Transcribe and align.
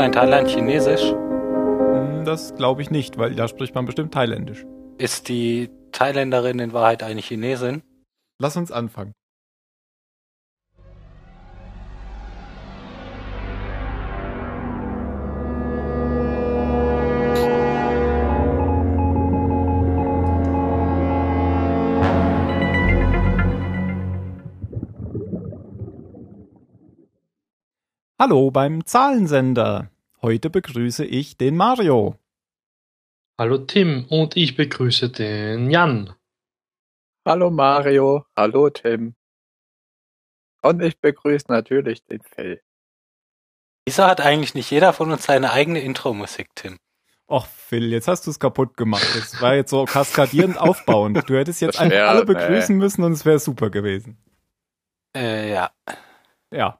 man 0.00 0.06
in 0.06 0.12
Thailand 0.12 0.48
Chinesisch? 0.48 1.02
Hm, 1.12 2.24
Das 2.24 2.54
glaube 2.54 2.80
ich 2.80 2.90
nicht, 2.90 3.18
weil 3.18 3.34
da 3.34 3.48
spricht 3.48 3.74
man 3.74 3.84
bestimmt 3.84 4.14
Thailändisch. 4.14 4.64
Ist 4.96 5.28
die 5.28 5.68
Thailänderin 5.92 6.58
in 6.58 6.72
Wahrheit 6.72 7.02
eine 7.02 7.20
Chinesin? 7.20 7.82
Lass 8.40 8.56
uns 8.56 8.72
anfangen. 8.72 9.12
Hallo 28.20 28.50
beim 28.50 28.84
Zahlensender. 28.84 29.90
Heute 30.20 30.50
begrüße 30.50 31.06
ich 31.06 31.38
den 31.38 31.56
Mario. 31.56 32.18
Hallo 33.38 33.56
Tim 33.56 34.04
und 34.10 34.36
ich 34.36 34.56
begrüße 34.56 35.08
den 35.08 35.70
Jan. 35.70 36.12
Hallo 37.24 37.50
Mario, 37.50 38.26
hallo 38.36 38.68
Tim. 38.68 39.14
Und 40.60 40.82
ich 40.82 41.00
begrüße 41.00 41.46
natürlich 41.48 42.04
den 42.04 42.20
Phil. 42.20 42.60
Wieso 43.86 44.04
hat 44.04 44.20
eigentlich 44.20 44.54
nicht 44.54 44.70
jeder 44.70 44.92
von 44.92 45.10
uns 45.10 45.24
seine 45.24 45.52
eigene 45.52 45.80
Intro-Musik, 45.80 46.50
Tim? 46.54 46.76
Och, 47.26 47.46
Phil, 47.46 47.90
jetzt 47.90 48.06
hast 48.06 48.26
du 48.26 48.32
es 48.32 48.38
kaputt 48.38 48.76
gemacht. 48.76 49.08
Das 49.14 49.40
war 49.40 49.54
jetzt 49.54 49.70
so 49.70 49.86
kaskadierend 49.86 50.58
aufbauend. 50.58 51.26
Du 51.26 51.38
hättest 51.38 51.62
jetzt 51.62 51.80
einfach 51.80 51.96
wär, 51.96 52.10
alle 52.10 52.26
begrüßen 52.26 52.76
müssen 52.76 53.02
und 53.02 53.12
es 53.12 53.24
wäre 53.24 53.38
super 53.38 53.70
gewesen. 53.70 54.18
Äh, 55.16 55.54
ja. 55.54 55.70
Ja. 56.50 56.78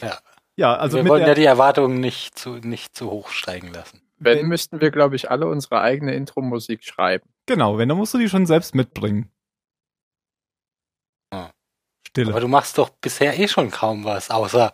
Ja. 0.00 0.18
Ja, 0.58 0.74
also 0.76 0.96
wir 0.96 1.04
mit 1.04 1.10
wollen 1.10 1.20
der, 1.20 1.28
ja 1.28 1.34
die 1.34 1.44
Erwartungen 1.44 2.00
nicht 2.00 2.36
zu, 2.36 2.54
nicht 2.56 2.96
zu 2.96 3.10
hoch 3.10 3.28
steigen 3.30 3.72
lassen. 3.72 4.02
Wenn, 4.18 4.38
Wenn- 4.38 4.48
müssten 4.48 4.80
wir, 4.80 4.90
glaube 4.90 5.14
ich, 5.14 5.30
alle 5.30 5.46
unsere 5.46 5.80
eigene 5.80 6.14
Intro-Musik 6.14 6.82
schreiben. 6.84 7.28
genau, 7.46 7.78
wenn, 7.78 7.88
dann 7.88 7.98
musst 7.98 8.12
du 8.14 8.18
die 8.18 8.28
schon 8.28 8.44
selbst 8.46 8.74
mitbringen. 8.74 9.30
Ah. 11.32 11.50
Stille. 12.08 12.30
Aber 12.30 12.40
du 12.40 12.48
machst 12.48 12.76
doch 12.78 12.88
bisher 12.90 13.38
eh 13.38 13.46
schon 13.46 13.70
kaum 13.70 14.04
was, 14.04 14.30
außer 14.30 14.72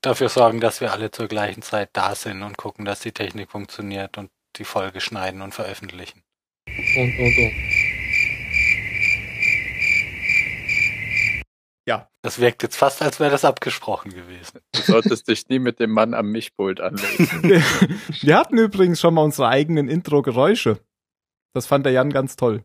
dafür 0.00 0.28
sorgen, 0.28 0.58
dass 0.60 0.80
wir 0.80 0.92
alle 0.92 1.12
zur 1.12 1.28
gleichen 1.28 1.62
Zeit 1.62 1.90
da 1.92 2.14
sind 2.16 2.42
und 2.42 2.56
gucken, 2.58 2.84
dass 2.84 3.00
die 3.00 3.12
Technik 3.12 3.50
funktioniert 3.52 4.18
und 4.18 4.30
die 4.56 4.64
Folge 4.64 5.00
schneiden 5.00 5.40
und 5.42 5.54
veröffentlichen. 5.54 6.24
Und, 6.66 7.18
und, 7.18 7.38
und. 7.38 7.71
Ja. 11.88 12.08
Das 12.22 12.38
wirkt 12.40 12.62
jetzt 12.62 12.76
fast, 12.76 13.02
als 13.02 13.18
wäre 13.18 13.30
das 13.32 13.44
abgesprochen 13.44 14.12
gewesen. 14.14 14.60
Du 14.72 14.80
solltest 14.82 15.26
dich 15.28 15.48
nie 15.48 15.58
mit 15.58 15.80
dem 15.80 15.90
Mann 15.90 16.14
am 16.14 16.30
Mischpult 16.30 16.80
anlegen. 16.80 17.42
Wir 18.22 18.36
hatten 18.38 18.56
übrigens 18.58 19.00
schon 19.00 19.14
mal 19.14 19.22
unsere 19.24 19.48
eigenen 19.48 19.88
Intro-Geräusche. 19.88 20.78
Das 21.54 21.66
fand 21.66 21.84
der 21.84 21.92
Jan 21.92 22.10
ganz 22.10 22.36
toll. 22.36 22.64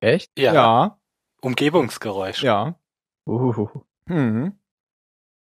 Echt? 0.00 0.30
Ja, 0.38 0.52
Ja, 0.54 1.00
Umgebungsgeräusch. 1.40 2.42
ja. 2.42 2.78
Uh. 3.26 3.68
Mhm. 4.06 4.58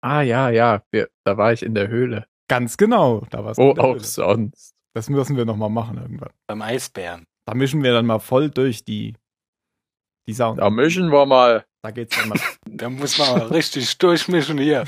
Ah 0.01 0.21
ja, 0.21 0.49
ja, 0.49 0.83
wir, 0.91 1.09
da 1.23 1.37
war 1.37 1.51
ich 1.51 1.61
in 1.63 1.73
der 1.75 1.87
Höhle. 1.87 2.27
Ganz 2.47 2.77
genau. 2.77 3.21
Da 3.31 3.43
war's 3.43 3.57
Wo 3.57 3.69
in 3.69 3.75
der 3.75 3.83
auch 3.83 3.93
Höhle. 3.93 4.03
sonst. 4.03 4.75
Das 4.93 5.09
müssen 5.09 5.35
wir 5.35 5.45
noch 5.45 5.57
mal 5.57 5.69
machen 5.69 5.97
irgendwann. 5.97 6.31
Beim 6.47 6.61
Eisbären. 6.61 7.25
Da 7.45 7.53
mischen 7.53 7.83
wir 7.83 7.91
dann 7.93 8.05
mal 8.05 8.19
voll 8.19 8.49
durch 8.49 8.83
die, 8.85 9.13
die 10.27 10.33
Sound. 10.33 10.59
Da 10.59 10.69
mischen 10.69 11.11
wir 11.11 11.25
mal. 11.25 11.65
Da 11.85 11.91
geht's 11.91 12.25
mal. 12.25 12.39
Da 12.65 12.89
muss 12.89 13.19
man 13.19 13.43
richtig 13.43 13.99
durchmischen 13.99 14.57
hier. 14.57 14.85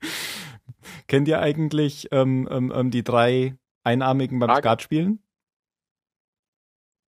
Kennt 1.08 1.28
ihr 1.28 1.40
eigentlich 1.40 2.08
ähm, 2.12 2.46
ähm, 2.50 2.70
ähm, 2.76 2.90
die 2.90 3.02
drei 3.02 3.56
Einarmigen 3.82 4.38
beim 4.38 4.50
Frage. 4.50 4.60
Skat 4.60 4.82
spielen? 4.82 5.22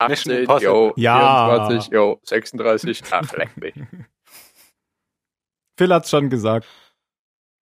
Mission 0.08 0.32
18, 0.32 0.40
Impossible. 0.40 0.72
yo, 0.72 0.92
Ja. 0.96 1.66
24, 1.68 1.92
yo, 1.92 2.18
36, 2.24 3.02
ach, 3.10 3.30
leck 3.34 3.54
mich. 3.58 3.74
Phil 5.76 5.92
hat's 5.92 6.08
schon 6.08 6.30
gesagt. 6.30 6.66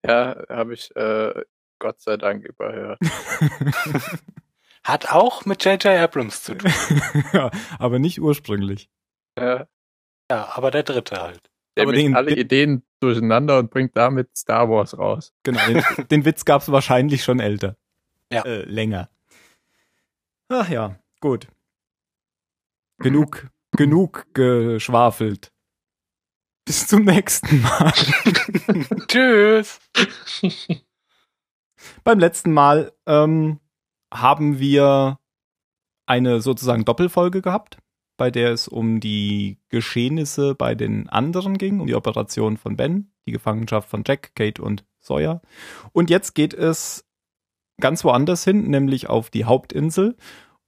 Ja, 0.07 0.45
habe 0.49 0.75
ich 0.75 0.95
äh, 0.95 1.43
Gott 1.81 2.01
sei 2.01 2.17
Dank 2.17 2.45
überhört. 2.45 3.01
Hat 4.85 5.11
auch 5.11 5.45
mit 5.45 5.65
J.J. 5.65 5.87
Abrams 5.87 6.45
zu 6.45 6.55
tun. 6.55 6.71
ja, 7.33 7.51
aber 7.81 7.99
nicht 7.99 8.21
ursprünglich. 8.21 8.89
Ja, 9.37 9.67
Ja, 10.31 10.49
aber 10.55 10.71
der 10.71 10.83
dritte 10.83 11.21
halt. 11.21 11.51
der 11.77 11.85
Aber 11.85 11.93
den- 11.93 12.15
alle 12.15 12.31
den- 12.35 12.39
Ideen 12.39 12.83
durcheinander 13.01 13.59
und 13.59 13.71
bringt 13.71 13.97
damit 13.97 14.37
Star 14.37 14.69
Wars 14.69 14.97
raus. 14.99 15.33
Genau, 15.45 15.61
den, 15.67 15.83
den 16.11 16.25
Witz 16.25 16.45
gab's 16.45 16.71
wahrscheinlich 16.71 17.23
schon 17.25 17.41
älter. 17.41 17.77
Ja. 18.33 18.43
Äh, 18.45 18.63
länger. 18.65 19.09
Ach 20.49 20.69
ja, 20.69 20.99
gut. 21.21 21.47
Genug, 22.99 23.49
genug 23.77 24.27
geschwafelt. 24.35 25.53
Bis 26.65 26.87
zum 26.89 27.05
nächsten 27.05 27.63
Mal. 27.63 27.93
Tschüss. 29.09 29.79
Beim 32.05 32.19
letzten 32.19 32.53
Mal 32.53 32.93
ähm, 33.07 33.61
haben 34.13 34.59
wir 34.59 35.19
eine 36.07 36.41
sozusagen 36.41 36.85
Doppelfolge 36.85 37.41
gehabt, 37.41 37.79
bei 38.19 38.31
der 38.31 38.53
es 38.53 38.69
um 38.69 39.01
die 39.01 39.57
Geschehnisse 39.71 40.55
bei 40.55 40.75
den 40.75 41.09
anderen 41.09 41.57
ging, 41.57 41.81
um 41.81 41.87
die 41.87 41.95
Operation 41.95 42.59
von 42.59 42.77
Ben, 42.77 43.11
die 43.27 43.33
Gefangenschaft 43.33 43.89
von 43.89 44.03
Jack, 44.07 44.35
Kate 44.35 44.61
und 44.61 44.85
Sawyer. 45.01 45.41
Und 45.93 46.11
jetzt 46.11 46.35
geht 46.35 46.53
es 46.53 47.07
ganz 47.81 48.05
woanders 48.05 48.45
hin, 48.45 48.69
nämlich 48.69 49.09
auf 49.09 49.31
die 49.31 49.47
Hauptinsel. 49.47 50.17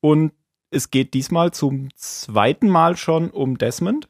Und 0.01 0.33
es 0.71 0.91
geht 0.91 1.13
diesmal 1.13 1.51
zum 1.51 1.89
zweiten 1.97 2.69
Mal 2.69 2.97
schon 2.97 3.31
um 3.31 3.59
Desmond. 3.59 4.09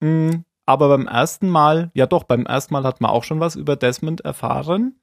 Mm, 0.00 0.44
Aber 0.64 0.88
beim 0.88 1.08
ersten 1.08 1.48
Mal, 1.48 1.90
ja 1.94 2.06
doch, 2.06 2.24
beim 2.24 2.46
ersten 2.46 2.72
Mal 2.72 2.84
hat 2.84 3.00
man 3.00 3.10
auch 3.10 3.24
schon 3.24 3.40
was 3.40 3.56
über 3.56 3.76
Desmond 3.76 4.22
erfahren. 4.22 4.96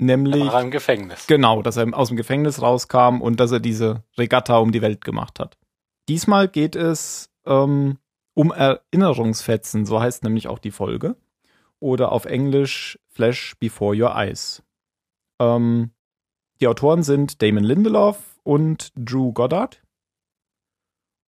Nämlich, 0.00 0.44
war 0.44 0.54
er 0.54 0.62
im 0.62 0.72
Gefängnis. 0.72 1.28
genau, 1.28 1.62
dass 1.62 1.76
er 1.76 1.96
aus 1.96 2.08
dem 2.08 2.16
Gefängnis 2.16 2.60
rauskam 2.60 3.22
und 3.22 3.38
dass 3.38 3.52
er 3.52 3.60
diese 3.60 4.02
Regatta 4.18 4.58
um 4.58 4.72
die 4.72 4.82
Welt 4.82 5.04
gemacht 5.04 5.38
hat. 5.38 5.56
Diesmal 6.08 6.48
geht 6.48 6.76
es 6.76 7.30
ähm, 7.46 7.98
um 8.34 8.52
Erinnerungsfetzen, 8.52 9.86
so 9.86 10.00
heißt 10.00 10.24
nämlich 10.24 10.48
auch 10.48 10.58
die 10.58 10.70
Folge. 10.70 11.16
Oder 11.80 12.12
auf 12.12 12.24
Englisch 12.24 12.98
Flash 13.08 13.54
Before 13.58 13.96
Your 13.96 14.14
Eyes. 14.14 14.62
Ähm, 15.40 15.90
die 16.60 16.68
Autoren 16.68 17.02
sind 17.02 17.42
Damon 17.42 17.64
Lindelof 17.64 18.38
und 18.42 18.92
Drew 18.96 19.32
Goddard. 19.32 19.82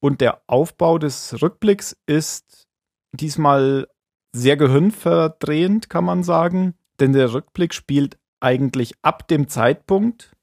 Und 0.00 0.20
der 0.20 0.42
Aufbau 0.46 0.98
des 0.98 1.42
Rückblicks 1.42 1.96
ist 2.06 2.68
diesmal 3.12 3.88
sehr 4.32 4.56
gehirnverdrehend, 4.56 5.90
kann 5.90 6.04
man 6.04 6.22
sagen. 6.22 6.74
Denn 7.00 7.12
der 7.12 7.32
Rückblick 7.32 7.74
spielt 7.74 8.18
eigentlich 8.40 8.94
ab 9.02 9.26
dem 9.28 9.48
Zeitpunkt, 9.48 10.35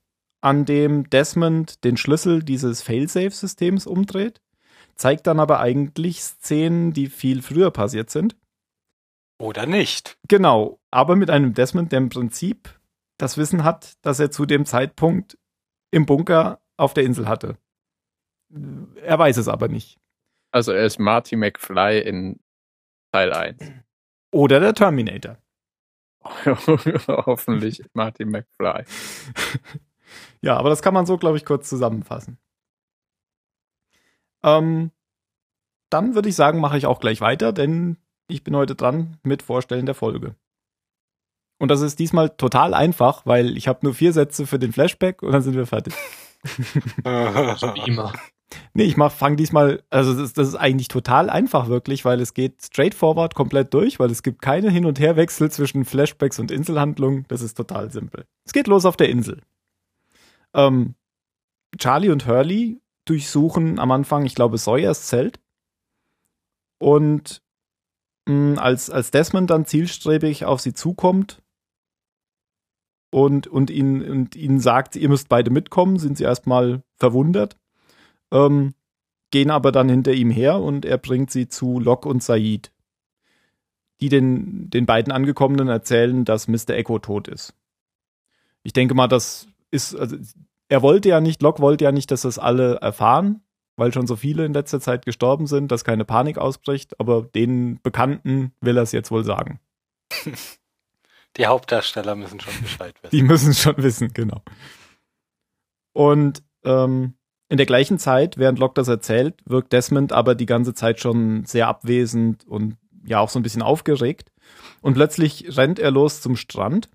an 0.43 0.65
dem 0.65 1.09
Desmond 1.09 1.85
den 1.85 1.95
Schlüssel 1.95 2.43
dieses 2.43 2.81
Failsafe-Systems 2.81 3.87
umdreht, 3.87 4.41
zeigt 4.95 5.25
dann 5.25 5.39
aber 5.39 5.61
eigentlich 5.61 6.21
Szenen, 6.21 6.91
die 6.91 7.07
viel 7.07 7.41
früher 7.41 7.71
passiert 7.71 8.09
sind. 8.09 8.35
Oder 9.39 9.65
nicht. 9.65 10.17
Genau, 10.27 10.79
aber 10.91 11.15
mit 11.15 11.29
einem 11.29 11.53
Desmond, 11.53 11.93
der 11.93 11.99
im 11.99 12.09
Prinzip 12.09 12.77
das 13.17 13.37
Wissen 13.37 13.63
hat, 13.63 13.93
das 14.01 14.19
er 14.19 14.31
zu 14.31 14.45
dem 14.45 14.65
Zeitpunkt 14.65 15.37
im 15.91 16.05
Bunker 16.05 16.59
auf 16.75 16.93
der 16.93 17.05
Insel 17.05 17.29
hatte. 17.29 17.57
Er 19.01 19.17
weiß 19.17 19.37
es 19.37 19.47
aber 19.47 19.69
nicht. 19.69 19.97
Also 20.51 20.73
er 20.73 20.85
ist 20.85 20.99
Marty 20.99 21.37
McFly 21.37 22.01
in 22.01 22.39
Teil 23.13 23.31
1. 23.31 23.71
Oder 24.31 24.59
der 24.59 24.73
Terminator. 24.73 25.37
Hoffentlich 26.45 27.81
Marty 27.93 28.25
McFly. 28.25 28.83
Ja, 30.43 30.57
aber 30.57 30.69
das 30.69 30.81
kann 30.81 30.93
man 30.93 31.05
so, 31.05 31.17
glaube 31.17 31.37
ich, 31.37 31.45
kurz 31.45 31.69
zusammenfassen. 31.69 32.37
Ähm, 34.43 34.91
dann 35.89 36.15
würde 36.15 36.27
ich 36.27 36.35
sagen, 36.35 36.59
mache 36.59 36.77
ich 36.77 36.85
auch 36.85 36.99
gleich 36.99 37.21
weiter, 37.21 37.53
denn 37.53 37.97
ich 38.27 38.43
bin 38.43 38.55
heute 38.55 38.75
dran 38.75 39.17
mit 39.23 39.41
Vorstellen 39.41 39.85
der 39.85 39.95
Folge. 39.95 40.35
Und 41.59 41.69
das 41.69 41.79
ist 41.79 41.97
diesmal 41.97 42.29
total 42.29 42.73
einfach, 42.73 43.25
weil 43.25 43.55
ich 43.55 43.69
habe 43.69 43.79
nur 43.83 43.93
vier 43.93 44.11
Sätze 44.11 44.45
für 44.45 44.59
den 44.59 44.73
Flashback 44.73 45.23
und 45.23 45.31
dann 45.31 45.41
sind 45.41 45.55
wir 45.55 45.65
fertig. 45.65 45.93
Wie 47.75 47.89
immer. 47.89 48.11
Nee, 48.73 48.83
ich 48.83 48.97
mach, 48.97 49.13
fang 49.13 49.37
diesmal, 49.37 49.81
also 49.89 50.13
das, 50.13 50.33
das 50.33 50.49
ist 50.49 50.55
eigentlich 50.55 50.89
total 50.89 51.29
einfach 51.29 51.69
wirklich, 51.69 52.03
weil 52.03 52.19
es 52.19 52.33
geht 52.33 52.61
straightforward 52.61 53.33
komplett 53.33 53.73
durch, 53.73 53.97
weil 53.97 54.11
es 54.11 54.23
gibt 54.23 54.41
keine 54.41 54.69
Hin- 54.69 54.85
und 54.85 54.99
Herwechsel 54.99 55.49
zwischen 55.49 55.85
Flashbacks 55.85 56.37
und 56.37 56.51
Inselhandlungen. 56.51 57.25
Das 57.29 57.41
ist 57.41 57.55
total 57.55 57.91
simpel. 57.91 58.25
Es 58.45 58.51
geht 58.51 58.67
los 58.67 58.85
auf 58.85 58.97
der 58.97 59.07
Insel. 59.07 59.41
Ähm, 60.53 60.95
Charlie 61.77 62.09
und 62.09 62.27
Hurley 62.27 62.81
durchsuchen 63.05 63.79
am 63.79 63.91
Anfang, 63.91 64.25
ich 64.25 64.35
glaube, 64.35 64.57
Sawyers 64.57 65.07
Zelt. 65.07 65.39
Und 66.79 67.41
mh, 68.27 68.61
als, 68.61 68.89
als 68.89 69.11
Desmond 69.11 69.49
dann 69.49 69.65
zielstrebig 69.65 70.45
auf 70.45 70.61
sie 70.61 70.73
zukommt, 70.73 71.43
und, 73.13 73.45
und, 73.45 73.69
ihn, 73.69 74.03
und 74.09 74.35
ihnen 74.35 74.59
sagt, 74.59 74.95
ihr 74.95 75.07
müsst 75.07 75.29
beide 75.29 75.51
mitkommen, 75.51 75.99
sind 75.99 76.17
sie 76.17 76.23
erstmal 76.23 76.81
verwundert, 76.95 77.57
ähm, 78.31 78.73
gehen 79.29 79.51
aber 79.51 79.71
dann 79.71 79.87
hinter 79.87 80.13
ihm 80.13 80.31
her 80.31 80.59
und 80.59 80.83
er 80.83 80.97
bringt 80.97 81.29
sie 81.29 81.47
zu 81.47 81.79
Locke 81.79 82.09
und 82.09 82.23
Said, 82.23 82.71
die 84.01 84.09
den, 84.09 84.69
den 84.71 84.87
beiden 84.87 85.13
Angekommenen 85.13 85.67
erzählen, 85.67 86.25
dass 86.25 86.47
Mr. 86.47 86.71
Echo 86.71 86.97
tot 86.97 87.27
ist. 87.27 87.53
Ich 88.63 88.73
denke 88.73 88.95
mal, 88.95 89.07
das 89.07 89.47
ist, 89.73 89.95
also, 89.95 90.15
er 90.69 90.81
wollte 90.81 91.09
ja 91.09 91.19
nicht, 91.19 91.41
Locke 91.41 91.61
wollte 91.61 91.83
ja 91.83 91.91
nicht, 91.91 92.11
dass 92.11 92.21
das 92.21 92.39
alle 92.39 92.75
erfahren, 92.75 93.41
weil 93.75 93.93
schon 93.93 94.07
so 94.07 94.15
viele 94.15 94.45
in 94.45 94.53
letzter 94.53 94.79
Zeit 94.79 95.05
gestorben 95.05 95.47
sind, 95.47 95.71
dass 95.71 95.83
keine 95.83 96.05
Panik 96.05 96.37
ausbricht, 96.37 96.99
aber 96.99 97.23
den 97.23 97.81
Bekannten 97.81 98.53
will 98.61 98.77
er 98.77 98.83
es 98.83 98.91
jetzt 98.91 99.11
wohl 99.11 99.23
sagen. 99.23 99.59
Die 101.37 101.47
Hauptdarsteller 101.47 102.15
müssen 102.15 102.39
schon 102.39 102.53
Bescheid 102.61 102.93
wissen. 103.01 103.15
Die 103.15 103.23
müssen 103.23 103.53
schon 103.55 103.77
wissen, 103.77 104.13
genau. 104.13 104.43
Und 105.91 106.43
ähm, 106.63 107.15
in 107.49 107.57
der 107.57 107.65
gleichen 107.65 107.97
Zeit, 107.97 108.37
während 108.37 108.59
Locke 108.59 108.75
das 108.75 108.87
erzählt, 108.87 109.41
wirkt 109.45 109.73
Desmond 109.73 110.11
aber 110.11 110.35
die 110.35 110.45
ganze 110.45 110.75
Zeit 110.75 110.99
schon 110.99 111.45
sehr 111.45 111.67
abwesend 111.67 112.45
und 112.47 112.77
ja 113.03 113.19
auch 113.19 113.29
so 113.29 113.39
ein 113.39 113.43
bisschen 113.43 113.63
aufgeregt. 113.63 114.31
Und 114.81 114.93
plötzlich 114.93 115.57
rennt 115.57 115.79
er 115.79 115.89
los 115.91 116.21
zum 116.21 116.35
Strand, 116.35 116.89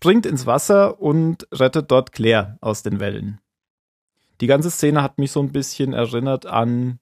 springt 0.00 0.26
ins 0.26 0.46
Wasser 0.46 1.00
und 1.00 1.46
rettet 1.52 1.90
dort 1.90 2.12
Claire 2.12 2.58
aus 2.60 2.82
den 2.82 3.00
Wellen. 3.00 3.40
Die 4.40 4.46
ganze 4.46 4.70
Szene 4.70 5.02
hat 5.02 5.18
mich 5.18 5.32
so 5.32 5.40
ein 5.40 5.52
bisschen 5.52 5.92
erinnert 5.92 6.46
an 6.46 6.98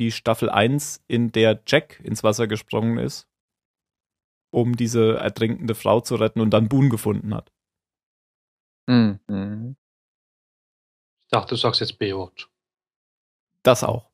die 0.00 0.10
Staffel 0.10 0.50
1, 0.50 1.04
in 1.06 1.32
der 1.32 1.62
Jack 1.66 2.00
ins 2.00 2.24
Wasser 2.24 2.46
gesprungen 2.46 2.98
ist 2.98 3.28
um 4.56 4.74
diese 4.74 5.18
ertrinkende 5.18 5.74
Frau 5.74 6.00
zu 6.00 6.16
retten 6.16 6.40
und 6.40 6.50
dann 6.50 6.68
Boone 6.68 6.88
gefunden 6.88 7.34
hat. 7.34 7.52
Mhm. 8.86 9.76
Ich 11.26 11.30
dachte, 11.30 11.50
du 11.50 11.56
sagst 11.56 11.80
jetzt 11.80 11.98
Baywatch. 11.98 12.48
Das 13.62 13.84
auch. 13.84 14.10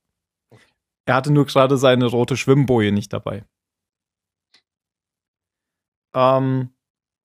Er 1.04 1.14
hatte 1.14 1.32
nur 1.32 1.46
gerade 1.46 1.76
seine 1.76 2.06
rote 2.06 2.36
Schwimmboje 2.36 2.90
nicht 2.90 3.12
dabei. 3.12 3.44
Ähm, 6.14 6.74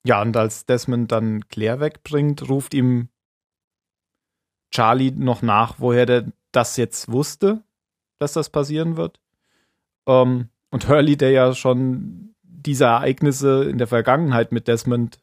ja, 0.08 0.22
und 0.22 0.38
als 0.38 0.66
Desmond 0.66 1.12
dann 1.12 1.50
Claire 1.50 1.82
wegbringt, 1.82 2.48
ruft 2.48 2.74
ihm 2.74 3.10
Charlie 4.72 5.12
noch 5.12 5.42
nach, 5.42 5.76
woher 5.80 6.06
der 6.06 6.32
das 6.54 6.78
jetzt 6.78 7.12
wusste, 7.12 7.62
dass 8.18 8.32
das 8.32 8.50
passieren 8.50 8.96
wird. 8.96 9.20
Ähm, 10.08 10.48
und 10.72 10.88
Hurley, 10.88 11.18
der 11.18 11.32
ja 11.32 11.54
schon 11.54 12.34
diese 12.42 12.86
Ereignisse 12.86 13.66
in 13.66 13.78
der 13.78 13.88
Vergangenheit 13.88 14.54
mit 14.54 14.70
Desmond 14.70 15.20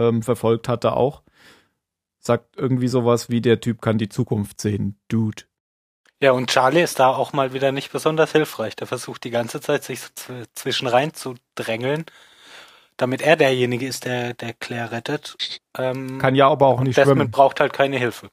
ähm, 0.00 0.22
verfolgt 0.22 0.68
hatte, 0.68 0.94
auch. 0.94 1.22
Sagt 2.18 2.56
irgendwie 2.56 2.88
sowas 2.88 3.30
wie, 3.30 3.40
der 3.40 3.60
Typ 3.60 3.80
kann 3.80 3.98
die 3.98 4.08
Zukunft 4.08 4.60
sehen, 4.60 4.98
Dude. 5.06 5.44
Ja, 6.20 6.32
und 6.32 6.50
Charlie 6.50 6.82
ist 6.82 6.98
da 6.98 7.10
auch 7.10 7.32
mal 7.32 7.52
wieder 7.52 7.70
nicht 7.70 7.92
besonders 7.92 8.32
hilfreich. 8.32 8.74
Der 8.74 8.88
versucht 8.88 9.22
die 9.22 9.30
ganze 9.30 9.60
Zeit, 9.60 9.84
sich 9.84 10.00
zwischen 10.54 10.88
rein 10.88 11.14
zu 11.14 11.36
drängeln, 11.54 12.04
damit 12.98 13.22
er 13.22 13.36
derjenige 13.36 13.86
ist, 13.86 14.04
der, 14.04 14.34
der 14.34 14.52
Claire 14.52 14.92
rettet. 14.92 15.36
Ähm, 15.78 16.18
kann 16.18 16.34
ja 16.34 16.48
aber 16.48 16.66
auch 16.66 16.80
nicht 16.82 16.96
Desmond 16.98 17.18
schwimmen. 17.18 17.30
braucht 17.30 17.60
halt 17.60 17.72
keine 17.72 17.96
Hilfe. 17.96 18.28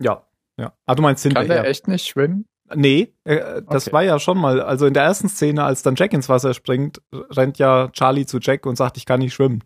Ja, 0.00 0.22
ja. 0.56 0.72
Ah, 0.86 0.94
du 0.94 1.02
meinst 1.02 1.22
hinterher. 1.24 1.48
Kann 1.48 1.62
der 1.64 1.70
echt 1.70 1.88
nicht 1.88 2.06
schwimmen? 2.06 2.46
Nee, 2.74 3.12
äh, 3.24 3.60
das 3.68 3.88
Okay. 3.88 3.92
war 3.92 4.02
ja 4.04 4.18
schon 4.18 4.38
mal, 4.38 4.60
also 4.60 4.86
in 4.86 4.94
der 4.94 5.02
ersten 5.02 5.28
Szene, 5.28 5.64
als 5.64 5.82
dann 5.82 5.96
Jack 5.96 6.12
ins 6.12 6.28
Wasser 6.28 6.54
springt, 6.54 7.02
rennt 7.12 7.58
ja 7.58 7.88
Charlie 7.92 8.24
zu 8.26 8.38
Jack 8.38 8.64
und 8.66 8.76
sagt, 8.76 8.96
ich 8.96 9.04
kann 9.06 9.20
nicht 9.20 9.34
schwimmen. 9.34 9.62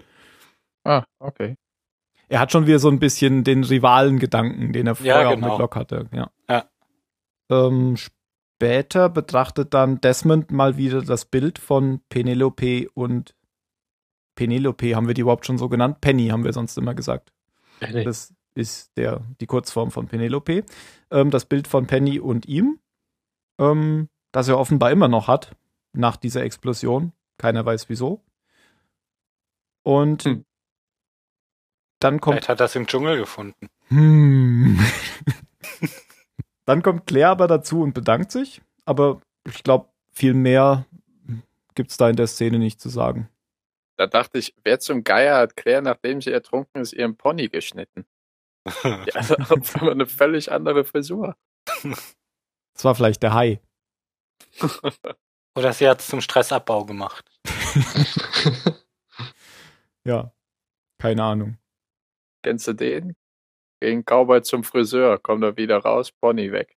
Ah, 0.85 1.05
okay. 1.21 1.57
Er 2.29 2.41
hat 2.41 2.53
schon 2.53 2.67
wieder 2.67 2.79
so 2.79 2.89
ein 2.91 2.99
bisschen 2.99 3.45
den 3.45 3.65
Rivalen-Gedanken, 3.65 4.73
den 4.73 4.87
er 4.87 4.95
Ja, 5.03 5.15
vorher 5.15 5.29
auch 5.29 5.35
genau. 5.35 5.51
mit 5.51 5.59
Locke 5.59 5.79
hatte. 5.79 6.07
Ja. 6.13 6.31
Ja. 6.51 6.65
Ähm, 7.51 7.97
später 7.97 9.09
betrachtet 9.09 9.73
dann 9.75 10.01
Desmond 10.01 10.51
mal 10.51 10.77
wieder 10.77 11.01
das 11.03 11.25
Bild 11.25 11.59
von 11.59 12.01
Penelope 12.11 12.89
und 12.95 13.35
Penelope, 14.39 14.95
haben 14.95 15.09
wir 15.09 15.15
die 15.15 15.23
überhaupt 15.23 15.45
schon 15.47 15.59
so 15.59 15.69
genannt? 15.69 16.01
Penny 16.01 16.29
haben 16.29 16.45
wir 16.45 16.53
sonst 16.53 16.79
immer 16.79 16.95
gesagt. 16.95 17.33
Äh, 17.81 17.93
nee. 17.93 18.05
Das 18.05 18.33
ist 18.55 18.97
der, 18.97 19.21
die 19.41 19.47
Kurzform 19.47 19.91
von 19.91 20.07
Penelope. 20.07 20.65
Ähm, 21.11 21.31
das 21.33 21.45
Bild 21.45 21.67
von 21.67 21.87
Penny 21.89 22.21
und 22.21 22.47
ihm, 22.47 22.79
ähm, 23.59 24.09
das 24.31 24.47
er 24.49 24.59
offenbar 24.59 24.93
immer 24.93 25.09
noch 25.09 25.27
hat, 25.27 25.57
nach 25.93 26.17
dieser 26.17 26.43
Explosion. 26.45 27.13
Keiner 27.37 27.67
weiß 27.67 27.89
wieso. 27.89 28.23
Und 29.83 30.23
Hm. 30.25 30.45
dann 31.99 32.21
kommt 32.21 32.37
Vielleicht 32.37 32.49
hat 32.49 32.61
das 32.61 32.77
im 32.77 32.87
Dschungel 32.87 33.17
gefunden. 33.19 33.69
hm. 33.89 34.79
Dann 36.65 36.83
kommt 36.83 37.07
Claire 37.07 37.31
aber 37.31 37.47
dazu 37.47 37.81
und 37.81 37.95
bedankt 37.95 38.31
sich. 38.31 38.61
Aber 38.85 39.21
ich 39.47 39.63
glaube, 39.63 39.89
viel 40.13 40.35
mehr 40.35 40.85
gibt's 41.75 41.97
da 41.97 42.11
in 42.11 42.17
der 42.17 42.27
Szene 42.27 42.59
nicht 42.59 42.79
zu 42.81 42.91
sagen. 42.91 43.29
Da 43.99 44.07
dachte 44.07 44.39
ich, 44.39 44.55
wer 44.63 44.79
zum 44.79 45.03
Geier 45.03 45.39
hat 45.39 45.57
Claire, 45.57 45.83
nachdem 45.83 46.21
sie 46.21 46.31
ertrunken 46.31 46.81
ist, 46.81 46.93
ihren 46.93 47.17
Pony 47.17 47.49
geschnitten? 47.49 48.07
Ja, 48.85 49.15
also, 49.15 49.35
das 49.39 49.75
war 49.81 49.91
eine 49.91 50.07
völlig 50.07 50.53
andere 50.53 50.85
Frisur. 50.85 51.37
Das 52.75 52.85
war 52.85 52.95
vielleicht 52.95 53.23
der 53.23 53.33
Hai. 53.33 53.61
Oder 55.57 55.73
sie 55.73 55.89
hat 55.89 56.01
es 56.01 56.07
zum 56.07 56.21
Stressabbau 56.21 56.85
gemacht. 56.85 57.25
Ja. 60.05 60.33
Keine 60.99 61.23
Ahnung. 61.23 61.59
Kennst 62.43 62.69
du 62.69 62.73
den? 62.75 63.17
Gegen 63.81 64.05
Cowboy 64.05 64.43
zum 64.43 64.65
Friseur, 64.65 65.19
kommt 65.19 65.45
er 65.45 65.57
wieder 65.57 65.79
raus, 65.79 66.13
Pony 66.13 66.53
weg. 66.53 66.77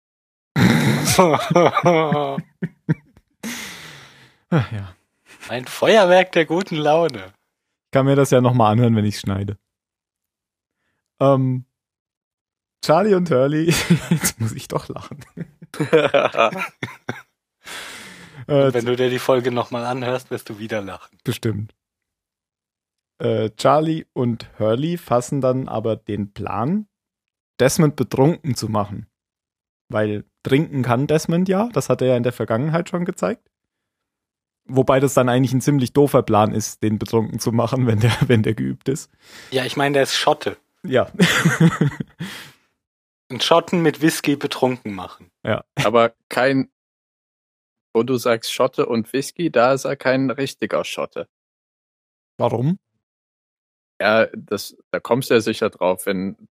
Ach, 4.51 4.71
ja. 4.71 4.95
Ein 5.49 5.65
Feuerwerk 5.65 6.31
der 6.33 6.45
guten 6.45 6.75
Laune. 6.75 7.33
Ich 7.85 7.91
kann 7.91 8.05
mir 8.05 8.15
das 8.15 8.29
ja 8.29 8.39
nochmal 8.39 8.71
anhören, 8.71 8.95
wenn 8.95 9.05
ich 9.05 9.19
schneide. 9.19 9.57
Ähm, 11.19 11.65
Charlie 12.85 13.15
und 13.15 13.31
Hurley, 13.31 13.65
jetzt 14.11 14.39
muss 14.39 14.53
ich 14.53 14.67
doch 14.67 14.87
lachen. 14.87 15.19
Äh, 18.47 18.73
Wenn 18.73 18.85
du 18.85 18.95
dir 18.95 19.11
die 19.11 19.19
Folge 19.19 19.51
nochmal 19.51 19.85
anhörst, 19.85 20.31
wirst 20.31 20.49
du 20.49 20.57
wieder 20.57 20.81
lachen. 20.81 21.19
Bestimmt. 21.23 21.75
Äh, 23.19 23.51
Charlie 23.51 24.07
und 24.13 24.49
Hurley 24.57 24.97
fassen 24.97 25.39
dann 25.39 25.67
aber 25.67 25.95
den 25.97 26.33
Plan, 26.33 26.87
Desmond 27.59 27.95
betrunken 27.95 28.55
zu 28.55 28.67
machen. 28.67 29.05
Weil 29.87 30.25
trinken 30.41 30.81
kann 30.81 31.05
Desmond 31.05 31.47
ja, 31.47 31.69
das 31.73 31.89
hat 31.89 32.01
er 32.01 32.07
ja 32.07 32.17
in 32.17 32.23
der 32.23 32.31
Vergangenheit 32.33 32.89
schon 32.89 33.05
gezeigt. 33.05 33.48
Wobei 34.69 34.99
das 34.99 35.13
dann 35.15 35.29
eigentlich 35.29 35.53
ein 35.53 35.61
ziemlich 35.61 35.93
doofer 35.93 36.21
Plan 36.23 36.53
ist, 36.53 36.81
den 36.83 36.99
betrunken 36.99 37.39
zu 37.39 37.51
machen, 37.51 37.87
wenn 37.87 37.99
der, 37.99 38.11
wenn 38.27 38.43
der 38.43 38.53
geübt 38.53 38.87
ist. 38.89 39.11
Ja, 39.51 39.65
ich 39.65 39.75
meine, 39.77 39.93
der 39.93 40.03
ist 40.03 40.15
Schotte. 40.15 40.57
Ja. 40.83 41.11
Einen 43.29 43.41
Schotten 43.41 43.81
mit 43.81 44.01
Whisky 44.01 44.35
betrunken 44.35 44.93
machen. 44.95 45.29
Aber 45.83 46.13
kein, 46.29 46.71
wo 47.93 48.01
du 48.03 48.17
sagst 48.17 48.51
Schotte 48.51 48.85
und 48.87 49.11
Whisky, 49.13 49.51
da 49.51 49.73
ist 49.73 49.85
er 49.85 49.95
kein 49.95 50.29
richtiger 50.31 50.83
Schotte. 50.83 51.27
Warum? 52.37 52.79
Ja, 54.01 54.27
das, 54.35 54.75
da 54.91 54.99
kommst 54.99 55.29
du 55.29 55.35
ja 55.35 55.41
sicher 55.41 55.69
drauf, 55.69 56.05
wenn 56.05 56.47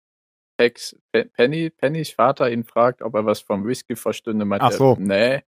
Tex, 0.58 0.96
Pe- 1.12 1.26
Penny, 1.26 1.70
Pennys 1.70 2.10
Vater 2.10 2.50
ihn 2.50 2.64
fragt, 2.64 3.00
ob 3.02 3.14
er 3.14 3.24
was 3.24 3.40
vom 3.40 3.64
Whisky 3.66 3.94
verstünde, 3.96 4.44
meint 4.44 4.62
Ach 4.62 4.72
er, 4.72 4.76
so. 4.76 4.96
nee, 4.98 5.42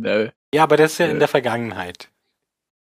nee. 0.00 0.30
Ja, 0.54 0.62
aber 0.64 0.76
das 0.76 0.92
ist 0.92 0.98
ja 0.98 1.06
in 1.06 1.16
Äh. 1.16 1.18
der 1.20 1.28
Vergangenheit. 1.28 2.10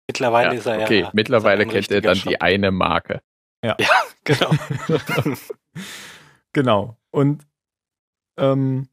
Mittlerweile 0.08 0.52
Ja, 0.54 0.58
ist 0.58 0.66
er 0.66 0.80
okay, 0.80 1.00
ja. 1.00 1.10
mittlerweile 1.12 1.64
so 1.64 1.68
ein 1.68 1.72
kennt 1.74 1.90
er 1.90 2.00
dann 2.00 2.16
Schotte. 2.16 2.28
die 2.30 2.40
eine 2.40 2.70
Marke. 2.70 3.20
Genau. 4.24 4.50
Genau. 6.52 6.96
Und 7.10 7.46
ähm, 8.38 8.88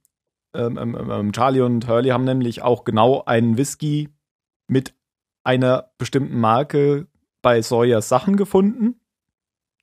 ähm, 0.53 0.77
ähm, 0.77 1.11
ähm, 1.11 1.31
Charlie 1.33 1.61
und 1.61 1.87
Hurley 1.87 2.09
haben 2.09 2.23
nämlich 2.25 2.61
auch 2.61 2.83
genau 2.83 3.23
einen 3.25 3.57
Whisky 3.57 4.09
mit 4.67 4.93
einer 5.43 5.91
bestimmten 5.97 6.39
Marke 6.39 7.07
bei 7.41 7.61
Sawyers 7.61 8.09
Sachen 8.09 8.35
gefunden. 8.37 8.99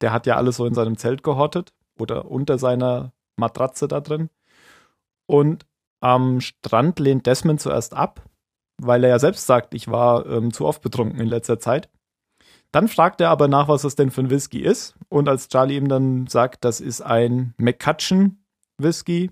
Der 0.01 0.13
hat 0.13 0.27
ja 0.27 0.37
alles 0.37 0.57
so 0.57 0.67
in 0.67 0.75
seinem 0.75 0.97
Zelt 0.97 1.23
gehortet 1.23 1.73
oder 1.99 2.31
unter 2.31 2.59
seiner 2.59 3.13
Matratze 3.37 3.89
da 3.89 4.01
drin. 4.01 4.31
Und 5.27 5.67
am 6.03 6.41
Strand 6.41 6.99
lehnt 6.99 7.27
Desmond 7.27 7.61
zuerst 7.61 7.95
ab, 7.95 8.23
weil 8.79 9.05
er 9.05 9.11
ja 9.11 9.19
selbst 9.19 9.47
sagt, 9.47 9.75
ich 9.75 9.89
war 9.89 10.27
ähm, 10.27 10.53
zu 10.53 10.67
oft 10.67 10.83
betrunken 10.83 11.21
in 11.21 11.29
letzter 11.29 11.59
Zeit. 11.59 11.89
Dann 12.73 12.89
fragt 12.89 13.21
er 13.21 13.31
aber 13.31 13.49
nach, 13.49 13.69
was 13.69 13.83
das 13.83 13.97
denn 13.97 14.11
für 14.11 14.23
ein 14.23 14.31
Whisky 14.31 14.61
ist. 14.61 14.97
Und 15.09 15.29
als 15.29 15.49
Charlie 15.49 15.77
ihm 15.77 15.89
dann 15.89 16.27
sagt, 16.27 16.65
das 16.65 16.81
ist 16.81 17.03
ein 17.03 17.55
McCutcheon 17.59 18.43
Whisky, 18.79 19.31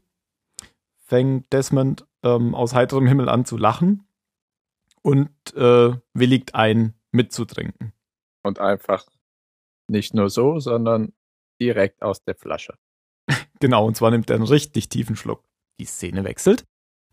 fängt 0.98 1.52
Desmond 1.52 2.06
ähm, 2.22 2.54
aus 2.54 2.74
heiterem 2.74 3.06
Himmel 3.06 3.28
an 3.28 3.44
zu 3.44 3.56
lachen 3.56 4.06
und 5.02 5.30
äh, 5.54 5.96
willigt 6.14 6.54
ein, 6.54 6.94
mitzutrinken. 7.10 7.92
Und 8.42 8.60
einfach 8.60 9.06
nicht 9.88 10.14
nur 10.14 10.30
so, 10.30 10.60
sondern 10.60 11.12
direkt 11.60 12.02
aus 12.02 12.22
der 12.22 12.36
Flasche. 12.36 12.78
Genau, 13.62 13.86
und 13.86 13.94
zwar 13.94 14.10
nimmt 14.10 14.30
er 14.30 14.36
einen 14.36 14.46
richtig 14.46 14.88
tiefen 14.88 15.16
Schluck. 15.16 15.44
Die 15.80 15.86
Szene 15.86 16.22
wechselt. 16.22 16.64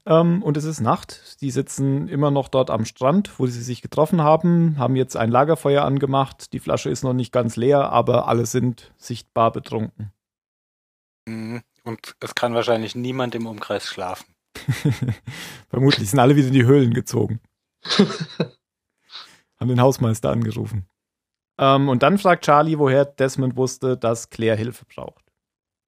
Ähm, 0.05 0.43
und 0.43 0.57
es 0.57 0.65
ist 0.65 0.79
Nacht. 0.79 1.41
Die 1.41 1.51
sitzen 1.51 2.07
immer 2.07 2.31
noch 2.31 2.49
dort 2.49 2.69
am 2.69 2.85
Strand, 2.85 3.39
wo 3.39 3.47
sie 3.47 3.61
sich 3.61 3.81
getroffen 3.81 4.21
haben, 4.21 4.77
haben 4.77 4.95
jetzt 4.95 5.17
ein 5.17 5.31
Lagerfeuer 5.31 5.83
angemacht. 5.83 6.53
Die 6.53 6.59
Flasche 6.59 6.89
ist 6.89 7.03
noch 7.03 7.13
nicht 7.13 7.31
ganz 7.31 7.55
leer, 7.55 7.89
aber 7.89 8.27
alle 8.27 8.45
sind 8.45 8.93
sichtbar 8.97 9.51
betrunken. 9.51 10.11
Mhm. 11.27 11.61
Und 11.83 12.15
es 12.19 12.35
kann 12.35 12.53
wahrscheinlich 12.53 12.95
niemand 12.95 13.33
im 13.35 13.47
Umkreis 13.47 13.87
schlafen. 13.87 14.25
Vermutlich 15.69 16.09
sind 16.09 16.19
alle 16.19 16.35
wieder 16.35 16.47
in 16.47 16.53
die 16.53 16.65
Höhlen 16.65 16.93
gezogen. 16.93 17.39
haben 19.59 19.69
den 19.69 19.81
Hausmeister 19.81 20.29
angerufen. 20.29 20.87
Ähm, 21.57 21.89
und 21.89 22.03
dann 22.03 22.17
fragt 22.17 22.45
Charlie, 22.45 22.77
woher 22.77 23.05
Desmond 23.05 23.55
wusste, 23.55 23.97
dass 23.97 24.29
Claire 24.29 24.57
Hilfe 24.57 24.85
braucht. 24.85 25.26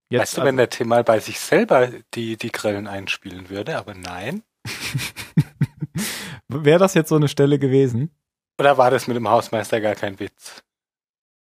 Jetzt 0.10 0.22
weißt 0.22 0.38
du, 0.38 0.44
wenn 0.44 0.58
der 0.58 0.70
Tim 0.70 0.88
mal 0.88 1.04
bei 1.04 1.20
sich 1.20 1.39
selber 1.39 1.88
die, 2.16 2.36
die 2.38 2.51
Grillen 2.51 2.88
einspielen 2.88 3.50
würde, 3.50 3.78
aber 3.78 3.94
nein. 3.94 4.44
Wäre 6.48 6.80
das 6.80 6.94
jetzt 6.96 7.10
so 7.10 7.16
eine 7.16 7.28
Stelle 7.28 7.60
gewesen? 7.60 8.12
Oder 8.60 8.78
war 8.78 8.89
das 8.92 9.08
mit 9.08 9.16
dem 9.16 9.30
Hausmeister 9.30 9.80
gar 9.82 9.96
kein 9.96 10.20
Witz? 10.20 10.63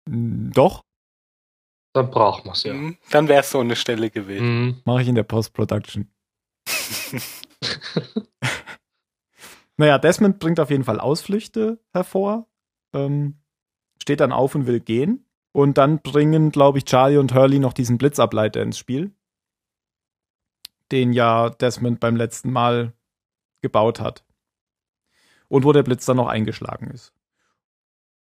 Mm, 0.08 0.50
Doch, 0.52 0.84
Dann 1.94 2.10
braucht 2.10 2.44
man 2.44 2.54
es 2.54 2.62
ja. 2.62 2.74
Mhm. 2.74 2.96
Dann 3.10 3.28
wäre 3.28 3.40
es 3.40 3.50
so 3.50 3.60
eine 3.60 3.76
Stelle 3.76 4.10
gewesen. 4.10 4.46
Mhm. 4.66 4.82
mache 4.84 5.02
ich 5.02 5.08
in 5.08 5.14
der 5.14 5.22
Post-Production. 5.24 6.10
Naja, 9.76 9.98
Desmond 9.98 10.38
bringt 10.38 10.60
auf 10.60 10.70
jeden 10.70 10.84
Fall 10.84 11.00
Ausflüchte 11.00 11.80
hervor, 11.92 12.48
ähm, 12.94 13.40
steht 14.00 14.20
dann 14.20 14.30
auf 14.30 14.54
und 14.54 14.66
will 14.68 14.78
gehen. 14.78 15.26
Und 15.54 15.78
dann 15.78 16.00
bringen, 16.00 16.50
glaube 16.50 16.78
ich, 16.78 16.84
Charlie 16.84 17.16
und 17.16 17.32
Hurley 17.32 17.60
noch 17.60 17.72
diesen 17.72 17.96
Blitzableiter 17.96 18.60
ins 18.60 18.76
Spiel, 18.76 19.12
den 20.90 21.12
ja 21.12 21.48
Desmond 21.48 22.00
beim 22.00 22.16
letzten 22.16 22.50
Mal 22.50 22.92
gebaut 23.62 24.00
hat. 24.00 24.24
Und 25.46 25.64
wo 25.64 25.72
der 25.72 25.84
Blitz 25.84 26.06
dann 26.06 26.16
noch 26.16 26.26
eingeschlagen 26.26 26.90
ist. 26.90 27.12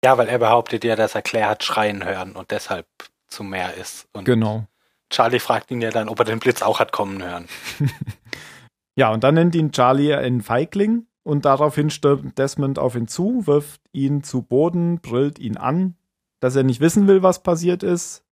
Ja, 0.05 0.17
weil 0.17 0.29
er 0.29 0.39
behauptet 0.39 0.85
ja, 0.85 0.95
dass 0.95 1.17
er 1.17 1.23
Claire 1.23 1.49
hat 1.49 1.65
schreien 1.65 2.05
hören 2.05 2.37
und 2.37 2.53
deshalb 2.53 2.87
zu 3.27 3.43
mehr 3.43 3.75
ist. 3.75 4.07
Und 4.13 4.25
Genau. 4.25 4.69
Charlie 5.11 5.41
fragt 5.41 5.73
ihn 5.73 5.81
ja 5.81 5.91
dann, 5.91 6.09
ob 6.09 6.21
er 6.21 6.25
den 6.25 6.39
Blitz 6.39 6.63
auch 6.63 6.79
hat 6.79 6.93
kommen 6.93 7.21
hören. 7.21 7.49
Ja, 8.99 9.13
und 9.13 9.23
dann 9.23 9.37
nennt 9.37 9.55
ihn 9.55 9.71
Charlie 9.71 10.13
einen 10.13 10.41
Feigling 10.41 11.07
und 11.23 11.45
daraufhin 11.45 11.89
stürmt 11.89 12.37
Desmond 12.37 12.81
auf 12.81 12.97
ihn 12.97 13.07
zu, 13.07 13.47
wirft 13.47 13.81
ihn 13.93 14.25
zu 14.25 14.43
Boden, 14.43 15.01
brüllt 15.01 15.39
ihn 15.39 15.57
an, 15.57 15.95
dass 16.41 16.57
er 16.57 16.63
nicht 16.63 16.81
wissen 16.81 17.07
will, 17.07 17.23
was 17.23 17.43
passiert 17.43 17.83
ist, 17.83 18.25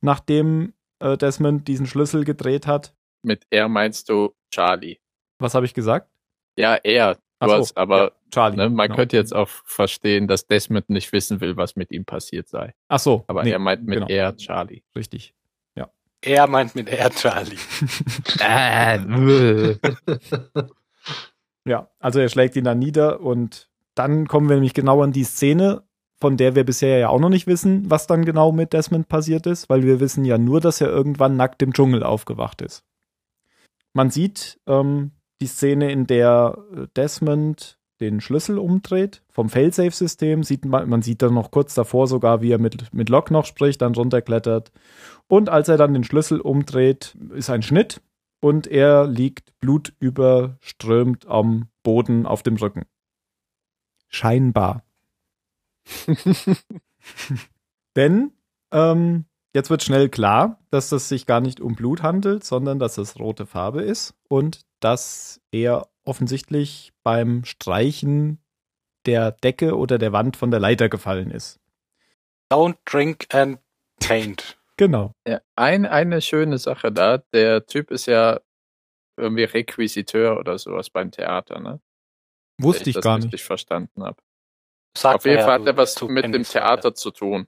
nachdem 0.00 0.74
äh, 1.00 1.16
Desmond 1.16 1.68
diesen 1.68 1.86
Schlüssel 1.86 2.24
gedreht 2.24 2.66
hat. 2.66 2.94
Mit 3.22 3.46
er 3.50 3.68
meinst 3.68 4.08
du 4.08 4.34
Charlie. 4.50 4.98
Was 5.38 5.54
habe 5.54 5.66
ich 5.66 5.74
gesagt? 5.74 6.08
Ja, 6.56 6.74
er. 6.74 7.14
Du 7.14 7.20
Ach 7.40 7.48
so, 7.48 7.54
hast, 7.54 7.76
aber 7.76 7.98
ja, 7.98 8.10
Charlie. 8.30 8.56
ne, 8.56 8.70
man 8.70 8.86
genau. 8.86 8.96
könnte 8.96 9.16
jetzt 9.16 9.34
auch 9.34 9.48
verstehen, 9.48 10.28
dass 10.28 10.46
Desmond 10.46 10.88
nicht 10.90 11.12
wissen 11.12 11.40
will, 11.40 11.56
was 11.56 11.74
mit 11.74 11.90
ihm 11.90 12.04
passiert 12.04 12.48
sei. 12.48 12.74
Ach 12.88 13.00
so, 13.00 13.24
Aber 13.26 13.42
nee, 13.42 13.50
er 13.50 13.58
meint 13.58 13.84
mit 13.84 13.94
genau, 13.94 14.06
er 14.08 14.36
Charlie. 14.36 14.82
richtig. 14.94 15.34
Er 16.24 16.46
meint 16.46 16.76
mit 16.76 16.88
er 16.88 17.10
Charlie. 17.10 17.58
Ja, 21.64 21.88
also 22.00 22.18
er 22.18 22.28
schlägt 22.28 22.56
ihn 22.56 22.64
dann 22.64 22.78
nieder 22.78 23.20
und 23.20 23.70
dann 23.94 24.26
kommen 24.26 24.48
wir 24.48 24.56
nämlich 24.56 24.74
genau 24.74 25.02
an 25.02 25.12
die 25.12 25.24
Szene, 25.24 25.82
von 26.22 26.36
der 26.36 26.54
wir 26.54 26.62
bisher 26.62 26.98
ja 26.98 27.08
auch 27.08 27.18
noch 27.18 27.30
nicht 27.30 27.48
wissen, 27.48 27.90
was 27.90 28.06
dann 28.06 28.24
genau 28.24 28.52
mit 28.52 28.72
Desmond 28.72 29.08
passiert 29.08 29.44
ist, 29.48 29.68
weil 29.68 29.82
wir 29.82 29.98
wissen 29.98 30.24
ja 30.24 30.38
nur, 30.38 30.60
dass 30.60 30.80
er 30.80 30.86
irgendwann 30.86 31.36
nackt 31.36 31.62
im 31.62 31.72
Dschungel 31.72 32.04
aufgewacht 32.04 32.62
ist. 32.62 32.84
Man 33.92 34.08
sieht 34.08 34.60
ähm, 34.68 35.10
die 35.40 35.48
Szene, 35.48 35.90
in 35.90 36.06
der 36.06 36.56
äh, 36.76 36.86
Desmond 36.96 37.80
den 38.00 38.20
Schlüssel 38.20 38.58
umdreht 38.58 39.24
vom 39.30 39.48
Failsafe-System. 39.48 40.44
Sieht 40.44 40.64
man, 40.64 40.88
man 40.88 41.02
sieht 41.02 41.22
dann 41.22 41.34
noch 41.34 41.50
kurz 41.50 41.74
davor 41.74 42.06
sogar, 42.06 42.40
wie 42.40 42.52
er 42.52 42.58
mit, 42.58 42.94
mit 42.94 43.08
Locke 43.08 43.32
noch 43.32 43.44
spricht, 43.44 43.82
dann 43.82 43.96
runterklettert. 43.96 44.70
Und 45.26 45.48
als 45.48 45.68
er 45.68 45.76
dann 45.76 45.92
den 45.92 46.04
Schlüssel 46.04 46.40
umdreht, 46.40 47.16
ist 47.34 47.50
ein 47.50 47.62
Schnitt 47.62 48.00
und 48.40 48.68
er 48.68 49.08
liegt 49.08 49.58
blutüberströmt 49.58 51.26
am 51.26 51.66
Boden 51.82 52.26
auf 52.26 52.44
dem 52.44 52.54
Rücken. 52.54 52.84
Scheinbar. 54.06 54.84
Denn 57.96 58.32
ähm, 58.72 59.26
jetzt 59.54 59.70
wird 59.70 59.82
schnell 59.82 60.08
klar, 60.08 60.58
dass 60.70 60.92
es 60.92 61.08
sich 61.08 61.26
gar 61.26 61.40
nicht 61.40 61.60
um 61.60 61.74
Blut 61.74 62.02
handelt, 62.02 62.44
sondern 62.44 62.78
dass 62.78 62.98
es 62.98 63.18
rote 63.18 63.46
Farbe 63.46 63.82
ist 63.82 64.14
und 64.28 64.62
dass 64.80 65.40
er 65.50 65.88
offensichtlich 66.04 66.92
beim 67.02 67.44
Streichen 67.44 68.38
der 69.06 69.32
Decke 69.32 69.76
oder 69.76 69.98
der 69.98 70.12
Wand 70.12 70.36
von 70.36 70.50
der 70.50 70.60
Leiter 70.60 70.88
gefallen 70.88 71.30
ist. 71.30 71.60
Don't 72.50 72.76
drink 72.84 73.26
and 73.34 73.58
paint. 74.00 74.58
Genau. 74.76 75.14
Ja, 75.26 75.40
ein, 75.56 75.86
eine 75.86 76.20
schöne 76.20 76.58
Sache 76.58 76.92
da. 76.92 77.18
Der 77.32 77.66
Typ 77.66 77.90
ist 77.90 78.06
ja 78.06 78.40
irgendwie 79.16 79.44
Requisiteur 79.44 80.38
oder 80.38 80.58
sowas 80.58 80.90
beim 80.90 81.10
Theater, 81.10 81.60
ne? 81.60 81.80
Wusste 82.58 82.84
Wenn 82.84 82.88
ich 82.90 82.94
das 82.94 83.04
gar 83.04 83.16
richtig 83.16 83.32
nicht. 83.32 83.44
verstanden 83.44 84.02
habe. 84.02 84.22
Sagt 84.96 85.16
Auf 85.16 85.24
jeden 85.24 85.38
er, 85.38 85.44
Fall 85.44 85.60
hat 85.60 85.66
er 85.66 85.76
was 85.76 86.00
mit 86.02 86.24
dem 86.24 86.44
Theater 86.44 86.94
zu 86.94 87.10
tun. 87.10 87.46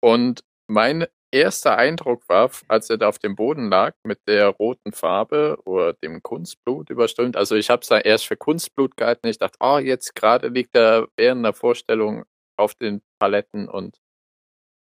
Und 0.00 0.44
mein 0.66 1.06
erster 1.30 1.76
Eindruck 1.76 2.28
war, 2.28 2.50
als 2.68 2.88
er 2.90 2.96
da 2.96 3.08
auf 3.08 3.18
dem 3.18 3.34
Boden 3.34 3.68
lag, 3.68 3.94
mit 4.04 4.20
der 4.26 4.48
roten 4.48 4.92
Farbe 4.92 5.58
oder 5.64 5.92
dem 5.94 6.22
Kunstblut 6.22 6.90
überströmt. 6.90 7.36
Also 7.36 7.56
ich 7.56 7.70
habe 7.70 7.82
es 7.82 7.88
da 7.88 7.98
erst 7.98 8.26
für 8.26 8.36
Kunstblut 8.36 8.96
gehalten. 8.96 9.26
Ich 9.26 9.38
dachte, 9.38 9.58
oh, 9.60 9.78
jetzt 9.78 10.14
gerade 10.14 10.48
liegt 10.48 10.74
er 10.76 11.08
während 11.16 11.44
der 11.44 11.52
Vorstellung 11.52 12.24
auf 12.56 12.74
den 12.74 13.02
Paletten 13.18 13.68
und 13.68 14.00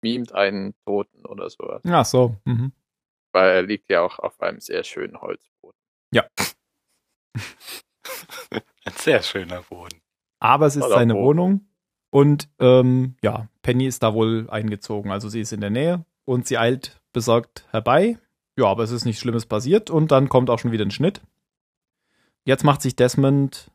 mimt 0.04 0.34
einen 0.34 0.76
Toten 0.86 1.26
oder 1.26 1.50
sowas. 1.50 1.82
Ach 1.86 2.06
so. 2.06 2.38
Mhm. 2.46 2.72
Weil 3.34 3.50
er 3.50 3.62
liegt 3.64 3.90
ja 3.90 4.02
auch 4.02 4.20
auf 4.20 4.40
einem 4.40 4.60
sehr 4.60 4.84
schönen 4.84 5.20
Holzboden. 5.20 5.78
Ein 8.86 8.94
sehr 8.96 9.22
schöner 9.22 9.64
Boden. 9.64 10.02
Aber 10.40 10.68
es 10.68 10.76
ist 10.76 10.90
seine. 10.90 11.16
Wohnung 11.16 11.68
und 12.10 12.50
ähm, 12.60 13.16
ja, 13.22 13.48
Penny 13.62 13.86
ist 13.86 14.04
da 14.04 14.14
wohl 14.14 14.50
eingezogen. 14.50 15.12
Also 15.12 15.30
sie 15.30 15.42
ist 15.42 15.54
in 15.54 15.62
der 15.62 15.70
Nähe 15.70 16.06
und 16.26 16.48
sie 16.48 16.58
eilt 16.58 17.02
besorgt 17.14 17.66
herbei. 17.72 18.18
Ja, 18.58 18.66
aber 18.66 18.84
es 18.84 18.92
ist 18.92 19.06
nichts 19.06 19.22
Schlimmes 19.22 19.46
passiert 19.46 19.90
und 19.90 20.12
dann 20.12 20.30
kommt 20.30 20.50
auch 20.50 20.60
schon 20.60 20.72
wieder 20.72 20.86
ein 20.86 20.92
Schnitt. 20.92 21.22
Jetzt 22.46 22.64
macht 22.64 22.82
sich 22.82 22.96
Desmond 22.96 23.72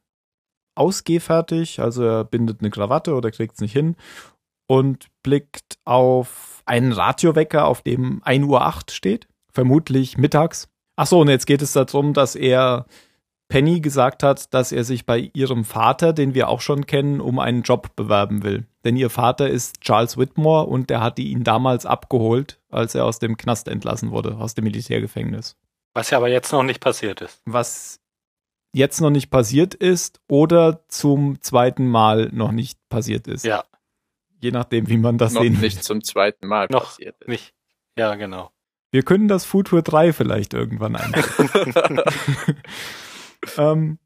ausgehfertig, 0.74 1.80
also 1.80 2.02
er 2.02 2.24
bindet 2.24 2.60
eine 2.60 2.70
Krawatte 2.70 3.14
oder 3.14 3.30
kriegt 3.30 3.54
es 3.54 3.60
nicht 3.60 3.72
hin 3.72 3.96
und 4.66 5.08
blickt 5.22 5.78
auf 5.84 6.62
einen 6.64 6.92
Radiowecker, 6.92 7.66
auf 7.66 7.82
dem 7.82 8.22
1.08 8.22 8.46
Uhr 8.46 8.82
steht, 8.90 9.28
vermutlich 9.52 10.16
mittags. 10.16 10.68
Ach 10.96 11.06
so, 11.06 11.20
und 11.20 11.28
jetzt 11.28 11.46
geht 11.46 11.62
es 11.62 11.72
darum, 11.72 12.14
dass 12.14 12.34
er 12.34 12.86
Penny 13.52 13.80
gesagt 13.80 14.22
hat, 14.22 14.54
dass 14.54 14.72
er 14.72 14.82
sich 14.82 15.04
bei 15.04 15.30
ihrem 15.34 15.64
Vater, 15.66 16.14
den 16.14 16.32
wir 16.32 16.48
auch 16.48 16.62
schon 16.62 16.86
kennen, 16.86 17.20
um 17.20 17.38
einen 17.38 17.62
Job 17.62 17.94
bewerben 17.96 18.42
will. 18.42 18.66
Denn 18.84 18.96
ihr 18.96 19.10
Vater 19.10 19.48
ist 19.50 19.82
Charles 19.82 20.16
Whitmore 20.16 20.64
und 20.66 20.88
der 20.88 21.02
hatte 21.02 21.20
ihn 21.20 21.44
damals 21.44 21.84
abgeholt, 21.84 22.58
als 22.70 22.94
er 22.94 23.04
aus 23.04 23.18
dem 23.18 23.36
Knast 23.36 23.68
entlassen 23.68 24.10
wurde, 24.10 24.38
aus 24.38 24.54
dem 24.54 24.64
Militärgefängnis. 24.64 25.56
Was 25.92 26.08
ja 26.08 26.16
aber 26.16 26.28
jetzt 26.30 26.50
noch 26.50 26.62
nicht 26.62 26.80
passiert 26.80 27.20
ist. 27.20 27.42
Was 27.44 28.00
jetzt 28.72 29.02
noch 29.02 29.10
nicht 29.10 29.30
passiert 29.30 29.74
ist 29.74 30.20
oder 30.28 30.82
zum 30.88 31.42
zweiten 31.42 31.86
Mal 31.86 32.30
noch 32.32 32.52
nicht 32.52 32.78
passiert 32.88 33.28
ist. 33.28 33.44
Ja, 33.44 33.64
Je 34.40 34.50
nachdem, 34.50 34.88
wie 34.88 34.96
man 34.96 35.18
das 35.18 35.34
Noch 35.34 35.42
sehen 35.42 35.56
will. 35.56 35.60
nicht 35.60 35.84
zum 35.84 36.02
zweiten 36.02 36.46
Mal 36.46 36.68
Noch 36.70 36.84
passiert 36.86 37.16
ist. 37.20 37.28
nicht. 37.28 37.52
Ja, 37.98 38.14
genau. 38.14 38.50
Wir 38.90 39.02
können 39.02 39.28
das 39.28 39.44
Futur 39.44 39.82
3 39.82 40.14
vielleicht 40.14 40.54
irgendwann 40.54 40.96
einbauen. 40.96 42.00
ähm, 43.56 43.98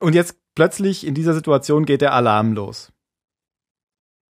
und 0.00 0.14
jetzt 0.14 0.36
plötzlich 0.54 1.06
in 1.06 1.14
dieser 1.14 1.34
Situation 1.34 1.84
geht 1.86 2.00
der 2.00 2.12
Alarm 2.12 2.52
los. 2.52 2.92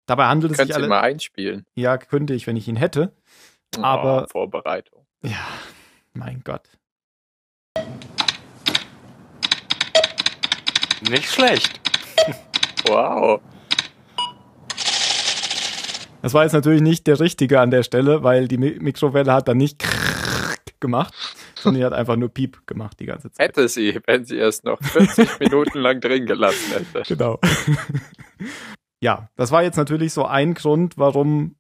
Dabei 0.07 0.25
handelt 0.27 0.51
es 0.51 0.57
sich 0.57 0.67
Könnt 0.67 0.69
ihr 0.71 0.75
alle. 0.75 0.87
mal 0.87 1.01
einspielen. 1.01 1.65
Ja, 1.75 1.97
könnte 1.97 2.33
ich, 2.33 2.47
wenn 2.47 2.57
ich 2.57 2.67
ihn 2.67 2.75
hätte. 2.75 3.15
Aber- 3.77 4.23
oh, 4.25 4.27
Vorbereitung. 4.31 5.05
Ja, 5.23 5.45
mein 6.13 6.41
Gott. 6.43 6.67
Nicht 11.09 11.31
schlecht. 11.31 11.79
Wow. 12.87 13.41
Das 16.21 16.33
war 16.33 16.43
jetzt 16.43 16.53
natürlich 16.53 16.81
nicht 16.81 17.07
der 17.07 17.19
richtige 17.19 17.59
an 17.59 17.71
der 17.71 17.83
Stelle, 17.83 18.21
weil 18.23 18.47
die 18.47 18.57
Mi 18.57 18.77
Mikrowelle 18.79 19.33
hat 19.33 19.47
dann 19.47 19.57
nicht 19.57 19.83
gemacht, 20.79 21.13
die 21.65 21.83
hat 21.83 21.93
einfach 21.93 22.15
nur 22.15 22.29
Piep 22.29 22.65
gemacht 22.67 22.99
die 22.99 23.05
ganze 23.05 23.31
Zeit. 23.31 23.49
Hätte 23.49 23.67
sie, 23.67 23.99
wenn 24.05 24.25
sie 24.25 24.37
es 24.37 24.63
noch 24.63 24.81
40 24.81 25.39
Minuten 25.39 25.79
lang 25.79 25.99
drin 26.01 26.25
gelassen 26.25 26.73
hätte. 26.73 27.03
Genau. 27.15 27.39
ja, 29.01 29.29
das 29.35 29.51
war 29.51 29.63
jetzt 29.63 29.77
natürlich 29.77 30.13
so 30.13 30.25
ein 30.25 30.53
Grund, 30.53 30.97
warum 30.97 31.55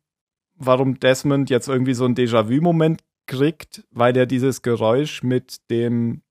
warum 0.65 0.99
Desmond 0.99 1.49
jetzt 1.49 1.67
irgendwie 1.67 1.93
so 1.93 2.05
einen 2.05 2.15
Déjà-vu-Moment 2.15 3.01
kriegt, 3.25 3.83
weil 3.91 4.15
er 4.15 4.25
dieses 4.25 4.61
Geräusch 4.61 5.23
mit 5.23 5.69
dem, 5.69 6.21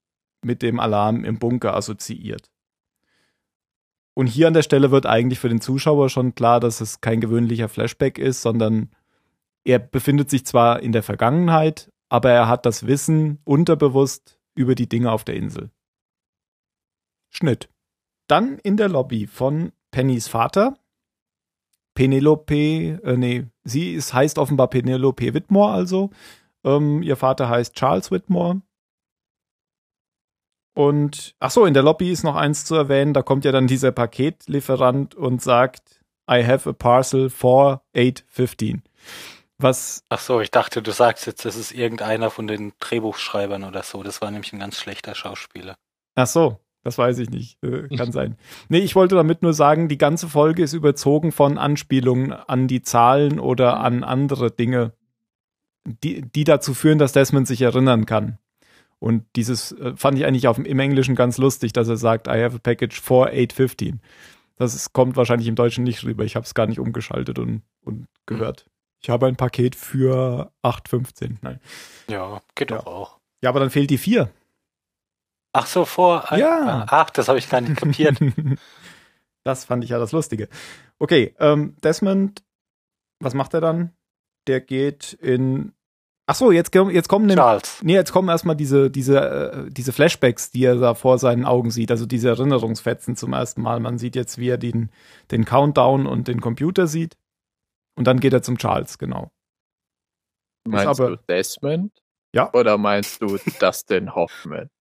mit 0.41 0.61
dem 0.61 0.79
Alarm 0.79 1.23
im 1.23 1.37
Bunker 1.37 1.75
assoziiert. 1.75 2.49
Und 4.13 4.27
hier 4.27 4.47
an 4.47 4.53
der 4.53 4.63
Stelle 4.63 4.91
wird 4.91 5.05
eigentlich 5.05 5.39
für 5.39 5.49
den 5.49 5.61
Zuschauer 5.61 6.09
schon 6.09 6.35
klar, 6.35 6.59
dass 6.59 6.81
es 6.81 7.01
kein 7.01 7.21
gewöhnlicher 7.21 7.69
Flashback 7.69 8.17
ist, 8.17 8.41
sondern 8.41 8.89
er 9.63 9.79
befindet 9.79 10.29
sich 10.29 10.45
zwar 10.45 10.81
in 10.81 10.91
der 10.91 11.03
Vergangenheit, 11.03 11.90
aber 12.11 12.29
er 12.29 12.49
hat 12.49 12.65
das 12.65 12.87
Wissen 12.87 13.39
unterbewusst 13.45 14.37
über 14.53 14.75
die 14.75 14.89
Dinge 14.89 15.13
auf 15.13 15.23
der 15.23 15.35
Insel. 15.35 15.71
Schnitt. 17.29 17.69
Dann 18.27 18.57
in 18.59 18.75
der 18.75 18.89
Lobby 18.89 19.27
von 19.27 19.71
Pennys 19.91 20.27
Vater. 20.27 20.77
Penelope, 21.93 22.99
äh, 23.01 23.15
nee, 23.15 23.47
sie 23.63 23.93
ist, 23.93 24.13
heißt 24.13 24.39
offenbar 24.39 24.67
Penelope 24.67 25.33
Whitmore 25.33 25.71
also. 25.71 26.09
Ähm, 26.65 27.01
ihr 27.01 27.15
Vater 27.15 27.47
heißt 27.47 27.75
Charles 27.75 28.11
Whitmore. 28.11 28.61
Und 30.73 31.33
ach 31.39 31.51
so, 31.51 31.65
in 31.65 31.73
der 31.73 31.83
Lobby 31.83 32.11
ist 32.11 32.23
noch 32.23 32.35
eins 32.35 32.65
zu 32.65 32.75
erwähnen. 32.75 33.13
Da 33.13 33.21
kommt 33.21 33.45
ja 33.45 33.53
dann 33.53 33.67
dieser 33.67 33.93
Paketlieferant 33.93 35.15
und 35.15 35.41
sagt, 35.41 36.03
I 36.29 36.43
have 36.45 36.69
a 36.69 36.73
parcel 36.73 37.29
for 37.29 37.83
815. 37.95 38.83
Was? 39.61 40.03
Ach 40.09 40.19
so, 40.19 40.41
ich 40.41 40.51
dachte, 40.51 40.81
du 40.81 40.91
sagst 40.91 41.27
jetzt, 41.27 41.45
das 41.45 41.55
ist 41.55 41.71
irgendeiner 41.71 42.29
von 42.29 42.47
den 42.47 42.73
Drehbuchschreibern 42.79 43.63
oder 43.63 43.83
so. 43.83 44.03
Das 44.03 44.21
war 44.21 44.31
nämlich 44.31 44.53
ein 44.53 44.59
ganz 44.59 44.77
schlechter 44.77 45.15
Schauspieler. 45.15 45.75
Ach 46.15 46.27
so, 46.27 46.59
das 46.83 46.97
weiß 46.97 47.19
ich 47.19 47.29
nicht. 47.29 47.63
Äh, 47.63 47.95
kann 47.95 48.11
sein. 48.11 48.37
Nee, 48.69 48.79
ich 48.79 48.95
wollte 48.95 49.15
damit 49.15 49.43
nur 49.43 49.53
sagen, 49.53 49.87
die 49.87 49.97
ganze 49.97 50.27
Folge 50.27 50.63
ist 50.63 50.73
überzogen 50.73 51.31
von 51.31 51.57
Anspielungen 51.57 52.33
an 52.33 52.67
die 52.67 52.81
Zahlen 52.81 53.39
oder 53.39 53.79
an 53.79 54.03
andere 54.03 54.51
Dinge, 54.51 54.93
die, 55.85 56.21
die 56.21 56.43
dazu 56.43 56.73
führen, 56.73 56.97
dass 56.97 57.13
Desmond 57.13 57.47
sich 57.47 57.61
erinnern 57.61 58.05
kann. 58.05 58.37
Und 58.99 59.25
dieses 59.35 59.71
äh, 59.73 59.95
fand 59.95 60.17
ich 60.17 60.25
eigentlich 60.25 60.47
auf, 60.47 60.59
im 60.59 60.79
Englischen 60.79 61.15
ganz 61.15 61.37
lustig, 61.37 61.73
dass 61.73 61.87
er 61.87 61.97
sagt, 61.97 62.27
I 62.27 62.43
have 62.43 62.55
a 62.55 62.59
package 62.59 63.01
for 63.01 63.27
815. 63.27 63.99
Das 64.57 64.75
ist, 64.75 64.93
kommt 64.93 65.15
wahrscheinlich 65.15 65.47
im 65.47 65.55
Deutschen 65.55 65.83
nicht 65.83 66.03
rüber. 66.03 66.23
Ich 66.23 66.35
habe 66.35 66.45
es 66.45 66.53
gar 66.53 66.67
nicht 66.67 66.79
umgeschaltet 66.79 67.39
und, 67.39 67.63
und 67.83 68.07
gehört. 68.27 68.67
Ich 69.01 69.09
habe 69.09 69.25
ein 69.25 69.35
Paket 69.35 69.75
für 69.75 70.51
815. 70.61 71.39
Nein. 71.41 71.59
Ja, 72.09 72.41
geht 72.55 72.71
ja. 72.71 72.77
doch 72.77 72.85
auch. 72.85 73.19
Ja, 73.41 73.49
aber 73.49 73.59
dann 73.59 73.71
fehlt 73.71 73.89
die 73.89 73.97
4. 73.97 74.31
Ach 75.53 75.65
so, 75.65 75.85
vor. 75.85 76.25
Ja. 76.31 76.85
Ach, 76.87 77.09
das 77.09 77.27
habe 77.27 77.39
ich 77.39 77.49
gar 77.49 77.61
nicht 77.61 77.77
kapiert. 77.77 78.17
das 79.43 79.65
fand 79.65 79.83
ich 79.83 79.89
ja 79.89 79.99
das 79.99 80.11
Lustige. 80.11 80.47
Okay, 80.99 81.35
ähm, 81.39 81.75
Desmond, 81.83 82.43
was 83.19 83.33
macht 83.33 83.53
er 83.53 83.61
dann? 83.61 83.91
Der 84.47 84.61
geht 84.61 85.13
in 85.13 85.73
Ach 86.27 86.35
so, 86.35 86.51
jetzt, 86.51 86.73
jetzt 86.73 87.09
kommen 87.09 87.27
Charles. 87.27 87.81
nee, 87.83 87.93
jetzt 87.93 88.13
kommen 88.13 88.29
erstmal 88.29 88.55
diese, 88.55 88.89
diese, 88.89 89.19
äh, 89.19 89.69
diese 89.69 89.91
Flashbacks, 89.91 90.51
die 90.51 90.63
er 90.63 90.75
da 90.75 90.93
vor 90.93 91.17
seinen 91.17 91.43
Augen 91.43 91.71
sieht, 91.71 91.91
also 91.91 92.05
diese 92.05 92.29
Erinnerungsfetzen 92.29 93.17
zum 93.17 93.33
ersten 93.33 93.61
Mal. 93.61 93.81
Man 93.81 93.97
sieht 93.97 94.15
jetzt, 94.15 94.37
wie 94.37 94.47
er 94.47 94.57
den, 94.57 94.91
den 95.31 95.43
Countdown 95.43 96.05
und 96.05 96.29
den 96.29 96.39
Computer 96.39 96.87
sieht. 96.87 97.17
Und 98.01 98.05
dann 98.05 98.19
geht 98.19 98.33
er 98.33 98.41
zum 98.41 98.57
Charles, 98.57 98.97
genau. 98.97 99.29
Meinst 100.67 100.87
aber, 100.87 101.11
du 101.11 101.17
Desmond? 101.29 101.91
Ja. 102.33 102.51
Oder 102.51 102.79
meinst 102.79 103.21
du 103.21 103.37
Dustin 103.59 104.15
Hoffman? 104.15 104.71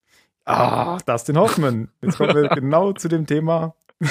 Ah, 0.46 0.96
Dustin 1.04 1.36
Hoffman. 1.36 1.90
Jetzt 2.00 2.16
kommen 2.16 2.34
wir 2.34 2.48
genau 2.48 2.94
zu 2.94 3.08
dem 3.08 3.26
Thema. 3.26 3.76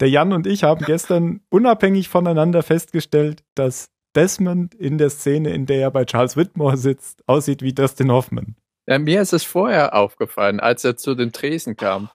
Der 0.00 0.10
Jan 0.10 0.34
und 0.34 0.46
ich 0.46 0.64
haben 0.64 0.84
gestern 0.84 1.40
unabhängig 1.48 2.10
voneinander 2.10 2.62
festgestellt, 2.62 3.42
dass 3.54 3.88
Desmond 4.14 4.74
in 4.74 4.98
der 4.98 5.08
Szene, 5.08 5.54
in 5.54 5.64
der 5.64 5.80
er 5.80 5.90
bei 5.90 6.04
Charles 6.04 6.36
Whitmore 6.36 6.76
sitzt, 6.76 7.26
aussieht 7.26 7.62
wie 7.62 7.72
Dustin 7.72 8.12
Hoffman. 8.12 8.54
Ja, 8.86 8.98
mir 8.98 9.22
ist 9.22 9.32
es 9.32 9.44
vorher 9.44 9.94
aufgefallen, 9.94 10.60
als 10.60 10.84
er 10.84 10.98
zu 10.98 11.14
den 11.14 11.32
Tresen 11.32 11.74
kam. 11.74 12.10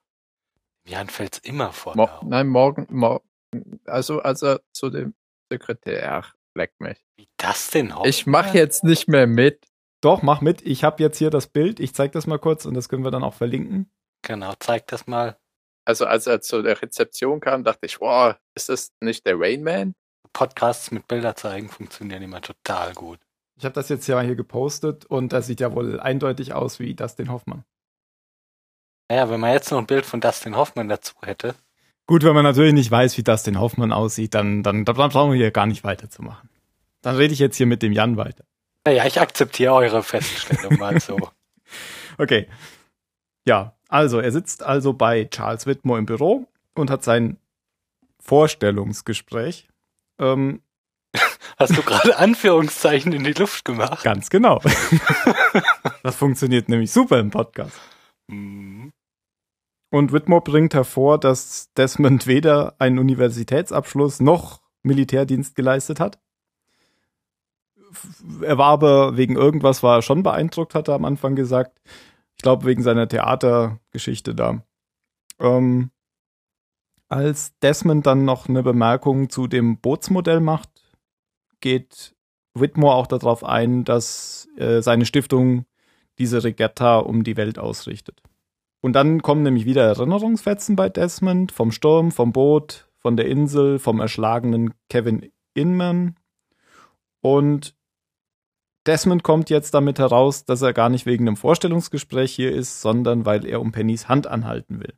Jan 0.86 1.08
fällt's 1.08 1.38
immer 1.38 1.72
vor. 1.72 1.96
Mo 1.96 2.08
nein, 2.22 2.46
morgen, 2.46 2.86
morgen, 2.90 3.24
also 3.86 4.20
als 4.20 4.42
er 4.42 4.60
zu 4.72 4.88
dem 4.88 5.14
Sekretär, 5.50 6.12
ach, 6.12 6.34
leck 6.54 6.72
mich. 6.78 7.04
Wie 7.16 7.28
das 7.36 7.70
denn 7.70 7.94
Hoffman? 7.94 8.08
Ich 8.08 8.26
mach 8.26 8.54
jetzt 8.54 8.84
nicht 8.84 9.08
mehr 9.08 9.26
mit. 9.26 9.66
Doch, 10.00 10.22
mach 10.22 10.40
mit. 10.40 10.62
Ich 10.62 10.84
habe 10.84 11.02
jetzt 11.02 11.18
hier 11.18 11.30
das 11.30 11.46
Bild. 11.48 11.80
Ich 11.80 11.94
zeig 11.94 12.12
das 12.12 12.26
mal 12.26 12.38
kurz 12.38 12.64
und 12.64 12.74
das 12.74 12.88
können 12.88 13.04
wir 13.04 13.10
dann 13.10 13.24
auch 13.24 13.34
verlinken. 13.34 13.92
Genau, 14.22 14.54
zeig 14.58 14.86
das 14.86 15.06
mal. 15.06 15.38
Also 15.84 16.06
als 16.06 16.26
er 16.26 16.40
zu 16.40 16.62
der 16.62 16.80
Rezeption 16.80 17.40
kam, 17.40 17.64
dachte 17.64 17.86
ich, 17.86 18.00
wow, 18.00 18.36
ist 18.54 18.68
das 18.68 18.92
nicht 19.00 19.26
der 19.26 19.38
Rain 19.38 19.62
Man? 19.62 19.94
Podcasts 20.32 20.90
mit 20.90 21.08
Bilder 21.08 21.34
zeigen 21.34 21.68
funktionieren 21.68 22.22
immer 22.22 22.40
total 22.40 22.94
gut. 22.94 23.18
Ich 23.58 23.64
habe 23.64 23.74
das 23.74 23.88
jetzt 23.88 24.06
ja 24.06 24.20
hier 24.20 24.36
gepostet 24.36 25.04
und 25.06 25.32
das 25.32 25.46
sieht 25.46 25.60
ja 25.60 25.74
wohl 25.74 26.00
eindeutig 26.00 26.54
aus 26.54 26.78
wie 26.78 26.94
Dustin 26.94 27.30
Hoffmann. 27.30 27.64
Naja, 29.10 29.28
wenn 29.28 29.40
man 29.40 29.52
jetzt 29.52 29.70
noch 29.70 29.78
ein 29.78 29.86
Bild 29.86 30.06
von 30.06 30.20
Dustin 30.20 30.56
Hoffmann 30.56 30.88
dazu 30.88 31.14
hätte. 31.22 31.56
Gut, 32.10 32.24
wenn 32.24 32.34
man 32.34 32.42
natürlich 32.42 32.72
nicht 32.74 32.90
weiß, 32.90 33.16
wie 33.18 33.22
Dustin 33.22 33.60
Hoffmann 33.60 33.92
aussieht, 33.92 34.34
dann, 34.34 34.64
dann, 34.64 34.84
dann 34.84 34.96
brauchen 34.96 35.30
wir 35.30 35.36
hier 35.36 35.52
gar 35.52 35.66
nicht 35.66 35.84
weiterzumachen. 35.84 36.50
Dann 37.02 37.14
rede 37.14 37.32
ich 37.32 37.38
jetzt 37.38 37.56
hier 37.56 37.66
mit 37.66 37.82
dem 37.82 37.92
Jan 37.92 38.16
weiter. 38.16 38.42
Naja, 38.84 39.06
ich 39.06 39.20
akzeptiere 39.20 39.74
eure 39.74 40.02
Feststellung 40.02 40.76
mal 40.80 40.98
so. 40.98 41.16
Okay. 42.18 42.48
Ja, 43.46 43.76
also 43.88 44.18
er 44.18 44.32
sitzt 44.32 44.64
also 44.64 44.92
bei 44.92 45.26
Charles 45.26 45.66
Whitmore 45.66 46.00
im 46.00 46.06
Büro 46.06 46.48
und 46.74 46.90
hat 46.90 47.04
sein 47.04 47.36
Vorstellungsgespräch 48.18 49.68
ähm, 50.18 50.62
Hast 51.58 51.76
du 51.76 51.82
gerade 51.82 52.16
Anführungszeichen 52.16 53.12
in 53.12 53.22
die 53.22 53.34
Luft 53.34 53.64
gemacht? 53.64 54.02
Ganz 54.02 54.30
genau. 54.30 54.60
das 56.02 56.16
funktioniert 56.16 56.68
nämlich 56.68 56.90
super 56.90 57.20
im 57.20 57.30
Podcast. 57.30 57.78
Mhm. 58.26 58.90
Und 59.90 60.12
Whitmore 60.12 60.42
bringt 60.42 60.74
hervor, 60.74 61.18
dass 61.18 61.72
Desmond 61.74 62.26
weder 62.26 62.74
einen 62.78 62.98
Universitätsabschluss 62.98 64.20
noch 64.20 64.62
Militärdienst 64.82 65.56
geleistet 65.56 66.00
hat. 66.00 66.18
Er 68.40 68.56
war 68.56 68.68
aber 68.68 69.16
wegen 69.16 69.34
irgendwas 69.34 69.82
war 69.82 69.98
er 69.98 70.02
schon 70.02 70.22
beeindruckt, 70.22 70.74
hat 70.74 70.88
er 70.88 70.94
am 70.94 71.04
Anfang 71.04 71.34
gesagt. 71.34 71.80
Ich 72.36 72.42
glaube 72.42 72.64
wegen 72.66 72.82
seiner 72.82 73.08
Theatergeschichte 73.08 74.34
da. 74.34 74.62
Ähm, 75.40 75.90
als 77.08 77.58
Desmond 77.58 78.06
dann 78.06 78.24
noch 78.24 78.48
eine 78.48 78.62
Bemerkung 78.62 79.28
zu 79.28 79.48
dem 79.48 79.78
Bootsmodell 79.78 80.38
macht, 80.38 80.70
geht 81.58 82.14
Whitmore 82.54 82.94
auch 82.94 83.08
darauf 83.08 83.42
ein, 83.42 83.84
dass 83.84 84.48
äh, 84.56 84.80
seine 84.80 85.04
Stiftung 85.04 85.66
diese 86.18 86.44
Regatta 86.44 86.98
um 86.98 87.24
die 87.24 87.36
Welt 87.36 87.58
ausrichtet. 87.58 88.22
Und 88.80 88.94
dann 88.94 89.22
kommen 89.22 89.42
nämlich 89.42 89.66
wieder 89.66 89.84
Erinnerungsfetzen 89.84 90.76
bei 90.76 90.88
Desmond 90.88 91.52
vom 91.52 91.70
Sturm, 91.70 92.12
vom 92.12 92.32
Boot, 92.32 92.88
von 92.98 93.16
der 93.16 93.26
Insel, 93.26 93.78
vom 93.78 94.00
erschlagenen 94.00 94.74
Kevin 94.88 95.30
Inman. 95.54 96.16
Und 97.20 97.74
Desmond 98.86 99.22
kommt 99.22 99.50
jetzt 99.50 99.74
damit 99.74 99.98
heraus, 99.98 100.44
dass 100.44 100.62
er 100.62 100.72
gar 100.72 100.88
nicht 100.88 101.04
wegen 101.04 101.28
einem 101.28 101.36
Vorstellungsgespräch 101.36 102.34
hier 102.34 102.52
ist, 102.52 102.80
sondern 102.80 103.26
weil 103.26 103.44
er 103.44 103.60
um 103.60 103.72
Pennys 103.72 104.08
Hand 104.08 104.26
anhalten 104.26 104.80
will. 104.80 104.94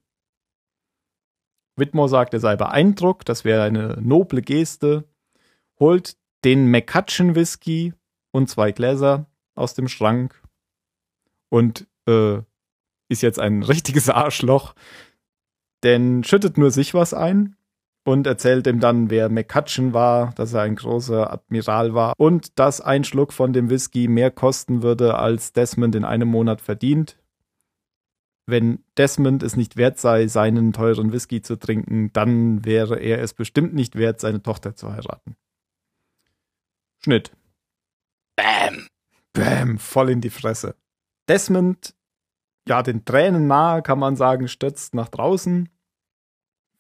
Whitmore 1.77 2.09
sagt, 2.09 2.35
er 2.35 2.41
sei 2.41 2.55
beeindruckt, 2.55 3.29
das 3.29 3.45
wäre 3.45 3.63
eine 3.63 3.99
noble 4.01 4.43
Geste, 4.43 5.09
holt 5.81 6.17
den 6.45 6.71
McCutcheon 6.71 7.35
Whisky 7.35 7.95
und 8.31 8.49
zwei 8.49 8.73
Gläser 8.73 9.27
aus 9.55 9.75
dem 9.75 9.89
Schrank 9.89 10.41
und 11.49 11.87
äh, 12.07 12.43
ist 13.13 13.23
jetzt 13.23 13.39
ein 13.39 13.63
richtiges 13.63 14.09
Arschloch, 14.09 14.75
denn 15.85 16.25
schüttet 16.25 16.59
nur 16.59 16.71
sich 16.71 16.95
was 16.95 17.15
ein 17.15 17.57
und 18.05 18.27
erzählt 18.27 18.67
ihm 18.67 18.81
dann, 18.81 19.11
wer 19.11 19.29
McCutcheon 19.29 19.93
war, 19.93 20.33
dass 20.35 20.53
er 20.53 20.63
ein 20.63 20.77
großer 20.77 21.33
Admiral 21.33 21.95
war 21.95 22.15
und 22.17 22.59
dass 22.59 22.81
ein 22.81 23.05
Schluck 23.05 23.33
von 23.33 23.53
dem 23.53 23.71
Whisky 23.71 24.09
mehr 24.09 24.31
kosten 24.31 24.83
würde, 24.83 25.17
als 25.19 25.53
Desmond 25.53 25.95
in 25.95 26.05
einem 26.05 26.29
Monat 26.29 26.61
verdient 26.61 27.17
wenn 28.47 28.85
Desmond 28.97 29.43
es 29.43 29.57
nicht 29.57 29.77
wert 29.77 29.99
sei, 29.99 30.27
seinen 30.27 30.73
teuren 30.73 31.13
Whisky 31.13 31.43
zu 31.43 31.57
trinken, 31.57 32.13
dann 32.13 32.65
wäre 32.65 32.99
er 32.99 33.21
es 33.21 33.35
bestimmt 33.35 33.75
nicht 33.75 33.97
wert, 33.97 34.21
seine 34.21 34.43
Tochter 34.43 34.75
zu 34.75 34.93
heiraten. 34.93 35.37
Schnitt. 37.03 37.33
Bam. 38.37 38.87
Bam, 39.33 39.79
voll 39.79 40.11
in 40.11 40.21
die 40.21 40.31
Fresse. 40.31 40.75
Desmond, 41.29 41.95
ja, 42.69 42.83
den 42.83 43.05
Tränen 43.05 43.47
nahe, 43.47 43.83
kann 43.83 43.99
man 43.99 44.17
sagen, 44.17 44.49
stürzt 44.49 44.95
nach 44.95 45.09
draußen, 45.09 45.69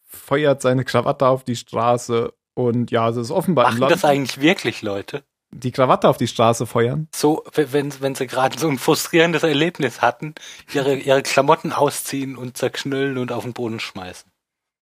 feuert 0.02 0.62
seine 0.62 0.84
Krawatte 0.84 1.26
auf 1.26 1.44
die 1.44 1.56
Straße 1.56 2.32
und 2.54 2.90
ja, 2.90 3.08
es 3.08 3.16
ist 3.16 3.30
offenbar 3.30 3.72
Machen 3.72 3.88
das 3.88 4.04
eigentlich 4.04 4.40
wirklich 4.40 4.82
Leute? 4.82 5.24
die 5.52 5.70
Krawatte 5.70 6.08
auf 6.08 6.16
die 6.16 6.26
Straße 6.26 6.66
feuern. 6.66 7.08
So, 7.14 7.44
wenn, 7.54 8.00
wenn 8.00 8.14
sie 8.14 8.26
gerade 8.26 8.58
so 8.58 8.68
ein 8.68 8.78
frustrierendes 8.78 9.42
Erlebnis 9.42 10.00
hatten, 10.00 10.34
ihre, 10.72 10.96
ihre 10.96 11.22
Klamotten 11.22 11.72
ausziehen 11.72 12.36
und 12.36 12.56
zerknüllen 12.56 13.18
und 13.18 13.32
auf 13.32 13.44
den 13.44 13.52
Boden 13.52 13.78
schmeißen. 13.78 14.30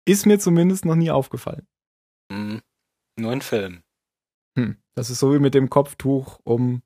Ist 0.05 0.25
mir 0.25 0.39
zumindest 0.39 0.86
noch 0.86 0.95
nie 0.95 1.12
aufgefallen. 1.12 1.67
Hm, 2.31 2.62
nur 3.17 3.34
in 3.34 3.41
Filmen. 3.41 3.84
Hm. 4.58 4.77
Das 4.95 5.10
ist 5.10 5.19
so 5.19 5.34
wie 5.34 5.39
mit 5.39 5.53
dem 5.53 5.69
Kopftuch 5.69 6.39
um. 6.43 6.81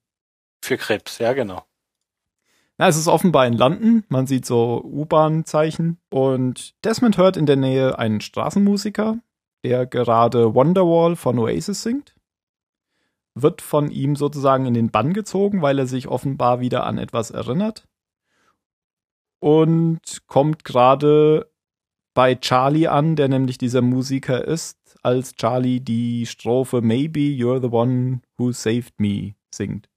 Für 0.64 0.78
Krebs, 0.78 1.20
ja, 1.20 1.34
genau. 1.34 1.66
Na, 2.80 2.88
es 2.88 2.96
ist 2.96 3.10
offenbar 3.10 3.46
in 3.46 3.56
London. 3.56 4.06
Man 4.08 4.26
sieht 4.26 4.46
so 4.46 4.82
U-Bahn-Zeichen. 4.82 5.98
Und 6.10 6.74
Desmond 6.86 7.18
hört 7.18 7.36
in 7.36 7.46
der 7.46 7.58
Nähe 7.58 8.00
einen 8.00 8.22
Straßenmusiker, 8.22 9.20
der 9.66 9.86
gerade 9.86 10.56
Wonderwall 10.56 11.18
von 11.18 11.38
Oasis 11.40 11.84
singt. 11.84 12.16
Wird 13.36 13.62
von 13.62 13.92
ihm 13.92 14.16
sozusagen 14.16 14.66
in 14.66 14.74
den 14.74 14.92
Bann 14.92 15.14
gezogen, 15.14 15.62
weil 15.62 15.78
er 15.78 15.88
sich 15.88 16.08
offenbar 16.08 16.62
wieder 16.62 16.86
an 16.86 16.98
etwas 16.98 17.32
erinnert. 17.32 17.86
Und 19.42 20.26
kommt 20.28 20.64
gerade 20.64 21.52
bei 22.14 22.36
Charlie 22.36 22.88
an, 22.88 23.18
der 23.18 23.28
nämlich 23.28 23.58
dieser 23.58 23.82
Musiker 23.82 24.46
ist, 24.46 24.98
als 25.04 25.36
Charlie 25.36 25.82
die 25.82 26.26
Strophe 26.26 26.82
Maybe 26.82 27.20
You're 27.20 27.60
the 27.60 27.76
One 27.76 28.22
Who 28.38 28.54
Saved 28.54 29.02
Me 29.02 29.36
singt. 29.54 29.90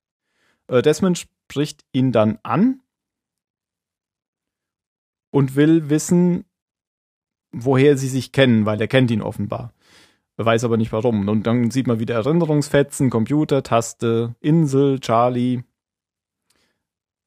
Äh, 0.66 0.82
Desmond 0.82 1.28
spricht 1.52 1.84
ihn 1.92 2.12
dann 2.12 2.38
an 2.42 2.80
und 5.30 5.54
will 5.54 5.90
wissen, 5.90 6.46
woher 7.52 7.98
sie 7.98 8.08
sich 8.08 8.32
kennen, 8.32 8.64
weil 8.64 8.80
er 8.80 8.88
kennt 8.88 9.10
ihn 9.10 9.20
offenbar. 9.20 9.74
Er 10.38 10.46
weiß 10.46 10.64
aber 10.64 10.78
nicht 10.78 10.92
warum. 10.92 11.28
Und 11.28 11.46
dann 11.46 11.70
sieht 11.70 11.86
man 11.86 12.00
wieder 12.00 12.14
Erinnerungsfetzen, 12.14 13.10
Computer, 13.10 13.62
Taste, 13.62 14.34
Insel, 14.40 14.98
Charlie. 15.00 15.62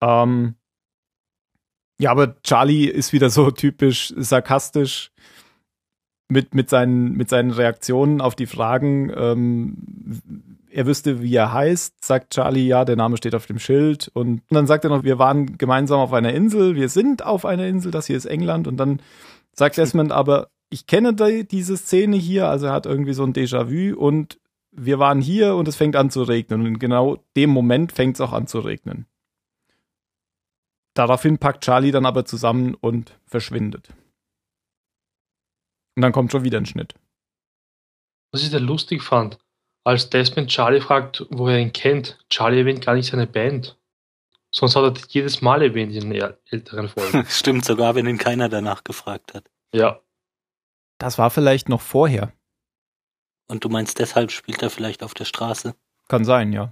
Ähm, 0.01 0.55
ja, 1.99 2.09
aber 2.09 2.41
Charlie 2.41 2.87
ist 2.87 3.13
wieder 3.13 3.29
so 3.29 3.51
typisch 3.51 4.11
sarkastisch 4.17 5.11
mit, 6.29 6.55
mit, 6.55 6.71
seinen, 6.71 7.11
mit 7.11 7.29
seinen 7.29 7.51
Reaktionen 7.51 8.21
auf 8.21 8.35
die 8.35 8.47
Fragen. 8.47 9.11
Ähm, 9.15 10.23
er 10.75 10.85
wüsste, 10.85 11.21
wie 11.21 11.33
er 11.33 11.53
heißt, 11.53 12.03
sagt 12.03 12.33
Charlie, 12.33 12.67
ja, 12.67 12.83
der 12.83 12.97
Name 12.97 13.15
steht 13.15 13.33
auf 13.33 13.45
dem 13.45 13.59
Schild. 13.59 14.11
Und 14.13 14.41
dann 14.49 14.67
sagt 14.67 14.83
er 14.83 14.89
noch, 14.89 15.03
wir 15.05 15.17
waren 15.17 15.57
gemeinsam 15.57 16.01
auf 16.01 16.11
einer 16.11 16.33
Insel, 16.33 16.75
wir 16.75 16.89
sind 16.89 17.25
auf 17.25 17.45
einer 17.45 17.65
Insel, 17.65 17.91
das 17.91 18.07
hier 18.07 18.17
ist 18.17 18.25
England. 18.25 18.67
Und 18.67 18.75
dann 18.75 19.01
sagt 19.53 19.77
Desmond 19.77 20.11
aber, 20.11 20.49
ich 20.69 20.85
kenne 20.85 21.13
die, 21.13 21.47
diese 21.47 21.77
Szene 21.77 22.17
hier, 22.17 22.49
also 22.49 22.65
er 22.65 22.73
hat 22.73 22.85
irgendwie 22.85 23.13
so 23.13 23.23
ein 23.23 23.31
Déjà-vu 23.31 23.97
und 23.97 24.37
wir 24.71 24.99
waren 24.99 25.21
hier 25.21 25.55
und 25.55 25.69
es 25.69 25.77
fängt 25.77 25.95
an 25.95 26.09
zu 26.09 26.23
regnen. 26.23 26.59
Und 26.59 26.67
in 26.67 26.79
genau 26.79 27.23
dem 27.37 27.51
Moment 27.51 27.93
fängt 27.93 28.15
es 28.17 28.21
auch 28.21 28.33
an 28.33 28.47
zu 28.47 28.59
regnen. 28.59 29.05
Daraufhin 30.93 31.37
packt 31.37 31.63
Charlie 31.63 31.91
dann 31.91 32.05
aber 32.05 32.25
zusammen 32.25 32.75
und 32.75 33.17
verschwindet. 33.25 33.93
Und 35.95 36.01
dann 36.01 36.11
kommt 36.11 36.33
schon 36.33 36.43
wieder 36.43 36.57
ein 36.57 36.65
Schnitt. 36.65 36.95
Was 38.33 38.43
ich 38.43 38.51
da 38.51 38.57
lustig 38.57 39.03
fand, 39.03 39.37
als 39.85 40.09
Desmond 40.09 40.49
Charlie 40.49 40.81
fragt, 40.81 41.25
wo 41.29 41.47
er 41.47 41.59
ihn 41.59 41.71
kennt, 41.71 42.17
Charlie 42.29 42.59
erwähnt 42.59 42.83
gar 42.83 42.95
nicht 42.95 43.09
seine 43.09 43.27
Band. 43.27 43.77
Sonst 44.51 44.75
hat 44.75 44.83
er 44.83 44.91
das 44.91 45.05
jedes 45.13 45.41
Mal 45.41 45.61
erwähnt 45.61 45.93
in 45.93 46.09
den 46.09 46.33
älteren 46.49 46.89
Folgen. 46.89 47.25
Stimmt 47.29 47.65
sogar, 47.65 47.93
wenn 47.95 48.07
ihn 48.07 48.17
keiner 48.17 48.49
danach 48.49 48.83
gefragt 48.83 49.33
hat. 49.33 49.45
ja. 49.71 50.01
Das 50.97 51.17
war 51.17 51.29
vielleicht 51.29 51.67
noch 51.67 51.81
vorher. 51.81 52.31
Und 53.47 53.65
du 53.65 53.69
meinst, 53.69 53.99
deshalb 53.99 54.31
spielt 54.31 54.63
er 54.63 54.69
vielleicht 54.69 55.03
auf 55.03 55.13
der 55.13 55.25
Straße? 55.25 55.75
Kann 56.07 56.23
sein, 56.23 56.53
ja. 56.53 56.71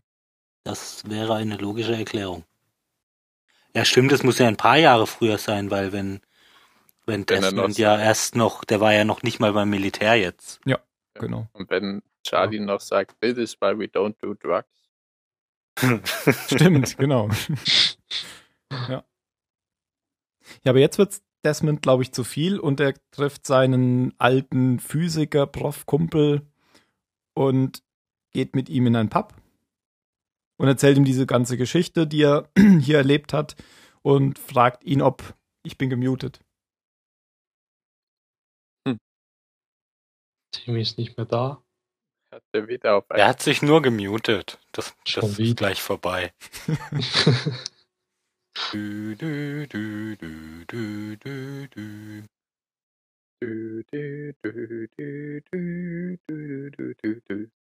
Das 0.64 1.04
wäre 1.10 1.36
eine 1.36 1.58
logische 1.58 1.94
Erklärung. 1.94 2.46
Ja, 3.76 3.84
stimmt, 3.84 4.14
es 4.14 4.24
muss 4.24 4.40
ja 4.40 4.48
ein 4.48 4.56
paar 4.56 4.78
Jahre 4.78 5.08
früher 5.08 5.38
sein, 5.38 5.72
weil 5.72 5.92
wenn, 5.92 6.22
wenn 7.06 7.24
er 7.24 7.42
Desmond 7.42 7.78
ja 7.78 8.00
erst 8.00 8.38
noch, 8.38 8.64
der 8.64 8.80
war 8.80 8.94
ja 8.94 9.04
noch 9.04 9.24
nicht 9.24 9.42
mal 9.42 9.52
beim 9.52 9.70
Militär 9.70 10.16
jetzt. 10.16 10.62
Genau. 11.16 11.48
Und 11.52 11.70
wenn 11.70 12.02
Charlie 12.24 12.60
noch 12.60 12.82
sagt, 12.82 13.20
this 13.22 13.38
is 13.38 13.60
why 13.62 13.78
we 13.78 13.86
don't 13.86 14.16
do 14.22 14.34
drugs. 14.34 14.68
Stimmt, 16.48 16.98
genau. 16.98 17.30
ja. 18.72 19.04
Ja, 20.64 20.70
aber 20.70 20.80
jetzt 20.80 20.98
wird's 20.98 21.24
Desmond, 21.44 21.82
glaube 21.82 22.04
ich, 22.04 22.12
zu 22.12 22.24
viel 22.24 22.60
und 22.60 22.80
er 22.80 22.94
trifft 23.12 23.46
seinen 23.46 24.14
alten 24.20 24.80
Physiker, 24.80 25.46
Prof-Kumpel 25.48 26.42
und 27.34 27.84
geht 28.32 28.56
mit 28.56 28.70
ihm 28.70 28.88
in 28.88 28.96
einen 28.96 29.10
Pub 29.10 29.34
und 30.58 30.68
erzählt 30.68 30.98
ihm 30.98 31.06
diese 31.06 31.26
ganze 31.26 31.58
Geschichte, 31.58 32.08
die 32.08 32.24
er 32.24 32.50
hier 32.80 32.98
erlebt 32.98 33.34
hat 33.34 33.56
und 34.02 34.40
fragt 34.40 34.84
ihn, 34.84 35.02
ob 35.02 35.36
ich 35.64 35.78
bin 35.78 35.90
gemutet. 35.90 36.40
Timmy 40.54 40.82
ist 40.82 40.98
nicht 40.98 41.18
mehr 41.18 41.26
da. 41.26 41.63
Hat 42.34 42.44
er 42.52 42.68
wieder 42.68 42.96
auf 42.96 43.06
Er 43.10 43.28
hat 43.28 43.44
sich 43.44 43.62
nur 43.62 43.84
gemutet. 43.84 44.58
Das, 44.72 44.96
das 45.14 45.38
ist 45.38 45.56
gleich 45.56 45.80
vorbei. 45.84 46.34
du, 48.72 49.16
du, 49.16 49.68
du, 49.68 50.16
du, 50.16 50.66
du, 50.66 51.18
du, 51.18 51.68
du. 51.68 52.24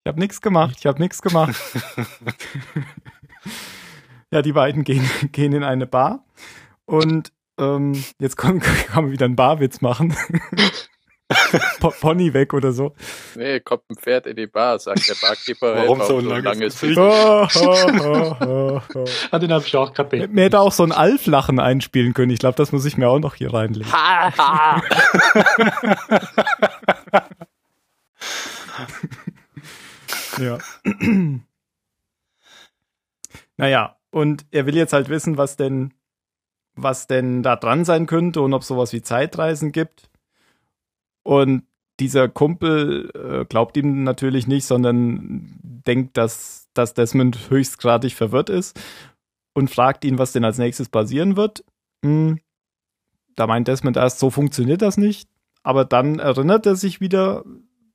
Ich 0.03 0.07
habe 0.07 0.19
nichts 0.19 0.41
gemacht, 0.41 0.75
ich 0.77 0.85
habe 0.87 0.99
nichts 0.99 1.21
gemacht. 1.21 1.55
ja, 4.31 4.41
die 4.41 4.51
beiden 4.51 4.83
gehen, 4.83 5.09
gehen 5.31 5.53
in 5.53 5.63
eine 5.63 5.87
Bar 5.87 6.25
und 6.85 7.31
ähm, 7.57 8.03
jetzt 8.19 8.35
kann, 8.35 8.59
kann 8.59 9.05
man 9.05 9.13
wieder 9.13 9.23
einen 9.25 9.37
Barwitz 9.37 9.79
machen. 9.79 10.13
Po- 11.79 11.93
Pony 12.01 12.33
weg 12.33 12.53
oder 12.55 12.71
so. 12.71 12.95
Nee, 13.35 13.59
kommt 13.59 13.83
ein 13.89 13.95
Pferd 13.95 14.25
in 14.25 14.35
die 14.35 14.47
Bar, 14.47 14.79
sagt 14.79 15.07
der 15.07 15.13
Barkeeper. 15.21 15.75
Warum 15.75 15.99
"Hey, 15.99 16.07
so 16.07 16.17
ein 16.17 16.25
langes 16.25 16.43
langes 16.45 16.79
Gesicht?" 16.79 16.97
Oh, 16.97 17.47
oh, 17.55 17.75
oh, 18.01 18.35
oh, 18.45 18.81
oh. 18.95 19.05
Ah, 19.29 19.37
den 19.37 19.53
habe 19.53 19.63
ich 19.65 19.75
auch 19.75 19.93
gerade 19.93 20.27
Mir 20.27 20.45
hätte 20.45 20.59
auch 20.59 20.71
so 20.71 20.81
ein 20.83 20.91
Alf-Lachen 20.91 21.59
einspielen 21.59 22.15
können. 22.15 22.31
Ich 22.31 22.39
glaube, 22.39 22.55
das 22.55 22.71
muss 22.71 22.85
ich 22.85 22.97
mir 22.97 23.07
auch 23.09 23.19
noch 23.19 23.35
hier 23.35 23.53
reinlegen. 23.53 23.91
Ha, 23.91 24.33
ha. 24.37 24.81
Ja. 30.39 30.57
naja, 33.57 33.97
und 34.11 34.45
er 34.51 34.65
will 34.65 34.75
jetzt 34.75 34.93
halt 34.93 35.09
wissen, 35.09 35.37
was 35.37 35.57
denn, 35.57 35.93
was 36.75 37.07
denn 37.07 37.43
da 37.43 37.55
dran 37.55 37.85
sein 37.85 38.05
könnte 38.05 38.41
und 38.41 38.53
ob 38.53 38.63
sowas 38.63 38.93
wie 38.93 39.01
Zeitreisen 39.01 39.71
gibt. 39.71 40.08
Und 41.29 41.61
dieser 41.99 42.27
Kumpel 42.27 43.11
äh, 43.13 43.45
glaubt 43.45 43.77
ihm 43.77 44.01
natürlich 44.03 44.47
nicht, 44.47 44.65
sondern 44.65 45.59
denkt, 45.61 46.17
dass, 46.17 46.69
dass 46.73 46.95
Desmond 46.95 47.51
höchstgradig 47.51 48.15
verwirrt 48.15 48.49
ist 48.49 48.81
und 49.53 49.69
fragt 49.69 50.03
ihn, 50.05 50.17
was 50.17 50.31
denn 50.31 50.43
als 50.43 50.57
nächstes 50.57 50.89
passieren 50.89 51.37
wird. 51.37 51.63
Hm, 52.03 52.39
da 53.35 53.45
meint 53.45 53.67
Desmond 53.67 53.95
erst, 53.95 54.17
so 54.17 54.31
funktioniert 54.31 54.81
das 54.81 54.97
nicht. 54.97 55.29
Aber 55.61 55.85
dann 55.85 56.17
erinnert 56.17 56.65
er 56.65 56.75
sich 56.75 56.99
wieder, 56.99 57.45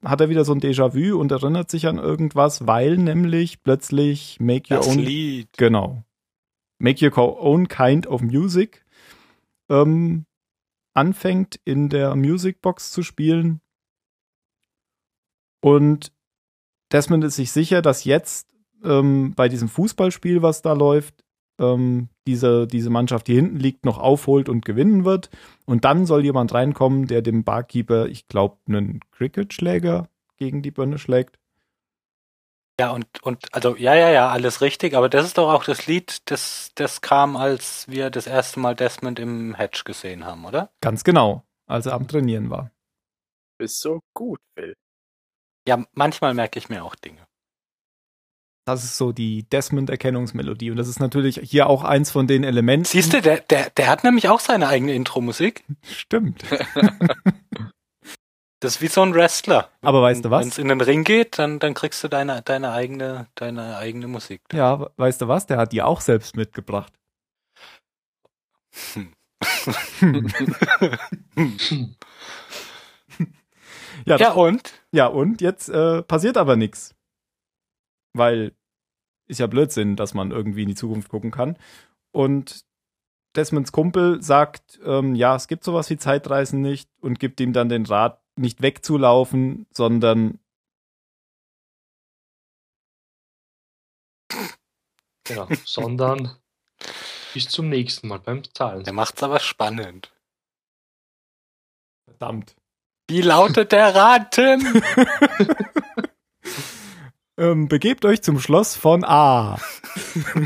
hat 0.04 0.20
er 0.20 0.28
wieder 0.28 0.44
so 0.44 0.52
ein 0.52 0.60
Déjà-vu 0.60 1.18
und 1.18 1.32
erinnert 1.32 1.72
sich 1.72 1.88
an 1.88 1.98
irgendwas, 1.98 2.68
weil 2.68 2.98
nämlich 2.98 3.64
plötzlich 3.64 4.38
Make 4.38 4.72
Your 4.72 4.78
Das 4.78 4.90
Own 4.90 5.00
Lied. 5.00 5.48
Genau. 5.56 6.04
Make 6.78 7.04
Your 7.04 7.42
Own 7.42 7.66
Kind 7.66 8.06
of 8.06 8.22
Music 8.22 8.84
ähm, 9.68 10.24
anfängt 10.94 11.60
in 11.64 11.88
der 11.88 12.14
Musicbox 12.16 12.92
zu 12.92 13.02
spielen. 13.02 13.60
Und 15.60 16.12
Desmond 16.92 17.24
ist 17.24 17.36
sich 17.36 17.50
sicher, 17.50 17.82
dass 17.82 18.04
jetzt 18.04 18.48
ähm, 18.82 19.32
bei 19.34 19.48
diesem 19.48 19.68
Fußballspiel, 19.68 20.42
was 20.42 20.62
da 20.62 20.72
läuft, 20.72 21.24
ähm, 21.58 22.08
diese, 22.26 22.66
diese 22.66 22.90
Mannschaft, 22.90 23.28
die 23.28 23.34
hinten 23.34 23.56
liegt, 23.56 23.84
noch 23.84 23.98
aufholt 23.98 24.48
und 24.48 24.64
gewinnen 24.64 25.04
wird. 25.04 25.30
Und 25.66 25.84
dann 25.84 26.06
soll 26.06 26.24
jemand 26.24 26.52
reinkommen, 26.54 27.06
der 27.06 27.22
dem 27.22 27.44
Barkeeper, 27.44 28.06
ich 28.06 28.28
glaube, 28.28 28.58
einen 28.68 29.00
Cricket-Schläger 29.12 30.08
gegen 30.36 30.62
die 30.62 30.70
Birne 30.70 30.98
schlägt. 30.98 31.38
Ja, 32.80 32.90
und, 32.90 33.06
und, 33.22 33.54
also, 33.54 33.76
ja, 33.76 33.94
ja, 33.94 34.10
ja, 34.10 34.28
alles 34.30 34.60
richtig, 34.60 34.94
aber 34.94 35.08
das 35.08 35.26
ist 35.26 35.38
doch 35.38 35.52
auch 35.52 35.64
das 35.64 35.86
Lied, 35.86 36.22
das, 36.24 36.72
das 36.74 37.00
kam, 37.00 37.36
als 37.36 37.86
wir 37.88 38.10
das 38.10 38.26
erste 38.26 38.58
Mal 38.58 38.74
Desmond 38.74 39.20
im 39.20 39.54
Hedge 39.54 39.82
gesehen 39.84 40.24
haben, 40.24 40.44
oder? 40.44 40.70
Ganz 40.80 41.04
genau, 41.04 41.44
als 41.66 41.86
er 41.86 41.92
am 41.92 42.08
Trainieren 42.08 42.50
war. 42.50 42.72
Bist 43.58 43.80
so 43.80 44.00
gut, 44.12 44.40
Phil. 44.58 44.74
Ja, 45.68 45.84
manchmal 45.92 46.34
merke 46.34 46.58
ich 46.58 46.68
mir 46.68 46.84
auch 46.84 46.96
Dinge. 46.96 47.24
Das 48.66 48.82
ist 48.82 48.96
so 48.96 49.12
die 49.12 49.48
Desmond-Erkennungsmelodie. 49.50 50.70
Und 50.70 50.78
das 50.78 50.88
ist 50.88 50.98
natürlich 50.98 51.38
hier 51.44 51.68
auch 51.68 51.84
eins 51.84 52.10
von 52.10 52.26
den 52.26 52.44
Elementen. 52.44 52.86
Siehst 52.86 53.12
du, 53.12 53.20
der, 53.20 53.40
der, 53.40 53.70
der 53.70 53.88
hat 53.88 54.04
nämlich 54.04 54.28
auch 54.28 54.40
seine 54.40 54.68
eigene 54.68 54.94
Intro-Musik. 54.94 55.64
Stimmt. 55.82 56.42
Das 58.64 58.76
ist 58.76 58.80
wie 58.80 58.86
so 58.86 59.02
ein 59.02 59.12
Wrestler. 59.12 59.68
Aber 59.82 60.00
weißt 60.00 60.24
du 60.24 60.30
was? 60.30 60.40
Wenn 60.40 60.48
es 60.48 60.56
in 60.56 60.68
den 60.68 60.80
Ring 60.80 61.04
geht, 61.04 61.38
dann, 61.38 61.58
dann 61.58 61.74
kriegst 61.74 62.02
du 62.02 62.08
deine, 62.08 62.40
deine 62.40 62.72
eigene, 62.72 63.26
deine 63.34 63.76
eigene 63.76 64.08
Musik. 64.08 64.40
Ja, 64.54 64.88
weißt 64.96 65.20
du 65.20 65.28
was? 65.28 65.44
Der 65.44 65.58
hat 65.58 65.72
die 65.72 65.82
auch 65.82 66.00
selbst 66.00 66.34
mitgebracht. 66.34 66.90
Ja, 74.06 74.16
Ja, 74.16 74.32
und? 74.32 74.72
ja 74.92 75.06
und 75.06 75.40
jetzt 75.40 75.68
äh, 75.68 76.02
passiert 76.02 76.36
aber 76.36 76.56
nichts. 76.56 76.94
weil 78.12 78.52
ist 79.26 79.40
ja 79.40 79.46
Blödsinn, 79.46 79.96
dass 79.96 80.12
man 80.12 80.30
irgendwie 80.30 80.62
in 80.62 80.68
die 80.68 80.74
Zukunft 80.74 81.08
gucken 81.08 81.30
kann. 81.30 81.56
Und 82.12 82.64
Desmonds 83.36 83.72
Kumpel 83.72 84.22
sagt, 84.22 84.78
ähm, 84.84 85.14
ja, 85.14 85.34
es 85.36 85.48
gibt 85.48 85.64
sowas 85.64 85.88
wie 85.90 85.96
Zeitreisen 85.96 86.60
nicht 86.60 86.90
und 87.00 87.18
gibt 87.18 87.40
ihm 87.40 87.52
dann 87.52 87.68
den 87.70 87.86
Rat, 87.86 88.23
nicht 88.36 88.62
wegzulaufen, 88.62 89.66
sondern 89.72 90.38
Genau. 95.26 95.48
Sondern 95.64 96.36
bis 97.32 97.48
zum 97.48 97.68
nächsten 97.68 98.08
Mal 98.08 98.18
beim 98.18 98.44
Zahlen. 98.52 98.84
Der 98.84 98.92
macht's 98.92 99.22
aber 99.22 99.40
spannend. 99.40 100.12
verdammt. 102.04 102.54
Wie 103.08 103.22
lautet 103.22 103.72
der 103.72 103.94
Raten? 103.94 104.82
ähm, 107.36 107.68
begebt 107.68 108.04
euch 108.04 108.22
zum 108.22 108.38
Schloss 108.38 108.76
von 108.76 109.04
A. 109.04 109.58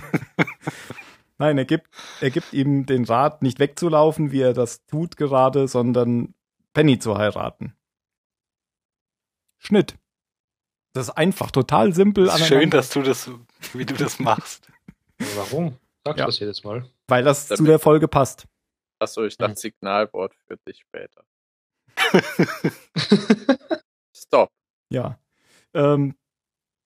Nein, 1.39 1.59
er 1.59 1.65
gibt, 1.65 1.89
er 2.21 2.31
gibt 2.31 2.53
ihm 2.53 2.85
den 2.85 3.05
Rat, 3.05 3.43
nicht 3.43 3.61
wegzulaufen, 3.61 4.33
wie 4.33 4.41
er 4.41 4.55
das 4.55 4.85
tut 4.87 5.17
gerade, 5.17 5.69
sondern 5.69 6.35
Penny 6.73 6.99
zu 6.99 7.17
heiraten. 7.17 7.78
Schnitt. 9.59 9.97
Das 10.95 11.09
ist 11.09 11.15
einfach, 11.17 11.51
total 11.51 11.93
simpel. 11.93 12.31
Schön, 12.39 12.71
dass 12.71 12.91
du 12.91 13.03
das, 13.03 13.31
wie 13.75 13.85
du 13.85 13.95
das 13.95 14.19
machst. 14.19 14.69
Warum? 15.37 15.77
Sagst 16.05 16.19
Ja. 16.19 16.25
du 16.25 16.31
das 16.31 16.39
jedes 16.39 16.65
Mal? 16.65 16.89
Weil 17.09 17.25
das 17.25 17.49
zu 17.49 17.57
Damit- 17.57 17.71
der 17.71 17.79
Folge 17.79 18.09
passt. 18.09 18.47
Achso, 19.01 19.25
ich 19.25 19.37
dachte 19.37 19.53
Hm. 19.53 19.57
Signalwort 19.57 20.35
für 20.47 20.57
dich 20.67 20.81
später. 20.81 21.25
Stop. 24.17 24.51
Ja. 24.91 25.19
Ähm, 25.75 26.15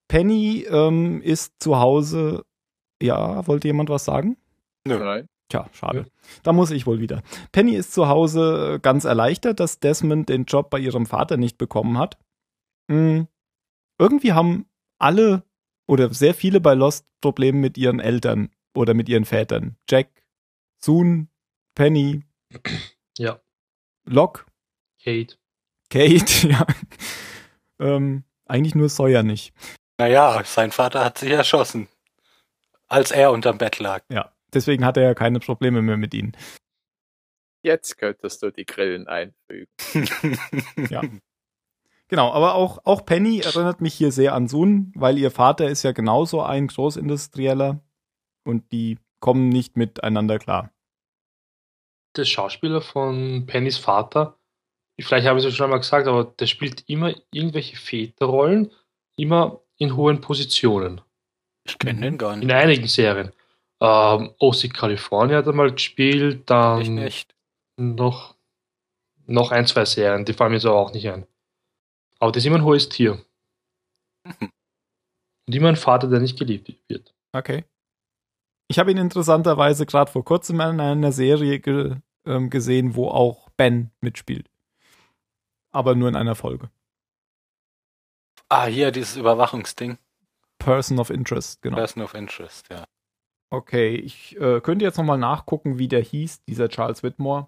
Penny 0.07 0.65
ähm, 0.69 1.21
ist 1.21 1.53
zu 1.59 1.79
Hause. 1.79 2.45
Ja, 3.01 3.45
wollte 3.47 3.67
jemand 3.67 3.89
was 3.89 4.05
sagen? 4.05 4.37
Nö. 4.87 4.99
Nein. 4.99 5.27
Tja, 5.49 5.69
schade. 5.73 6.05
Da 6.43 6.53
muss 6.53 6.71
ich 6.71 6.85
wohl 6.87 6.99
wieder. 6.99 7.21
Penny 7.51 7.73
ist 7.75 7.93
zu 7.93 8.07
Hause 8.07 8.75
äh, 8.75 8.79
ganz 8.79 9.05
erleichtert, 9.05 9.59
dass 9.59 9.79
Desmond 9.79 10.29
den 10.29 10.45
Job 10.45 10.69
bei 10.69 10.79
ihrem 10.79 11.05
Vater 11.05 11.37
nicht 11.37 11.57
bekommen 11.57 11.97
hat. 11.97 12.17
Hm. 12.89 13.27
Irgendwie 13.99 14.33
haben 14.33 14.65
alle 14.99 15.43
oder 15.87 16.13
sehr 16.13 16.33
viele 16.33 16.59
bei 16.59 16.73
Lost 16.73 17.05
Probleme 17.21 17.57
mit 17.59 17.77
ihren 17.77 17.99
Eltern 17.99 18.49
oder 18.75 18.93
mit 18.93 19.09
ihren 19.09 19.25
Vätern. 19.25 19.77
Jack, 19.89 20.09
Soon, 20.81 21.29
Penny, 21.75 22.23
Ja. 23.17 23.39
Locke, 24.05 24.45
Kate. 25.03 25.37
Kate, 25.89 26.47
ja. 26.47 26.65
ähm, 27.79 28.23
eigentlich 28.45 28.75
nur 28.75 28.89
Sawyer 28.89 29.23
nicht. 29.23 29.53
Naja, 29.97 30.43
sein 30.43 30.71
Vater 30.71 31.05
hat 31.05 31.19
sich 31.19 31.31
erschossen. 31.31 31.87
Als 32.87 33.11
er 33.11 33.31
unterm 33.31 33.57
Bett 33.57 33.79
lag. 33.79 34.03
Ja. 34.09 34.33
Deswegen 34.53 34.85
hat 34.85 34.97
er 34.97 35.03
ja 35.03 35.13
keine 35.13 35.39
Probleme 35.39 35.81
mehr 35.81 35.97
mit 35.97 36.13
ihnen. 36.13 36.35
Jetzt 37.63 37.97
könntest 37.97 38.43
du 38.43 38.51
die 38.51 38.65
Grillen 38.65 39.07
einfügen. 39.07 39.67
Ja. 40.89 41.01
Genau, 42.13 42.31
aber 42.31 42.53
auch, 42.53 42.77
auch 42.85 43.07
Penny 43.07 43.39
erinnert 43.39 43.81
mich 43.81 43.95
hier 43.95 44.11
sehr 44.11 44.35
an 44.35 44.47
Sun, 44.47 44.91
weil 44.93 45.17
ihr 45.17 45.31
Vater 45.31 45.67
ist 45.67 45.81
ja 45.81 45.93
genauso 45.93 46.43
ein 46.43 46.67
Großindustrieller 46.67 47.79
und 48.45 48.71
die 48.71 48.99
kommen 49.19 49.49
nicht 49.49 49.77
miteinander 49.77 50.37
klar. 50.37 50.69
Der 52.15 52.25
Schauspieler 52.25 52.81
von 52.81 53.47
Pennys 53.47 53.79
Vater, 53.79 54.37
vielleicht 55.01 55.25
habe 55.25 55.39
ich 55.39 55.45
es 55.45 55.55
schon 55.55 55.63
einmal 55.63 55.79
gesagt, 55.79 56.07
aber 56.07 56.25
der 56.25 56.45
spielt 56.45 56.87
immer 56.87 57.15
irgendwelche 57.31 57.77
Väterrollen, 57.77 58.69
immer 59.15 59.61
in 59.79 59.95
hohen 59.95 60.21
Positionen. 60.21 61.01
Ich 61.65 61.79
kenne 61.79 62.01
den 62.01 62.19
gar 62.19 62.33
In 62.33 62.41
nicht. 62.41 62.51
einigen 62.51 62.87
Serien. 62.87 63.31
Ähm, 63.81 64.35
OC 64.37 64.71
California 64.71 65.37
hat 65.37 65.47
er 65.47 65.53
mal 65.53 65.71
gespielt, 65.71 66.47
dann 66.47 66.93
nicht. 66.93 67.33
noch, 67.75 68.35
noch 69.25 69.49
ein, 69.49 69.65
zwei 69.65 69.85
Serien, 69.85 70.25
die 70.25 70.33
fallen 70.33 70.51
mir 70.51 70.59
so 70.59 70.73
auch 70.73 70.93
nicht 70.93 71.09
ein. 71.09 71.25
Aber 72.23 72.31
das 72.31 72.43
ist 72.43 72.47
immer 72.47 72.55
ein 72.55 72.63
hohes 72.63 72.87
Tier. 72.87 73.21
Mhm. 74.23 74.49
Und 75.45 75.53
immer 75.53 75.67
ein 75.67 75.75
Vater, 75.75 76.07
der 76.07 76.21
nicht 76.21 76.39
geliebt 76.39 76.73
wird. 76.87 77.13
Okay. 77.33 77.65
Ich 78.69 78.79
habe 78.79 78.91
ihn 78.91 78.97
interessanterweise 78.97 79.85
gerade 79.85 80.09
vor 80.09 80.23
kurzem 80.23 80.61
in 80.61 80.79
einer 80.79 81.11
Serie 81.11 81.59
ge 81.59 81.97
ähm, 82.25 82.49
gesehen, 82.49 82.95
wo 82.95 83.09
auch 83.09 83.49
Ben 83.57 83.91
mitspielt. 83.99 84.49
Aber 85.73 85.95
nur 85.95 86.07
in 86.07 86.15
einer 86.15 86.35
Folge. 86.35 86.71
Ah, 88.47 88.67
hier 88.67 88.91
dieses 88.91 89.17
Überwachungsding. 89.17 89.97
Person 90.59 90.99
of 90.99 91.09
Interest, 91.09 91.61
genau. 91.61 91.75
Person 91.75 92.03
of 92.03 92.13
Interest, 92.13 92.69
ja. 92.69 92.85
Okay, 93.49 93.97
ich 93.97 94.39
äh, 94.39 94.61
könnte 94.61 94.85
jetzt 94.85 94.97
nochmal 94.97 95.17
nachgucken, 95.17 95.77
wie 95.77 95.89
der 95.89 96.01
hieß, 96.01 96.45
dieser 96.45 96.69
Charles 96.69 97.03
Whitmore. 97.03 97.47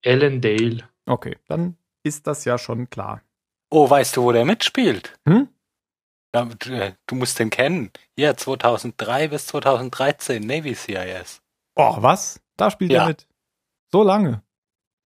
Ellen 0.00 0.40
Dale. 0.40 0.88
Okay, 1.04 1.36
dann 1.46 1.76
ist 2.02 2.26
das 2.26 2.46
ja 2.46 2.56
schon 2.56 2.88
klar. 2.88 3.20
Oh, 3.70 3.88
weißt 3.88 4.16
du, 4.16 4.22
wo 4.24 4.32
der 4.32 4.44
mitspielt? 4.44 5.14
Hm? 5.28 5.48
Ja, 6.34 6.44
du, 6.44 6.72
äh, 6.72 6.94
du 7.06 7.14
musst 7.14 7.38
den 7.38 7.50
kennen. 7.50 7.90
Hier, 8.16 8.36
2003 8.36 9.28
bis 9.28 9.46
2013, 9.48 10.44
Navy 10.46 10.74
CIS. 10.74 11.40
Oh, 11.76 11.96
was? 11.98 12.40
Da 12.56 12.70
spielt 12.70 12.92
Ja. 12.92 13.02
er 13.02 13.08
mit. 13.08 13.26
So 13.92 14.02
lange. 14.02 14.42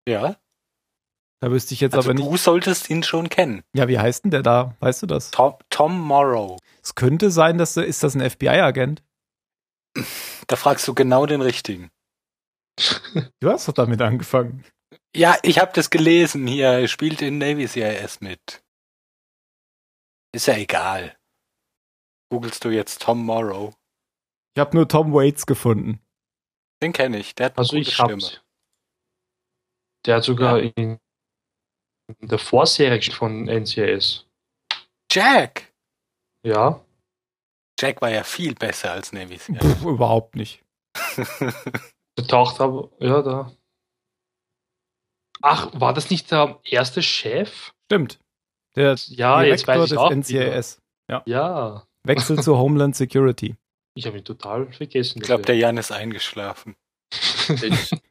Ja, 0.08 0.36
Da 1.42 1.50
wüsste 1.52 1.74
ich 1.74 1.82
jetzt 1.82 1.96
also 1.96 2.10
aber 2.10 2.20
nicht. 2.20 2.28
du 2.28 2.38
solltest 2.38 2.90
ihn 2.90 3.02
schon 3.04 3.30
kennen. 3.30 3.64
Ja, 3.74 3.88
wie 3.88 3.98
heißt 4.00 4.24
denn 4.24 4.32
der 4.32 4.42
da? 4.44 4.76
Weißt 4.80 5.02
du 5.04 5.08
das? 5.08 5.32
Tom, 5.32 5.56
Tom 5.70 6.00
Morrow. 6.00 6.60
Es 6.84 6.94
könnte 6.96 7.30
sein, 7.32 7.58
dass 7.58 7.78
er, 7.78 7.86
ist 7.86 8.04
das 8.04 8.16
ein 8.16 8.28
FBI-Agent? 8.28 9.04
Da 10.48 10.56
fragst 10.56 10.88
du 10.88 10.94
genau 10.94 11.26
den 11.26 11.42
richtigen. 11.42 11.90
Du 13.40 13.50
hast 13.52 13.68
doch 13.68 13.74
damit 13.74 14.02
angefangen. 14.02 14.64
Ja, 15.16 15.38
ich 15.44 15.60
habe 15.60 15.72
das 15.74 15.90
gelesen 15.90 16.48
hier. 16.48 16.68
Er 16.68 16.88
spielt 16.88 17.22
in 17.22 17.38
Navy 17.38 17.68
CIS 17.68 18.22
mit. 18.22 18.64
Ist 20.34 20.48
ja 20.48 20.56
egal. 20.56 21.18
Googlest 22.32 22.64
du 22.64 22.70
jetzt 22.70 23.02
Tom 23.02 23.26
Morrow? 23.26 23.76
Ich 24.56 24.60
habe 24.60 24.76
nur 24.76 24.88
Tom 24.88 25.14
Waits 25.14 25.46
gefunden. 25.46 26.00
Den 26.82 26.94
kenne 26.94 27.20
ich. 27.20 27.36
Der 27.36 27.48
hat 27.48 27.54
eine 27.54 27.60
Also 27.60 27.76
gute 27.78 27.90
ich 27.90 27.94
Stimme. 27.94 28.14
hab's. 28.14 28.42
Der 30.06 30.16
hat 30.18 30.24
sogar 30.24 30.60
in 30.60 30.98
der 32.22 32.40
Vorserie 32.40 33.02
von 33.12 33.46
NCIS. 33.48 34.26
Jack! 35.12 35.74
Ja. 36.46 36.84
Jack 37.80 38.02
war 38.02 38.10
ja 38.10 38.24
viel 38.24 38.56
besser 38.56 38.92
als 38.94 39.12
Navy 39.12 39.38
CIS. 39.38 39.58
Puh, 39.60 39.92
überhaupt 39.92 40.36
nicht. 40.36 40.64
Der 42.18 42.28
taucht 42.28 42.60
aber, 42.60 42.90
ja, 43.00 43.22
da. 43.22 43.56
Ach, 45.42 45.70
war 45.74 45.94
das 45.94 46.10
nicht 46.10 46.32
der 46.32 46.60
erste 46.64 47.02
Chef? 47.02 47.72
Stimmt. 47.86 48.20
Der 48.76 48.96
Ja, 49.08 49.44
jetzt 49.44 49.68
Direktor 49.68 49.76
weiß 49.76 49.84
ich 49.86 49.90
des 49.90 49.98
auch. 49.98 50.12
NCIS 50.12 50.82
Ja. 51.26 51.88
wechselt 52.04 52.44
zu 52.44 52.58
Homeland 52.58 52.96
Security. 52.96 53.56
Ich 53.96 54.06
habe 54.08 54.18
ihn 54.20 54.24
total 54.24 54.72
vergessen. 54.72 55.20
Ich 55.20 55.26
glaube, 55.26 55.44
der 55.44 55.58
Jan 55.58 55.78
ist 55.78 55.92
eingeschlafen. 55.92 56.76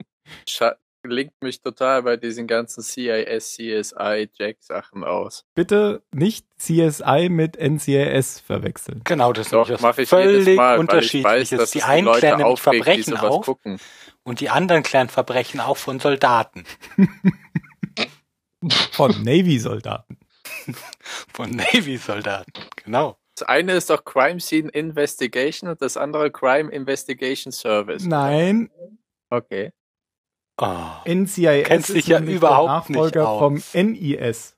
Ich 0.47 0.61
linkt 1.03 1.43
mich 1.43 1.61
total 1.63 2.03
bei 2.03 2.17
diesen 2.17 2.47
ganzen 2.47 2.83
CIS, 2.83 3.55
CSI, 3.55 4.29
Jack-Sachen 4.35 5.05
aus. 5.05 5.45
Bitte 5.55 6.03
nicht 6.13 6.47
CSI 6.59 7.29
mit 7.31 7.57
NCIS 7.57 8.41
verwechseln. 8.41 9.01
Genau, 9.05 9.33
das 9.33 9.49
Doch, 9.51 9.69
ist 9.69 9.75
was 9.75 9.81
mache 9.81 10.03
ich 10.03 10.09
völlig 10.09 10.47
jedes 10.47 10.57
Mal, 10.57 10.69
weil 10.69 10.75
ich 10.75 10.81
unterschiedliches. 10.81 11.53
weiß, 11.53 11.59
dass 11.59 11.71
die 11.71 11.83
einen 11.83 12.07
Leute 12.07 12.19
klären 12.21 12.57
Verbrechen 12.57 13.17
auf 13.17 13.45
gucken. 13.47 13.79
Und 14.31 14.41
die 14.41 14.49
anderen 14.49 14.83
klären 14.83 15.09
Verbrechen 15.09 15.61
auch 15.61 15.77
von 15.77 16.01
Soldaten. 16.01 16.65
Von 18.93 19.23
Navy-Soldaten. 19.23 20.19
Von 21.33 21.51
Navy-Soldaten. 21.51 22.53
Genau. 22.85 23.19
Das 23.35 23.49
eine 23.49 23.73
ist 23.73 23.89
doch 23.89 24.05
Crime 24.05 24.39
Scene 24.39 24.69
Investigation 24.69 25.71
und 25.71 25.81
das 25.83 25.97
andere 25.97 26.31
Crime 26.31 26.71
Investigation 26.71 27.53
Service. 27.53 28.05
Nein, 28.05 28.71
Okay. 29.31 29.73
Oh. 30.61 30.91
NCIS 31.07 31.67
Kennst 31.67 31.89
ist 31.91 31.97
dich 31.97 32.07
ja 32.09 32.21
überhaupt 32.21 32.89
der 32.91 32.97
Nachfolger 32.97 33.51
nicht 33.51 33.65
vom 33.73 33.83
NIS. 33.91 34.57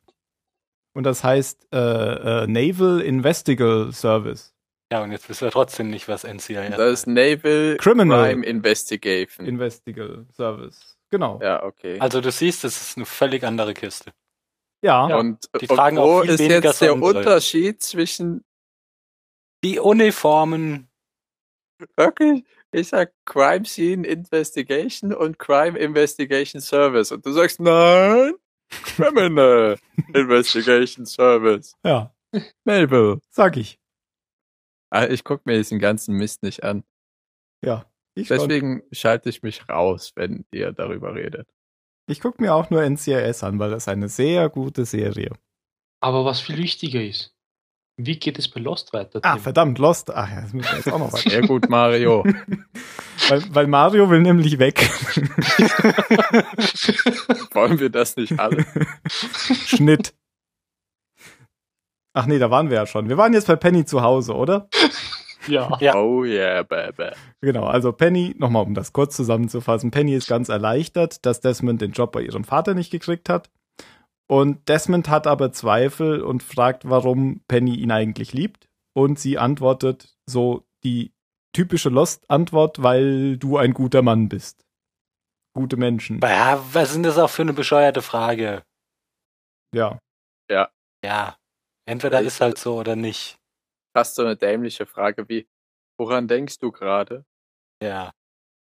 Und 0.94 1.04
das 1.04 1.22
heißt 1.22 1.68
äh, 1.72 2.42
äh, 2.42 2.46
Naval 2.46 3.00
Investigal 3.00 3.92
Service. 3.92 4.54
Ja, 4.92 5.02
und 5.02 5.10
jetzt 5.10 5.26
wissen 5.30 5.46
wir 5.46 5.50
trotzdem 5.50 5.88
nicht, 5.88 6.06
was 6.06 6.22
NCIS 6.22 6.76
Das 6.76 6.92
ist 6.92 7.06
Naval 7.06 7.78
Criminal. 7.78 8.28
Crime 8.28 8.44
Investigation. 8.44 9.46
Investigal 9.46 10.26
Service. 10.34 10.98
Genau. 11.08 11.40
Ja. 11.40 11.46
ja, 11.46 11.62
okay. 11.62 11.98
Also 11.98 12.20
du 12.20 12.30
siehst, 12.30 12.62
das 12.62 12.78
ist 12.82 12.98
eine 12.98 13.06
völlig 13.06 13.42
andere 13.42 13.72
Kiste. 13.72 14.12
und, 15.18 15.48
die 15.58 15.66
und 15.66 15.76
tragen 15.76 15.96
wo 15.96 16.02
auch 16.02 16.20
viel 16.20 16.32
ist 16.32 16.40
weniger 16.40 16.68
jetzt 16.68 16.82
der. 16.82 16.92
Unterschied 17.00 17.82
zwischen 17.82 18.44
Die 19.64 19.78
Uniformen, 19.78 20.90
wirklich? 21.96 22.44
Ich 22.70 22.88
sag 22.88 23.14
Crime 23.24 23.64
Scene 23.64 24.06
Investigation 24.06 25.14
und 25.14 25.38
Crime 25.38 25.78
Investigation 25.78 26.60
Service. 26.60 27.12
Und 27.12 27.24
du 27.24 27.32
sagst, 27.32 27.60
nein, 27.60 28.34
Criminal 28.68 29.78
Investigation 30.12 31.06
Service. 31.06 31.72
Ja. 31.82 32.12
Melville, 32.64 33.20
sag 33.30 33.56
ich. 33.56 33.81
Ah, 34.94 35.06
Ich 35.06 35.24
gucke 35.24 35.42
mir 35.46 35.56
diesen 35.56 35.78
ganzen 35.78 36.16
Mist 36.16 36.42
nicht 36.42 36.64
an. 36.64 36.84
Ja. 37.64 37.86
Ich, 38.14 38.28
schon. 38.28 38.36
Deswegen 38.38 38.82
schalte 38.92 39.30
ich 39.30 39.42
mich 39.42 39.66
raus, 39.70 40.12
wenn 40.16 40.44
ihr 40.52 40.72
darüber 40.72 41.14
redet. 41.14 41.48
ich 42.06 42.20
gucke 42.20 42.42
mir 42.42 42.52
auch 42.54 42.68
nur 42.68 42.82
NCIS 42.82 43.42
an, 43.42 43.58
weil 43.58 43.70
das 43.70 43.88
eine 43.88 44.10
sehr 44.10 44.50
gute 44.50 44.84
Serie. 44.84 45.30
Aber 46.00 46.26
was 46.26 46.42
viel 46.42 46.58
wichtiger 46.58 47.02
ist, 47.02 47.34
wie 47.96 48.18
geht 48.18 48.38
es 48.38 48.50
bei 48.50 48.60
Lost 48.60 48.92
weiter? 48.92 49.20
Ah, 49.22 49.34
Tim? 49.34 49.42
verdammt, 49.42 49.78
Lost. 49.78 50.10
Ach 50.10 50.28
ja, 50.28 50.42
das 50.42 50.52
müssen 50.52 50.70
wir 50.70 50.76
jetzt 50.76 50.92
auch 50.92 50.98
noch 50.98 51.12
weiter. 51.14 51.30
Sehr 51.30 51.40
gut, 51.42 51.70
Mario. 51.70 52.22
weil, 53.28 53.42
weil 53.54 53.66
Mario 53.66 54.10
will 54.10 54.20
nämlich 54.20 54.58
weg. 54.58 54.80
Wollen 57.54 57.78
wir 57.78 57.90
das 57.90 58.16
nicht 58.16 58.38
alle? 58.38 58.64
Schnitt. 59.08 60.14
Ach 62.14 62.26
nee, 62.26 62.38
da 62.38 62.50
waren 62.50 62.68
wir 62.68 62.76
ja 62.76 62.86
schon. 62.86 63.08
Wir 63.08 63.16
waren 63.16 63.32
jetzt 63.32 63.46
bei 63.46 63.56
Penny 63.56 63.84
zu 63.84 64.02
Hause, 64.02 64.34
oder? 64.34 64.68
ja. 65.46 65.76
Ja. 65.80 65.94
Oh 65.96 66.24
yeah, 66.24 66.62
baby. 66.62 67.10
Genau, 67.40 67.64
also 67.64 67.92
Penny, 67.92 68.34
nochmal 68.38 68.64
um 68.64 68.74
das 68.74 68.92
kurz 68.92 69.16
zusammenzufassen, 69.16 69.90
Penny 69.90 70.14
ist 70.14 70.28
ganz 70.28 70.48
erleichtert, 70.48 71.24
dass 71.24 71.40
Desmond 71.40 71.80
den 71.80 71.92
Job 71.92 72.12
bei 72.12 72.22
ihrem 72.22 72.44
Vater 72.44 72.74
nicht 72.74 72.90
gekriegt 72.90 73.28
hat. 73.28 73.50
Und 74.28 74.68
Desmond 74.68 75.08
hat 75.08 75.26
aber 75.26 75.52
Zweifel 75.52 76.22
und 76.22 76.42
fragt, 76.42 76.88
warum 76.88 77.40
Penny 77.48 77.74
ihn 77.74 77.90
eigentlich 77.90 78.32
liebt. 78.32 78.68
Und 78.94 79.18
sie 79.18 79.38
antwortet 79.38 80.14
so 80.26 80.64
die 80.84 81.12
typische 81.54 81.88
Lost-Antwort, 81.88 82.82
weil 82.82 83.36
du 83.36 83.56
ein 83.56 83.74
guter 83.74 84.02
Mann 84.02 84.28
bist. 84.28 84.64
Gute 85.54 85.76
Menschen. 85.76 86.20
Ja, 86.22 86.62
was 86.72 86.90
ist 86.90 86.94
denn 86.94 87.02
das 87.02 87.18
auch 87.18 87.28
für 87.28 87.42
eine 87.42 87.52
bescheuerte 87.52 88.00
Frage? 88.00 88.62
Ja. 89.74 89.98
Ja. 91.04 91.36
Entweder 91.86 92.20
ist 92.20 92.40
halt 92.40 92.58
so 92.58 92.78
oder 92.78 92.96
nicht. 92.96 93.38
Fast 93.96 94.14
so 94.14 94.22
eine 94.22 94.36
dämliche 94.36 94.86
Frage 94.86 95.28
wie, 95.28 95.48
woran 95.98 96.28
denkst 96.28 96.58
du 96.58 96.70
gerade? 96.72 97.24
Ja. 97.82 98.12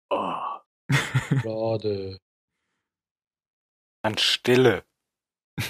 Oh, 0.09 0.59
Schade. 1.41 2.17
An 4.03 4.17
Stille. 4.17 4.83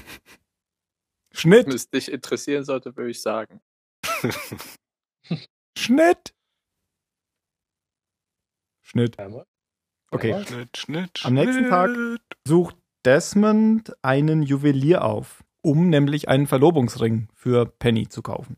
Schnitt, 1.34 1.67
wenn 1.67 1.74
es 1.74 1.89
dich 1.89 2.12
interessieren 2.12 2.63
sollte, 2.63 2.96
würde 2.96 3.12
ich 3.12 3.22
sagen. 3.22 3.62
Schnitt. 5.78 6.34
Schnitt. 8.82 9.17
Okay. 10.12 10.34
Einmal. 10.34 10.46
Schnitt, 10.48 10.78
Schnitt, 10.78 11.22
Am 11.26 11.34
nächsten 11.34 11.69
Tag 11.69 11.89
Schnitt. 11.91 12.22
sucht 12.48 12.78
Desmond 13.06 13.93
einen 14.04 14.43
Juwelier 14.43 15.04
auf, 15.04 15.42
um 15.63 15.89
nämlich 15.89 16.30
einen 16.30 16.45
Verlobungsring 16.45 17.30
für 17.34 17.65
Penny 17.65 18.08
zu 18.08 18.21
kaufen. 18.21 18.58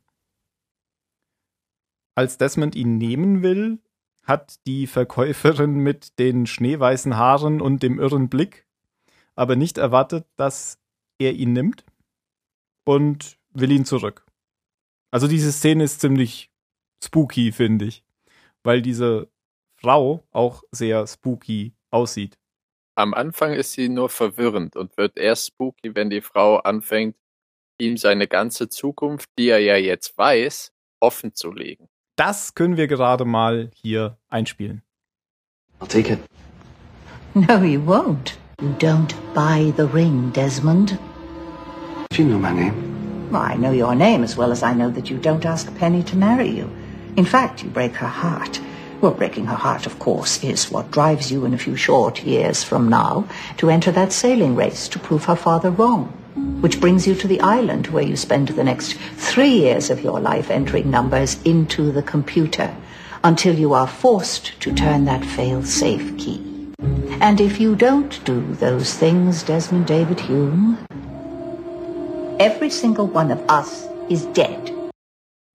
Als 2.16 2.38
Desmond 2.38 2.76
ihn 2.76 2.98
nehmen 2.98 3.42
will, 3.42 3.80
hat 4.24 4.66
die 4.68 4.88
Verkäuferin 4.88 5.76
mit 5.76 6.20
den 6.20 6.48
schneeweißen 6.48 7.16
Haaren 7.16 7.62
und 7.62 7.82
dem 7.82 8.00
irren 8.00 8.28
Blick 8.28 8.66
aber 9.36 9.56
nicht 9.56 9.78
erwartet, 9.78 10.26
dass 10.38 10.80
er 11.20 11.34
ihn 11.34 11.54
nimmt 11.54 11.86
und 12.86 13.38
will 13.52 13.72
ihn 13.72 13.86
zurück. 13.86 14.26
Also 15.12 15.28
diese 15.28 15.52
Szene 15.52 15.84
ist 15.84 16.02
ziemlich 16.02 16.52
spooky, 17.04 17.52
finde 17.52 17.86
ich, 17.86 18.04
weil 18.64 18.82
diese 18.82 19.30
Frau 19.76 20.24
auch 20.32 20.64
sehr 20.72 21.06
spooky 21.08 21.74
aussieht. 21.92 22.38
Am 22.98 23.14
Anfang 23.14 23.54
ist 23.54 23.74
sie 23.74 23.90
nur 23.90 24.10
verwirrend 24.10 24.78
und 24.78 24.96
wird 24.96 25.18
erst 25.18 25.48
spooky, 25.48 25.94
wenn 25.96 26.10
die 26.10 26.22
Frau 26.22 26.58
anfängt, 26.58 27.18
ihm 27.78 27.98
seine 27.98 28.26
ganze 28.26 28.70
Zukunft, 28.70 29.30
die 29.38 29.50
er 29.50 29.60
ja 29.60 29.76
jetzt 29.76 30.18
weiß, 30.18 30.72
offen 31.02 31.34
zu 31.36 31.52
legen. 31.52 31.90
Das 32.16 32.56
können 32.56 32.78
wir 32.78 32.88
gerade 32.88 33.26
mal 33.26 33.70
hier 33.76 34.18
einspielen. 34.30 34.82
I'll 35.82 35.90
take 35.90 36.14
it. 36.14 36.20
No, 37.34 37.62
you 37.64 37.82
won't. 37.82 38.38
You 38.62 38.74
don't 38.80 39.14
buy 39.34 39.74
the 39.76 39.88
ring, 39.94 40.32
Desmond. 40.32 40.98
Do 42.12 42.24
you 42.24 42.30
know 42.30 42.40
my 42.40 42.54
name? 42.54 43.30
Well, 43.30 43.42
I 43.42 43.58
know 43.58 43.74
your 43.74 43.94
name 43.94 44.24
as 44.24 44.38
well 44.38 44.52
as 44.54 44.64
I 44.64 44.74
know 44.74 44.90
that 44.92 45.10
you 45.10 45.18
don't 45.18 45.46
ask 45.46 45.68
Penny 45.78 46.02
to 46.04 46.16
marry 46.16 46.50
you. 46.50 46.70
In 47.18 47.26
fact, 47.26 47.62
you 47.62 47.70
break 47.70 47.94
her 47.98 48.08
heart. 48.08 48.62
Well, 49.02 49.14
breaking 49.14 49.46
her 49.46 49.56
heart, 49.56 49.86
of 49.86 50.00
course, 50.00 50.44
is 50.44 50.72
what 50.72 50.90
drives 50.90 51.32
you 51.32 51.46
in 51.46 51.54
a 51.54 51.58
few 51.58 51.76
short 51.76 52.24
years 52.24 52.64
from 52.64 52.90
now 52.90 53.28
to 53.58 53.70
enter 53.70 53.92
that 53.92 54.12
sailing 54.12 54.56
race 54.56 54.88
to 54.90 55.00
prove 55.00 55.26
her 55.26 55.36
father 55.36 55.70
wrong. 55.70 56.06
Which 56.62 56.80
brings 56.80 57.06
you 57.06 57.16
to 57.16 57.28
the 57.28 57.42
island 57.42 57.88
where 57.88 58.04
you 58.04 58.16
spend 58.16 58.50
the 58.50 58.64
next 58.64 58.94
three 59.16 59.54
years 59.54 59.90
of 59.90 60.02
your 60.02 60.20
life 60.20 60.50
entering 60.50 60.90
numbers 60.90 61.42
into 61.44 61.92
the 61.92 62.02
computer 62.02 62.76
until 63.24 63.56
you 63.56 63.74
are 63.74 63.88
forced 63.88 64.60
to 64.62 64.74
turn 64.74 65.06
that 65.06 65.24
fail-safe 65.24 66.18
key. 66.18 66.42
And 67.20 67.42
if 67.42 67.60
you 67.60 67.76
don't 67.76 68.24
do 68.26 68.42
those 68.56 68.94
things, 68.94 69.44
Desmond 69.44 69.88
David 69.88 70.20
Hume, 70.20 70.78
every 72.40 72.70
single 72.70 73.08
one 73.08 73.32
of 73.32 73.40
us 73.50 73.88
is 74.10 74.26
dead. 74.34 74.72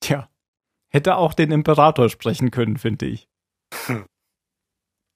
Tja, 0.00 0.28
hätte 0.88 1.16
auch 1.16 1.34
den 1.34 1.52
Imperator 1.52 2.08
sprechen 2.08 2.50
können, 2.50 2.76
finde 2.76 3.06
ich. 3.06 3.29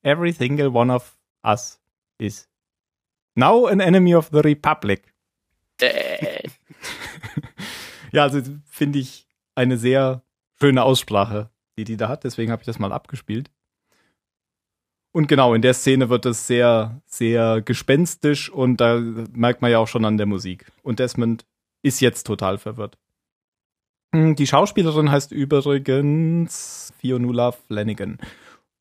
Every 0.03 0.31
single 0.33 0.73
one 0.73 0.91
of 0.93 1.17
us 1.43 1.79
is 2.19 2.47
now 3.35 3.65
an 3.65 3.81
enemy 3.81 4.13
of 4.15 4.29
the 4.31 4.39
Republic. 4.39 5.13
Äh, 5.81 6.47
Ja, 8.11 8.23
also 8.23 8.41
finde 8.65 8.99
ich 8.99 9.27
eine 9.55 9.77
sehr 9.77 10.23
schöne 10.57 10.83
Aussprache, 10.83 11.49
die 11.77 11.83
die 11.83 11.97
da 11.97 12.07
hat. 12.07 12.23
Deswegen 12.23 12.49
habe 12.51 12.61
ich 12.61 12.65
das 12.65 12.79
mal 12.79 12.93
abgespielt. 12.93 13.51
Und 15.11 15.27
genau, 15.27 15.53
in 15.53 15.61
der 15.61 15.73
Szene 15.73 16.09
wird 16.09 16.25
es 16.25 16.47
sehr, 16.47 17.01
sehr 17.05 17.61
gespenstisch 17.61 18.49
und 18.49 18.77
da 18.79 18.99
merkt 18.99 19.61
man 19.61 19.71
ja 19.71 19.79
auch 19.79 19.87
schon 19.87 20.05
an 20.05 20.17
der 20.17 20.27
Musik. 20.27 20.71
Und 20.81 20.99
Desmond 20.99 21.45
ist 21.81 21.99
jetzt 21.99 22.23
total 22.25 22.57
verwirrt. 22.57 22.97
Hm, 24.13 24.35
Die 24.35 24.47
Schauspielerin 24.47 25.11
heißt 25.11 25.31
übrigens 25.33 26.93
Fionnuala 26.99 27.51
Flanagan 27.51 28.17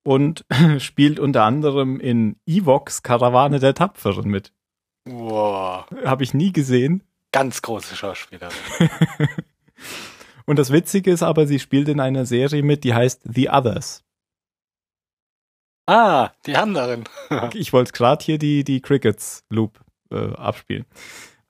und 0.04 0.44
spielt 0.78 1.18
unter 1.18 1.42
anderem 1.42 1.98
in 1.98 2.36
Evox 2.46 3.02
Karawane 3.02 3.58
der 3.58 3.74
Tapferen 3.74 4.30
mit. 4.30 4.52
Wow. 5.06 5.86
Habe 6.04 6.22
ich 6.22 6.32
nie 6.32 6.52
gesehen. 6.52 7.02
Ganz 7.32 7.60
große 7.62 7.96
Schauspielerin. 7.96 8.54
Und 10.46 10.58
das 10.58 10.70
Witzige 10.70 11.10
ist 11.10 11.22
aber, 11.22 11.46
sie 11.46 11.58
spielt 11.58 11.88
in 11.88 12.00
einer 12.00 12.26
Serie 12.26 12.62
mit, 12.62 12.84
die 12.84 12.94
heißt 12.94 13.22
The 13.24 13.48
Others. 13.48 14.04
Ah, 15.86 16.30
die 16.46 16.56
anderen. 16.56 17.04
Ich 17.54 17.72
wollte 17.72 17.92
gerade 17.92 18.24
hier 18.24 18.38
die, 18.38 18.64
die 18.64 18.80
Crickets 18.80 19.44
Loop 19.50 19.80
äh, 20.10 20.32
abspielen. 20.34 20.86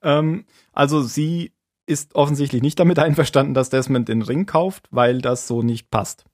Ähm, 0.01 0.45
also 0.73 1.01
sie 1.01 1.53
ist 1.85 2.15
offensichtlich 2.15 2.61
nicht 2.61 2.79
damit 2.79 2.99
einverstanden, 2.99 3.53
dass 3.53 3.69
Desmond 3.69 4.09
den 4.09 4.21
Ring 4.21 4.45
kauft, 4.45 4.87
weil 4.91 5.21
das 5.21 5.47
so 5.47 5.61
nicht 5.61 5.91
passt. 5.91 6.25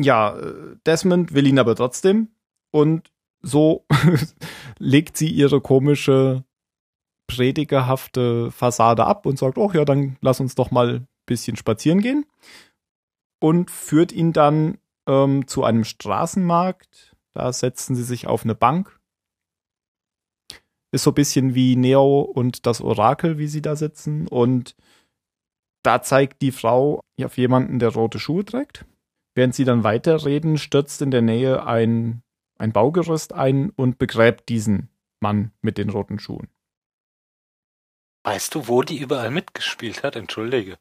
Ja, 0.00 0.36
äh, 0.36 0.76
Desmond 0.86 1.34
will 1.34 1.46
ihn 1.46 1.58
aber 1.58 1.74
trotzdem 1.74 2.28
und 2.70 3.10
so 3.40 3.86
legt 4.78 5.16
sie 5.16 5.28
ihre 5.28 5.60
komische 5.60 6.44
predigerhafte 7.26 8.50
Fassade 8.50 9.04
ab 9.04 9.26
und 9.26 9.38
sagt, 9.38 9.58
oh 9.58 9.70
ja, 9.72 9.84
dann 9.84 10.16
lass 10.20 10.40
uns 10.40 10.54
doch 10.54 10.70
mal 10.70 10.88
ein 10.88 11.08
bisschen 11.26 11.56
spazieren 11.56 12.00
gehen 12.00 12.24
und 13.40 13.70
führt 13.70 14.12
ihn 14.12 14.32
dann 14.32 14.78
ähm, 15.06 15.46
zu 15.46 15.64
einem 15.64 15.84
Straßenmarkt. 15.84 17.16
Da 17.34 17.52
setzen 17.52 17.94
sie 17.94 18.02
sich 18.02 18.26
auf 18.26 18.44
eine 18.44 18.54
Bank. 18.54 18.98
Ist 20.90 21.04
so 21.04 21.10
ein 21.10 21.14
bisschen 21.14 21.54
wie 21.54 21.76
Neo 21.76 22.20
und 22.22 22.66
das 22.66 22.80
Orakel, 22.80 23.38
wie 23.38 23.46
sie 23.46 23.62
da 23.62 23.76
sitzen. 23.76 24.26
Und 24.26 24.74
da 25.82 26.02
zeigt 26.02 26.40
die 26.40 26.52
Frau 26.52 27.02
auf 27.22 27.36
jemanden, 27.36 27.78
der 27.78 27.90
rote 27.90 28.18
Schuhe 28.18 28.44
trägt. 28.44 28.86
Während 29.38 29.54
sie 29.54 29.62
dann 29.62 29.84
weiterreden, 29.84 30.58
stürzt 30.58 31.00
in 31.00 31.12
der 31.12 31.22
Nähe 31.22 31.64
ein, 31.64 32.24
ein 32.58 32.72
Baugerüst 32.72 33.32
ein 33.32 33.70
und 33.70 33.96
begräbt 33.96 34.48
diesen 34.48 34.88
Mann 35.20 35.52
mit 35.62 35.78
den 35.78 35.90
roten 35.90 36.18
Schuhen. 36.18 36.48
Weißt 38.24 38.52
du, 38.56 38.66
wo 38.66 38.82
die 38.82 38.98
überall 38.98 39.30
mitgespielt 39.30 40.02
hat? 40.02 40.16
Entschuldige. 40.16 40.76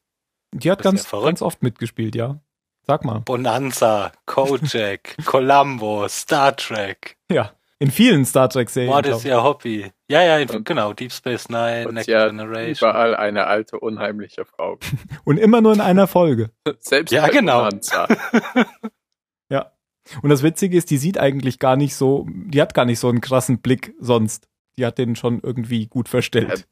Die 0.53 0.71
hat 0.71 0.81
ganz, 0.81 1.11
ja 1.11 1.21
ganz 1.21 1.43
oft 1.43 1.61
mitgespielt, 1.61 2.15
ja. 2.15 2.39
Sag 2.81 3.05
mal. 3.05 3.19
Bonanza, 3.19 4.11
Kojak, 4.25 5.17
Columbo, 5.25 6.07
Star 6.07 6.55
Trek. 6.55 7.15
Ja. 7.31 7.53
In 7.79 7.91
vielen 7.91 8.25
Star 8.25 8.49
Trek-Serien. 8.49 8.91
What 8.91 9.05
is 9.05 9.23
your 9.23 9.43
hobby? 9.43 9.91
Ja, 10.09 10.23
ja, 10.23 10.37
Und- 10.51 10.65
genau. 10.65 10.93
Deep 10.93 11.11
Space 11.11 11.47
Nine, 11.49 11.87
und 11.87 11.93
Next 11.93 12.07
Generation. 12.07 12.73
überall 12.89 13.15
eine 13.15 13.45
alte, 13.45 13.79
unheimliche 13.79 14.45
Frau. 14.45 14.79
Und 15.25 15.37
immer 15.37 15.61
nur 15.61 15.73
in 15.73 15.81
einer 15.81 16.07
Folge. 16.07 16.49
Selbst 16.79 17.11
Ja, 17.11 17.27
genau. 17.27 17.69
Ja. 19.51 19.71
Und 20.21 20.29
das 20.29 20.41
Witzige 20.43 20.77
ist, 20.77 20.89
die 20.89 20.97
sieht 20.97 21.17
eigentlich 21.19 21.59
gar 21.59 21.75
nicht 21.75 21.95
so, 21.95 22.25
die 22.29 22.61
hat 22.61 22.73
gar 22.73 22.85
nicht 22.85 22.99
so 22.99 23.09
einen 23.09 23.21
krassen 23.21 23.61
Blick 23.61 23.93
sonst. 23.99 24.47
Die 24.77 24.85
hat 24.85 24.97
den 24.97 25.15
schon 25.15 25.39
irgendwie 25.41 25.87
gut 25.87 26.07
verstellt. 26.09 26.67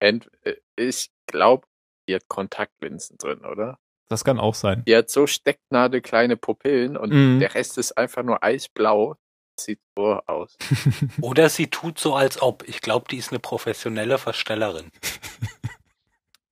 Ent- 0.00 0.30
äh, 0.42 0.54
ich 0.76 1.10
glaube, 1.26 1.66
die 2.08 2.14
hat 2.14 2.28
Kontaktlinsen 2.28 3.16
drin, 3.18 3.44
oder? 3.44 3.78
Das 4.08 4.24
kann 4.24 4.38
auch 4.38 4.54
sein. 4.54 4.84
Die 4.86 4.94
hat 4.96 5.08
so 5.10 5.26
stecknadelkleine 5.26 6.36
Pupillen 6.36 6.96
und 6.96 7.12
Mhm. 7.12 7.40
der 7.40 7.54
Rest 7.54 7.78
ist 7.78 7.96
einfach 7.96 8.22
nur 8.22 8.42
eisblau. 8.44 9.16
Sieht 9.58 9.80
so 9.96 10.20
aus. 10.26 10.56
Oder 11.22 11.48
sie 11.48 11.68
tut 11.68 11.98
so, 11.98 12.14
als 12.14 12.42
ob. 12.42 12.62
Ich 12.68 12.80
glaube, 12.82 13.06
die 13.10 13.16
ist 13.16 13.30
eine 13.30 13.38
professionelle 13.40 14.18
Verstellerin. 14.18 14.90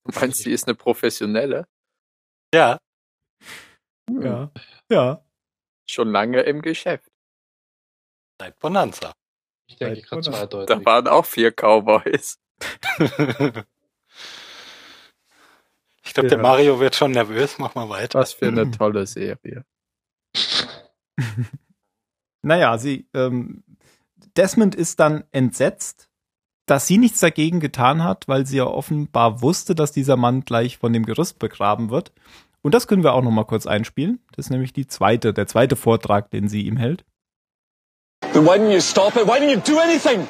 Du 0.04 0.18
meinst, 0.18 0.44
die 0.44 0.52
ist 0.52 0.66
eine 0.66 0.74
professionelle? 0.74 1.66
Ja. 2.54 2.78
Hm, 4.08 4.22
Ja. 4.22 4.50
Ja. 4.90 5.24
Schon 5.86 6.08
lange 6.10 6.40
im 6.42 6.62
Geschäft. 6.62 7.10
Seit 8.40 8.58
Bonanza. 8.58 9.12
Ich 9.66 9.76
denke 9.76 10.00
gerade 10.02 10.22
zweideutig. 10.22 10.74
Da 10.76 10.84
waren 10.84 11.08
auch 11.08 11.24
vier 11.26 11.52
Cowboys. 11.52 12.38
ich 12.98 13.08
glaube, 16.14 16.28
Ja. 16.28 16.28
der 16.28 16.38
Mario 16.38 16.80
wird 16.80 16.94
schon 16.96 17.12
nervös. 17.12 17.58
Mach 17.58 17.74
mal 17.74 17.88
weiter. 17.88 18.18
Was 18.18 18.32
für 18.32 18.48
eine 18.48 18.70
tolle 18.70 19.06
Serie. 19.06 19.64
Naja, 22.44 22.76
sie, 22.78 23.06
ähm, 23.14 23.64
Desmond 24.36 24.74
ist 24.74 25.00
dann 25.00 25.24
entsetzt, 25.32 26.08
dass 26.66 26.86
sie 26.86 26.98
nichts 26.98 27.20
dagegen 27.20 27.60
getan 27.60 28.04
hat, 28.04 28.28
weil 28.28 28.46
sie 28.46 28.58
ja 28.58 28.66
offenbar 28.66 29.42
wusste, 29.42 29.74
dass 29.74 29.92
dieser 29.92 30.16
Mann 30.16 30.44
gleich 30.44 30.78
von 30.78 30.92
dem 30.92 31.04
Gerüst 31.04 31.38
begraben 31.38 31.90
wird. 31.90 32.12
Und 32.62 32.74
das 32.74 32.86
können 32.86 33.02
wir 33.02 33.14
auch 33.14 33.22
noch 33.22 33.30
mal 33.30 33.44
kurz 33.44 33.66
einspielen. 33.66 34.20
Das 34.34 34.46
ist 34.46 34.50
nämlich 34.50 34.72
die 34.72 34.86
zweite, 34.86 35.32
der 35.34 35.46
zweite 35.46 35.76
Vortrag, 35.76 36.30
den 36.30 36.48
sie 36.48 36.62
ihm 36.62 36.76
hält. 36.76 37.04
Then 38.32 38.46
why 38.46 38.58
didn't 38.58 38.72
you 38.72 38.80
stop 38.80 39.16
it? 39.16 39.26
Why 39.26 39.38
didn't 39.38 39.50
you 39.50 39.74
do 39.74 39.78
anything? 39.78 40.26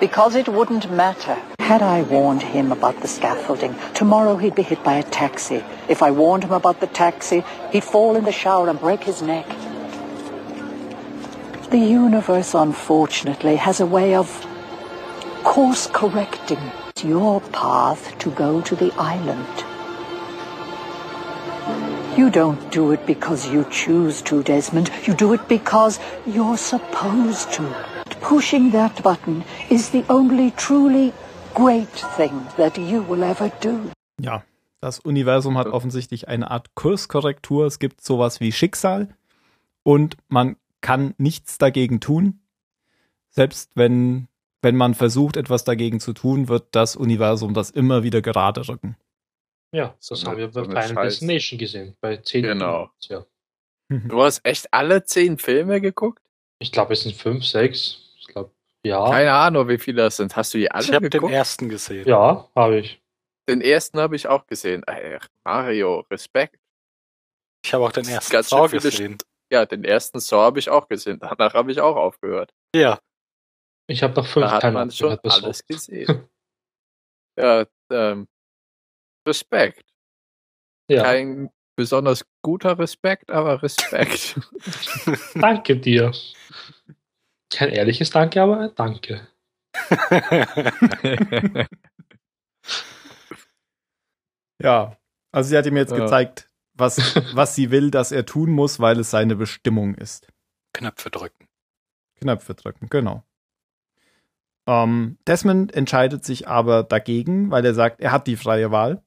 Because 0.00 0.38
it 0.38 0.48
wouldn't 0.48 0.90
matter. 0.90 1.36
Had 1.60 1.80
I 1.80 2.02
warned 2.08 2.42
him 2.42 2.72
about 2.72 3.00
the 3.00 3.08
scaffolding, 3.08 3.74
tomorrow 3.94 4.36
he'd 4.36 4.54
be 4.54 4.62
hit 4.62 4.82
by 4.82 4.98
a 4.98 5.02
taxi. 5.04 5.62
If 5.88 6.02
I 6.02 6.10
warned 6.10 6.44
him 6.44 6.52
about 6.52 6.80
the 6.80 6.88
taxi, 6.88 7.44
he'd 7.72 7.84
fall 7.84 8.16
in 8.16 8.24
the 8.24 8.32
shower 8.32 8.68
and 8.68 8.78
break 8.78 9.04
his 9.04 9.22
neck. 9.22 9.46
The 11.74 11.80
universe, 11.80 12.54
unfortunately, 12.54 13.56
has 13.56 13.80
a 13.80 13.86
way 13.86 14.14
of 14.14 14.28
course 15.42 15.88
correcting 15.88 16.60
your 17.02 17.40
path 17.50 18.16
to 18.18 18.30
go 18.30 18.60
to 18.60 18.76
the 18.76 18.92
island. 18.96 19.64
You 22.16 22.30
don't 22.30 22.70
do 22.70 22.92
it 22.92 23.04
because 23.06 23.48
you 23.48 23.64
choose 23.72 24.22
to, 24.22 24.44
Desmond. 24.44 24.92
You 25.04 25.14
do 25.14 25.32
it 25.32 25.48
because 25.48 25.98
you're 26.26 26.56
supposed 26.56 27.52
to. 27.54 27.64
Pushing 28.20 28.70
that 28.70 29.02
button 29.02 29.42
is 29.68 29.90
the 29.90 30.04
only 30.08 30.52
truly 30.52 31.12
great 31.54 31.98
thing 32.16 32.46
that 32.56 32.78
you 32.78 33.02
will 33.02 33.24
ever 33.24 33.50
do. 33.60 33.90
Ja, 34.20 34.44
das 34.80 35.00
Universum 35.00 35.58
hat 35.58 35.66
offensichtlich 35.66 36.28
eine 36.28 36.52
Art 36.52 36.76
Kurskorrektur. 36.76 37.66
Es 37.66 37.80
gibt 37.80 38.00
sowas 38.00 38.38
wie 38.38 38.52
Schicksal 38.52 39.08
und 39.82 40.16
man 40.28 40.54
kann 40.84 41.14
nichts 41.18 41.58
dagegen 41.58 41.98
tun. 42.00 42.40
Selbst 43.30 43.70
wenn, 43.74 44.28
wenn 44.62 44.76
man 44.76 44.94
versucht, 44.94 45.36
etwas 45.36 45.64
dagegen 45.64 45.98
zu 45.98 46.12
tun, 46.12 46.48
wird 46.48 46.66
das 46.72 46.94
Universum 46.94 47.54
das 47.54 47.70
immer 47.70 48.02
wieder 48.02 48.22
gerade 48.22 48.68
rücken. 48.68 48.96
Ja, 49.72 49.96
So 49.98 50.14
das 50.14 50.22
eine- 50.22 50.30
haben 50.30 50.38
wir 50.38 50.52
so 50.52 50.62
bei 50.62 50.76
eine 50.76 50.88
Final 50.88 51.04
Scheiß- 51.06 51.10
Destination 51.10 51.58
gesehen. 51.58 51.96
Bei 52.00 52.16
10 52.18 52.42
Genau. 52.44 52.90
Ja. 53.00 53.24
Du 53.88 54.22
hast 54.22 54.44
echt 54.44 54.72
alle 54.72 55.04
zehn 55.04 55.36
Filme 55.38 55.80
geguckt? 55.80 56.22
Ich 56.58 56.70
glaube, 56.72 56.92
es 56.94 57.02
sind 57.02 57.14
5, 57.14 57.44
6. 57.44 58.14
Ich 58.18 58.26
glaube, 58.28 58.50
ja. 58.84 59.10
Keine 59.10 59.32
Ahnung, 59.32 59.68
wie 59.68 59.78
viele 59.78 60.02
das 60.02 60.16
sind. 60.16 60.36
Hast 60.36 60.54
du 60.54 60.58
die 60.58 60.70
alle 60.70 60.84
ich 60.84 60.92
habe 60.92 61.08
den 61.08 61.10
geguckt? 61.10 61.32
ersten 61.32 61.68
gesehen. 61.68 62.06
Ja, 62.06 62.48
habe 62.54 62.78
ich. 62.78 63.00
Den 63.48 63.60
ersten 63.60 63.98
habe 63.98 64.16
ich 64.16 64.26
auch 64.28 64.46
gesehen. 64.46 64.82
Ey, 64.86 65.18
Mario, 65.44 66.00
Respekt. 66.10 66.58
Ich 67.64 67.74
habe 67.74 67.84
auch 67.84 67.92
den 67.92 68.06
ersten 68.08 68.32
Ganz 68.32 68.48
schön 68.48 68.58
Saw 68.58 68.68
gesehen. 68.68 69.18
Ja, 69.54 69.64
den 69.66 69.84
ersten 69.84 70.18
Saw 70.18 70.42
habe 70.46 70.58
ich 70.58 70.68
auch 70.68 70.88
gesehen. 70.88 71.20
Danach 71.20 71.54
habe 71.54 71.70
ich 71.70 71.80
auch 71.80 71.94
aufgehört. 71.94 72.52
Ja. 72.74 72.98
Ich 73.86 74.02
habe 74.02 74.12
nach 74.14 74.26
5 74.26 74.46
Da 74.46 74.50
hat 74.50 74.62
Teilen 74.62 74.74
man 74.74 74.90
schon 74.90 75.16
alles 75.22 75.64
gesehen. 75.64 76.28
ja, 77.38 77.64
ähm, 77.92 78.26
Respekt. 79.28 79.84
Ja, 80.90 81.04
Kein 81.04 81.50
besonders 81.76 82.26
guter 82.42 82.76
Respekt, 82.80 83.30
aber 83.30 83.62
Respekt. 83.62 84.40
danke 85.36 85.76
dir. 85.76 86.10
Kein 87.52 87.68
ehrliches 87.70 88.10
Danke, 88.10 88.42
aber 88.42 88.58
ein 88.58 88.74
Danke. 88.74 89.28
Ja, 94.62 94.96
also 95.32 95.48
sie 95.50 95.56
hat 95.56 95.66
ihm 95.66 95.76
jetzt 95.76 95.90
Ja. 95.90 95.98
gezeigt, 95.98 96.50
was, 96.74 97.16
was 97.34 97.54
sie 97.54 97.70
will, 97.70 97.90
dass 97.90 98.12
er 98.12 98.26
tun 98.26 98.50
muss, 98.50 98.80
weil 98.80 98.98
es 98.98 99.10
seine 99.10 99.36
Bestimmung 99.36 99.94
ist. 99.94 100.28
Knöpfe 100.72 101.10
drücken. 101.10 101.48
Knöpfe 102.20 102.54
drücken, 102.54 102.88
genau. 102.88 103.24
Ähm, 104.66 105.18
Desmond 105.26 105.74
entscheidet 105.74 106.24
sich 106.24 106.48
aber 106.48 106.82
dagegen, 106.82 107.50
weil 107.50 107.64
er 107.64 107.74
sagt, 107.74 108.00
er 108.00 108.12
hat 108.12 108.26
die 108.26 108.36
freie 108.36 108.70
Wahl 108.70 109.02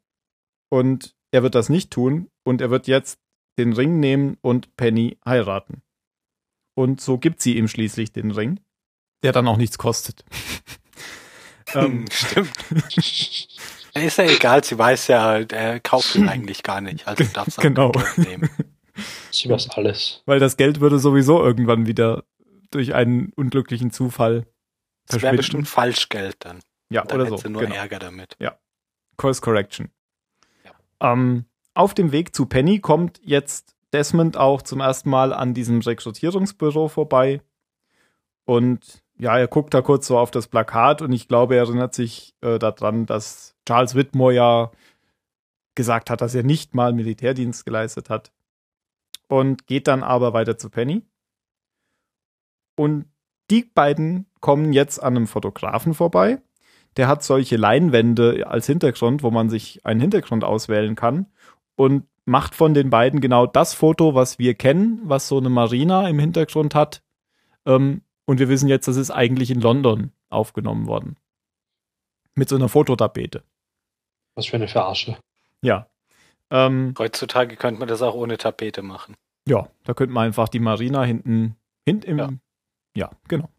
und 0.70 1.15
er 1.32 1.43
wird 1.43 1.55
das 1.55 1.70
nicht 1.70 1.91
tun 1.91 2.30
und 2.43 2.61
er 2.61 2.70
wird 2.70 2.88
jetzt 2.88 3.20
den 3.57 3.74
Ring 3.74 3.99
nehmen 3.99 4.38
und 4.41 4.76
Penny 4.78 5.18
heiraten. 5.26 5.82
Und 6.76 7.01
so 7.01 7.18
gibt 7.18 7.41
sie 7.41 7.57
ihm 7.57 7.68
schließlich 7.68 8.11
den 8.11 8.32
Ring, 8.32 8.59
der 9.24 9.32
dann 9.32 9.47
auch 9.47 9.57
nichts 9.57 9.80
kostet. 9.80 10.24
ähm, 11.74 12.05
Stimmt. 12.11 12.53
Ist 14.04 14.18
ja 14.18 14.26
egal, 14.26 14.64
sie 14.64 14.78
weiß 14.78 15.08
ja, 15.08 15.39
er 15.39 15.80
kauft 15.80 16.16
ihn 16.16 16.28
eigentlich 16.30 16.64
gar 16.64 16.82
nicht. 16.82 17.08
Also 17.08 17.24
darf 17.34 17.48
sie 17.50 17.62
Genau. 17.62 17.91
nehmen. 18.18 18.50
Sie 19.32 19.50
weiß 19.50 19.70
alles. 19.72 20.24
weil 20.26 20.39
das 20.39 20.58
Geld 20.58 20.80
würde 20.80 20.98
sowieso 21.00 21.43
irgendwann 21.43 21.86
wieder 21.86 22.24
durch 22.72 22.93
einen 22.95 23.32
unglücklichen 23.36 23.91
Zufall 23.91 24.45
Das 25.08 25.22
wäre 25.22 25.36
bestimmt 25.36 25.68
Falschgeld 25.68 26.38
dann. 26.39 26.60
ja, 26.89 27.04
Dann 27.04 27.16
oder 27.22 27.26
hätte 27.28 27.38
so. 27.38 27.43
sie 27.43 27.50
nur 27.50 27.62
genau. 27.62 27.76
Ärger 27.76 28.00
damit. 28.00 28.36
Course 29.18 29.41
Correction. 29.41 29.89
Ähm, 31.00 31.45
auf 31.76 31.93
dem 31.93 32.12
Weg 32.12 32.36
zu 32.36 32.45
Penny 32.48 32.80
kommt 32.80 33.20
jetzt 33.24 33.76
Desmond 33.93 34.36
auch 34.38 34.62
zum 34.64 34.80
ersten 34.80 35.10
Mal 35.10 35.32
an 35.34 35.54
diesem 35.54 35.80
Rekrutierungsbüro 35.80 36.88
vorbei. 36.88 37.41
Und 38.45 39.04
ja, 39.20 39.38
er 39.38 39.47
guckt 39.47 39.74
da 39.74 39.82
kurz 39.82 40.07
so 40.07 40.18
auf 40.18 40.32
das 40.32 40.47
Plakat 40.47 41.01
und 41.01 41.11
ich 41.11 41.28
glaube, 41.28 41.55
er 41.55 41.63
erinnert 41.63 41.93
sich 41.93 42.36
äh, 42.41 42.59
daran, 42.59 43.05
dass 43.05 43.55
Charles 43.65 43.95
Whitmore 43.95 44.34
ja 44.34 44.72
gesagt 45.76 46.09
hat, 46.09 46.22
dass 46.22 46.36
er 46.36 46.43
nicht 46.43 46.76
mal 46.76 46.93
Militärdienst 46.93 47.65
geleistet 47.65 48.09
hat. 48.09 48.32
Und 49.30 49.68
geht 49.68 49.88
dann 49.88 50.03
aber 50.03 50.34
weiter 50.34 50.57
zu 50.57 50.70
Penny. 50.70 51.03
Und 52.78 53.05
die 53.49 53.63
beiden 53.63 54.26
kommen 54.39 54.72
jetzt 54.72 55.01
an 55.01 55.15
einem 55.15 55.28
Fotografen 55.28 55.93
vorbei. 55.93 56.41
Der 56.95 57.07
hat 57.07 57.24
solche 57.24 57.57
Leinwände 57.57 58.47
als 58.47 58.68
Hintergrund, 58.68 59.24
wo 59.24 59.32
man 59.32 59.49
sich 59.49 59.86
einen 59.86 59.99
Hintergrund 59.99 60.43
auswählen 60.43 60.95
kann 60.95 61.28
und 61.76 62.07
macht 62.26 62.55
von 62.55 62.74
den 62.74 62.89
beiden 62.89 63.22
genau 63.22 63.45
das 63.45 63.74
Foto, 63.74 64.15
was 64.15 64.39
wir 64.39 64.53
kennen, 64.53 65.01
was 65.03 65.28
so 65.28 65.38
eine 65.38 65.49
Marina 65.49 66.07
im 66.09 66.20
Hintergrund 66.20 66.76
hat. 66.76 67.03
Ähm, 67.65 68.01
und 68.28 68.40
wir 68.40 68.50
wissen 68.50 68.68
jetzt, 68.70 68.88
das 68.88 68.98
ist 68.98 69.10
eigentlich 69.10 69.50
in 69.50 69.62
London 69.62 70.12
aufgenommen 70.30 70.86
worden. 70.86 71.16
Mit 72.36 72.50
so 72.50 72.56
einer 72.56 72.70
Fototapete. 72.70 73.44
Was 74.36 74.46
für 74.46 74.58
eine 74.58 74.68
Verarsche. 74.68 75.18
Ja. 75.64 75.88
Ähm, 76.52 76.94
Heutzutage 77.00 77.56
könnte 77.56 77.80
man 77.80 77.88
das 77.88 78.02
auch 78.04 78.14
ohne 78.14 78.38
Tapete 78.38 78.84
machen. 78.84 79.16
ja, 79.48 79.68
da 79.86 79.94
könnte 79.94 80.14
man 80.14 80.28
einfach 80.28 80.50
die 80.50 80.60
Marina 80.60 81.04
hinten, 81.04 81.56
hinten 81.86 82.08
im, 82.12 82.18
Ja. 82.20 82.30
ja, 82.96 83.12
genau. 83.28 83.50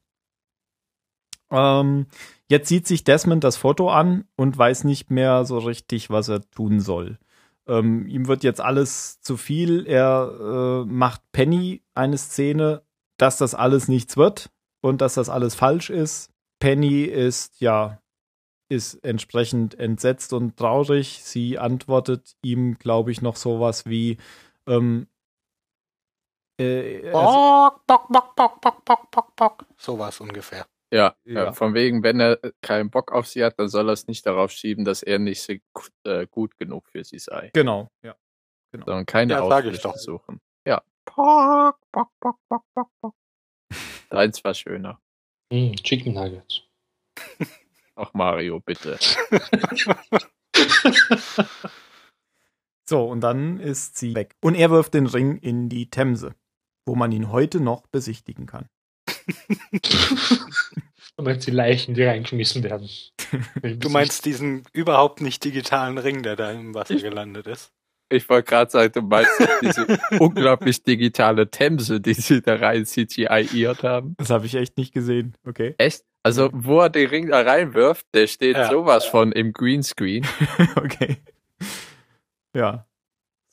Ähm, 1.51 2.07
jetzt 2.49 2.69
sieht 2.69 2.87
sich 2.87 3.05
Desmond 3.05 3.43
das 3.43 3.57
Foto 3.57 3.91
an 3.91 4.27
und 4.37 4.57
weiß 4.57 4.85
nicht 4.85 5.11
mehr 5.11 5.45
so 5.45 5.59
richtig, 5.59 6.11
was 6.11 6.29
er 6.29 6.49
tun 6.51 6.81
soll. 6.81 7.19
Ähm, 7.66 8.07
ihm 8.07 8.29
wird 8.29 8.45
jetzt 8.45 8.61
alles 8.61 9.21
zu 9.23 9.37
viel. 9.37 9.87
Er 9.87 10.85
äh, 10.85 10.85
macht 10.91 11.23
Penny 11.33 11.83
eine 11.95 12.19
Szene, 12.19 12.83
dass 13.16 13.39
das 13.39 13.55
alles 13.55 13.89
nichts 13.89 14.16
wird 14.16 14.51
und 14.81 15.01
dass 15.01 15.14
das 15.14 15.29
alles 15.29 15.55
falsch 15.55 15.91
ist. 15.91 16.31
Penny 16.61 17.03
ist, 17.05 17.61
ja, 17.61 18.01
ist 18.68 18.95
entsprechend 19.05 19.79
entsetzt 19.79 20.33
und 20.33 20.57
traurig. 20.57 21.22
Sie 21.24 21.59
antwortet 21.59 22.37
ihm, 22.43 22.79
glaube 22.79 23.11
ich, 23.12 23.22
noch 23.22 23.37
sowas 23.37 23.87
wie, 23.87 24.18
ähm, 24.66 25.07
äh, 26.61 27.09
also- 27.11 27.76
Bock, 27.87 27.87
bock, 27.87 28.09
bock, 28.09 28.35
bock, 28.37 28.61
bock, 28.61 28.85
bock, 28.85 29.11
bock, 29.11 29.37
bock. 29.37 29.64
So 29.76 29.99
war 29.99 30.09
es 30.11 30.20
ungefähr. 30.20 30.66
Ja, 30.91 31.14
Ja. 31.24 31.45
ja. 31.45 31.53
von 31.53 31.74
wegen, 31.74 32.03
wenn 32.03 32.18
er 32.18 32.39
keinen 32.62 32.89
Bock 32.91 33.12
auf 33.12 33.26
sie 33.26 33.45
hat, 33.45 33.59
dann 33.59 33.68
soll 33.68 33.89
er 33.91 33.93
es 33.93 34.07
nicht 34.07 34.24
darauf 34.26 34.51
schieben, 34.51 34.85
dass 34.85 35.03
er 35.03 35.18
nicht 35.18 35.43
so 35.43 35.53
gut, 35.74 35.93
äh, 36.05 36.26
gut 36.26 36.57
genug 36.59 36.89
für 36.89 37.05
sie 37.05 37.18
sei. 37.18 37.51
genau, 37.53 37.91
ja. 38.03 38.16
Sondern 38.72 39.07
keine 39.07 39.35
Ja, 39.35 39.41
doch. 39.83 39.97
suchen. 39.97 40.41
Ja. 40.66 40.83
Pock, 41.05 41.79
pock, 41.93 42.11
pock, 42.20 42.37
pock, 42.49 42.64
pock, 42.74 42.89
pock. 43.01 43.14
Deins 44.11 44.42
war 44.44 44.54
schöner. 44.54 45.00
Hm, 45.52 45.74
Chicken 45.76 46.14
Nuggets. 46.14 46.62
Ach 47.94 48.12
Mario, 48.14 48.61
bitte. 48.61 48.98
So, 52.88 53.04
und 53.04 53.20
dann 53.20 53.61
ist 53.61 53.98
sie 53.98 54.14
weg. 54.14 54.34
Und 54.40 54.54
er 54.54 54.70
wirft 54.70 54.94
den 54.94 55.06
Ring 55.06 55.36
in 55.36 55.68
die 55.68 55.90
Themse, 55.90 56.34
wo 56.86 56.94
man 56.94 57.12
ihn 57.12 57.30
heute 57.30 57.61
noch 57.61 57.86
besichtigen 57.86 58.46
kann. 58.46 58.68
Du 61.16 61.24
meinst 61.24 61.48
die 61.48 61.50
Leichen, 61.50 61.94
die 61.94 62.04
reingeschmissen 62.04 62.62
werden. 62.62 62.88
Du 63.80 63.88
meinst 63.88 64.24
diesen 64.24 64.62
überhaupt 64.72 65.20
nicht 65.20 65.42
digitalen 65.44 65.98
Ring, 65.98 66.22
der 66.22 66.36
da 66.36 66.52
im 66.52 66.74
Wasser 66.74 66.94
gelandet 66.94 67.48
ist? 67.48 67.72
Ich 68.11 68.28
wollte 68.28 68.48
gerade 68.48 68.70
sagen, 68.70 68.92
du 68.94 69.02
meinst 69.02 69.30
diese 69.61 69.86
unglaublich 70.18 70.82
digitale 70.82 71.50
Themse, 71.50 72.00
die 72.00 72.14
sie 72.14 72.40
da 72.40 72.54
rein 72.56 72.86
CGI-iert 72.86 73.82
haben. 73.82 74.14
Das 74.18 74.30
habe 74.30 74.46
ich 74.46 74.54
echt 74.54 74.78
nicht 74.78 74.94
gesehen. 74.94 75.34
Okay. 75.46 75.74
Echt? 75.78 76.04
Also, 76.22 76.48
wo 76.52 76.80
er 76.80 76.90
den 76.90 77.09
Ring 77.09 77.28
da 77.28 77.40
reinwirft, 77.42 78.06
der 78.14 78.26
steht 78.26 78.56
Ja. 78.56 78.70
sowas 78.70 79.04
von 79.04 79.32
im 79.32 79.52
Greenscreen. 79.52 80.26
okay. 80.76 81.18
Ja. 82.54 82.86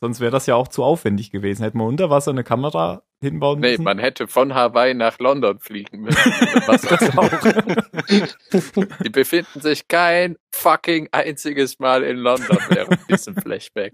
Sonst 0.01 0.19
wäre 0.19 0.31
das 0.31 0.45
ja 0.45 0.55
auch 0.55 0.67
zu 0.67 0.83
aufwendig 0.83 1.31
gewesen. 1.31 1.63
Hätte 1.63 1.77
man 1.77 1.87
unter 1.87 2.09
Wasser 2.09 2.31
eine 2.31 2.43
Kamera 2.43 3.03
hinbauen 3.21 3.59
Nee, 3.59 3.71
müssen. 3.71 3.83
man 3.83 3.97
hätte 3.97 4.27
von 4.27 4.53
Hawaii 4.53 4.93
nach 4.93 5.19
London 5.19 5.59
fliegen 5.59 6.01
müssen. 6.01 6.17
Was 6.67 6.81
das 6.81 7.17
auch. 7.17 7.29
Die 9.03 9.09
befinden 9.09 9.61
sich 9.61 9.87
kein 9.87 10.35
fucking 10.51 11.07
einziges 11.11 11.79
Mal 11.79 12.03
in 12.03 12.17
London 12.17 12.57
während 12.69 13.09
diesem 13.09 13.35
Flashback. 13.35 13.93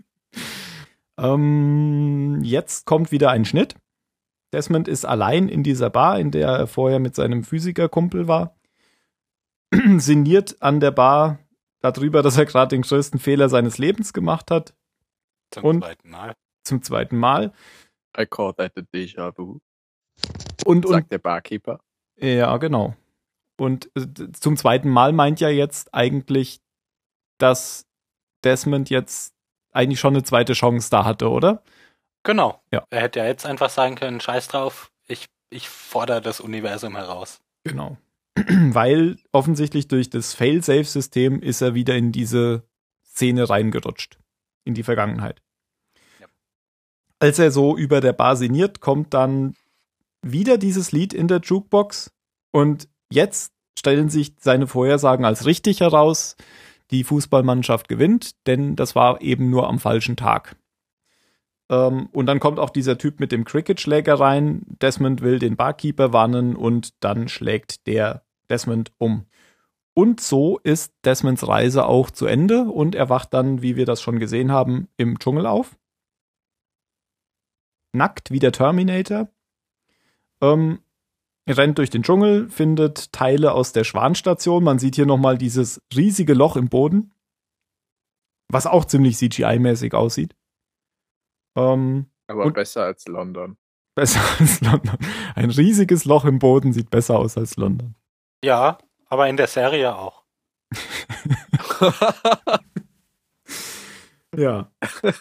Ähm, 1.22 2.42
jetzt 2.44 2.86
kommt 2.86 3.12
wieder 3.12 3.30
ein 3.32 3.46
Schnitt. 3.46 3.76
Desmond 4.54 4.88
ist 4.88 5.06
allein 5.06 5.48
in 5.48 5.64
dieser 5.64 5.90
Bar, 5.90 6.20
in 6.20 6.32
der 6.32 6.50
er 6.50 6.68
vorher 6.68 7.00
mit 7.00 7.16
seinem 7.16 7.44
Physikerkumpel 7.44 8.28
war. 8.28 8.56
Sinniert 9.98 10.62
an 10.62 10.80
der 10.80 10.92
Bar 10.92 11.40
darüber, 11.80 12.22
dass 12.22 12.38
er 12.38 12.46
gerade 12.46 12.76
den 12.76 12.82
größten 12.82 13.20
Fehler 13.20 13.48
seines 13.50 13.78
Lebens 13.78 14.12
gemacht 14.14 14.52
hat. 14.52 14.74
Zum 15.52 15.64
Und- 15.64 15.82
zweiten 15.84 16.10
Mal. 16.10 16.34
Zum 16.64 16.84
zweiten 16.84 17.18
Mal. 17.18 17.54
I 18.18 18.26
call 18.26 18.54
that 18.54 18.74
a 18.78 18.82
déjà 18.94 19.36
vu, 19.36 19.60
Und, 20.66 20.86
und 20.86 20.92
sagt 20.92 21.12
der 21.12 21.18
Barkeeper. 21.18 21.80
Ja, 22.18 22.56
genau. 22.58 22.96
Und 23.58 23.90
äh, 23.96 24.32
zum 24.34 24.58
zweiten 24.58 24.90
Mal 24.90 25.14
meint 25.14 25.40
ja 25.40 25.50
jetzt 25.50 25.94
eigentlich, 25.94 26.60
dass 27.40 27.88
Desmond 28.44 28.90
jetzt 28.90 29.31
eigentlich 29.72 30.00
schon 30.00 30.14
eine 30.14 30.24
zweite 30.24 30.54
Chance 30.54 30.90
da 30.90 31.06
hatte, 31.06 31.30
oder? 31.30 31.64
Genau. 32.24 32.62
Ja. 32.72 32.86
Er 32.90 33.02
hätte 33.02 33.20
ja 33.20 33.26
jetzt 33.26 33.46
einfach 33.46 33.70
sagen 33.70 33.96
können, 33.96 34.20
scheiß 34.20 34.48
drauf, 34.48 34.92
ich, 35.08 35.28
ich 35.50 35.70
fordere 35.70 36.22
das 36.22 36.40
Universum 36.40 36.96
heraus. 36.96 37.42
Genau. 37.64 37.98
Weil 38.36 39.18
offensichtlich 39.32 39.88
durch 39.88 40.10
das 40.10 40.34
Fail-Safe-System 40.34 41.42
ist 41.42 41.62
er 41.62 41.74
wieder 41.74 41.96
in 41.96 42.12
diese 42.12 42.64
Szene 43.04 43.50
reingerutscht. 43.50 44.18
In 44.64 44.74
die 44.74 44.84
Vergangenheit. 44.84 45.42
Ja. 46.20 46.28
Als 47.20 47.40
er 47.40 47.52
so 47.52 47.76
über 47.76 48.00
der 48.00 48.14
Bar 48.14 48.36
sinniert, 48.36 48.80
kommt 48.80 49.14
dann 49.14 49.56
wieder 50.22 50.58
dieses 50.58 50.92
Lied 50.92 51.14
in 51.14 51.28
der 51.28 51.40
Jukebox 51.40 52.12
und 52.52 52.88
jetzt 53.12 53.54
stellen 53.78 54.10
sich 54.10 54.36
seine 54.40 54.68
Vorhersagen 54.68 55.26
als 55.26 55.46
richtig 55.46 55.80
heraus. 55.80 56.36
Die 56.92 57.04
Fußballmannschaft 57.04 57.88
gewinnt, 57.88 58.48
denn 58.48 58.76
das 58.76 58.96
war 58.96 59.22
eben 59.22 59.50
nur 59.50 59.68
am 59.68 59.80
falschen 59.80 60.18
Tag. 60.18 60.56
Ähm, 61.70 62.10
und 62.12 62.26
dann 62.26 62.40
kommt 62.40 62.60
auch 62.60 62.70
dieser 62.70 62.98
Typ 62.98 63.20
mit 63.20 63.32
dem 63.32 63.46
Cricket-Schläger 63.46 64.20
rein. 64.20 64.64
Desmond 64.82 65.22
will 65.22 65.40
den 65.40 65.56
Barkeeper 65.56 66.14
warnen 66.14 66.56
und 66.56 67.04
dann 67.04 67.30
schlägt 67.30 67.88
der 67.88 68.24
Desmond 68.50 68.92
um. 68.98 69.26
Und 69.94 70.22
so 70.22 70.58
ist 70.60 70.94
Desmonds 71.04 71.48
Reise 71.48 71.86
auch 71.86 72.12
zu 72.12 72.26
Ende 72.26 72.64
und 72.64 72.96
er 72.96 73.10
wacht 73.10 73.34
dann, 73.34 73.62
wie 73.62 73.76
wir 73.76 73.86
das 73.86 74.02
schon 74.02 74.20
gesehen 74.20 74.52
haben, 74.52 74.88
im 74.98 75.20
Dschungel 75.20 75.46
auf. 75.46 75.78
Nackt 77.94 78.32
wie 78.32 78.40
der 78.40 78.54
Terminator. 78.54 79.30
Ähm, 80.42 80.80
rennt 81.50 81.78
durch 81.78 81.90
den 81.90 82.04
Dschungel, 82.04 82.50
findet 82.50 83.12
Teile 83.12 83.54
aus 83.54 83.74
der 83.74 83.84
Schwanstation. 83.84 84.64
Man 84.64 84.80
sieht 84.80 84.96
hier 84.96 85.06
nochmal 85.06 85.38
dieses 85.38 85.80
riesige 85.96 86.34
Loch 86.34 86.56
im 86.56 86.70
Boden, 86.70 87.14
was 88.52 88.68
auch 88.68 88.86
ziemlich 88.86 89.18
CGI-mäßig 89.18 89.94
aussieht. 89.94 90.36
Ähm, 91.58 92.08
Aber 92.28 92.46
Und- 92.46 92.54
besser 92.54 92.84
als 92.86 93.06
London. 93.08 93.58
besser 93.96 94.22
als 94.40 94.62
London. 94.62 94.98
Ein 95.36 95.50
riesiges 95.50 96.06
Loch 96.06 96.24
im 96.26 96.40
Boden 96.40 96.72
sieht 96.74 96.90
besser 96.90 97.18
aus 97.20 97.38
als 97.38 97.58
London. 97.58 97.96
Ja, 98.44 98.78
aber 99.08 99.28
in 99.28 99.38
der 99.38 99.48
Serie 99.48 99.96
auch. 99.96 100.24
Ja. 104.34 104.72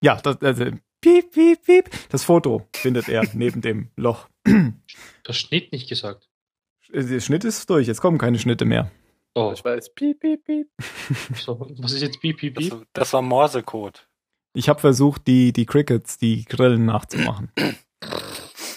Ja, 0.00 0.14
das, 0.20 0.40
also, 0.42 0.64
piep, 1.00 1.32
piep, 1.32 1.64
piep. 1.64 1.90
Das 2.10 2.24
Foto 2.24 2.66
findet 2.74 3.08
er 3.08 3.24
neben 3.34 3.60
dem 3.60 3.90
Loch. 3.96 4.28
Das 5.24 5.36
Schnitt 5.38 5.72
nicht 5.72 5.88
gesagt. 5.88 6.28
Der 6.92 7.20
Schnitt 7.20 7.44
ist 7.44 7.68
durch, 7.68 7.86
jetzt 7.86 8.00
kommen 8.00 8.18
keine 8.18 8.38
Schnitte 8.38 8.64
mehr. 8.64 8.90
Oh, 9.34 9.52
ich 9.54 9.62
weiß, 9.64 9.94
piep, 9.94 10.20
piep, 10.20 10.44
piep. 10.44 10.68
so, 11.36 11.60
was 11.78 11.92
ist 11.92 12.00
jetzt 12.02 12.20
Piep, 12.20 12.38
Piep, 12.38 12.54
Das, 12.56 12.64
Piep? 12.70 12.86
das 12.92 13.12
war 13.12 13.22
Morsecode. 13.22 14.08
Ich 14.54 14.68
habe 14.68 14.80
versucht, 14.80 15.26
die, 15.26 15.52
die 15.52 15.66
Crickets, 15.66 16.16
die 16.18 16.44
Grillen 16.44 16.86
nachzumachen. 16.86 17.52
Piep, 17.54 17.76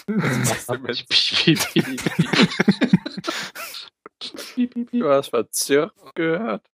Piep, 0.06 1.58
Piep. 1.72 2.00
Piep, 4.20 4.54
Piep, 4.54 4.74
Piep. 4.74 4.90
Du 5.00 5.08
hast 5.08 5.28
verzirkt 5.30 6.14
gehört. 6.14 6.64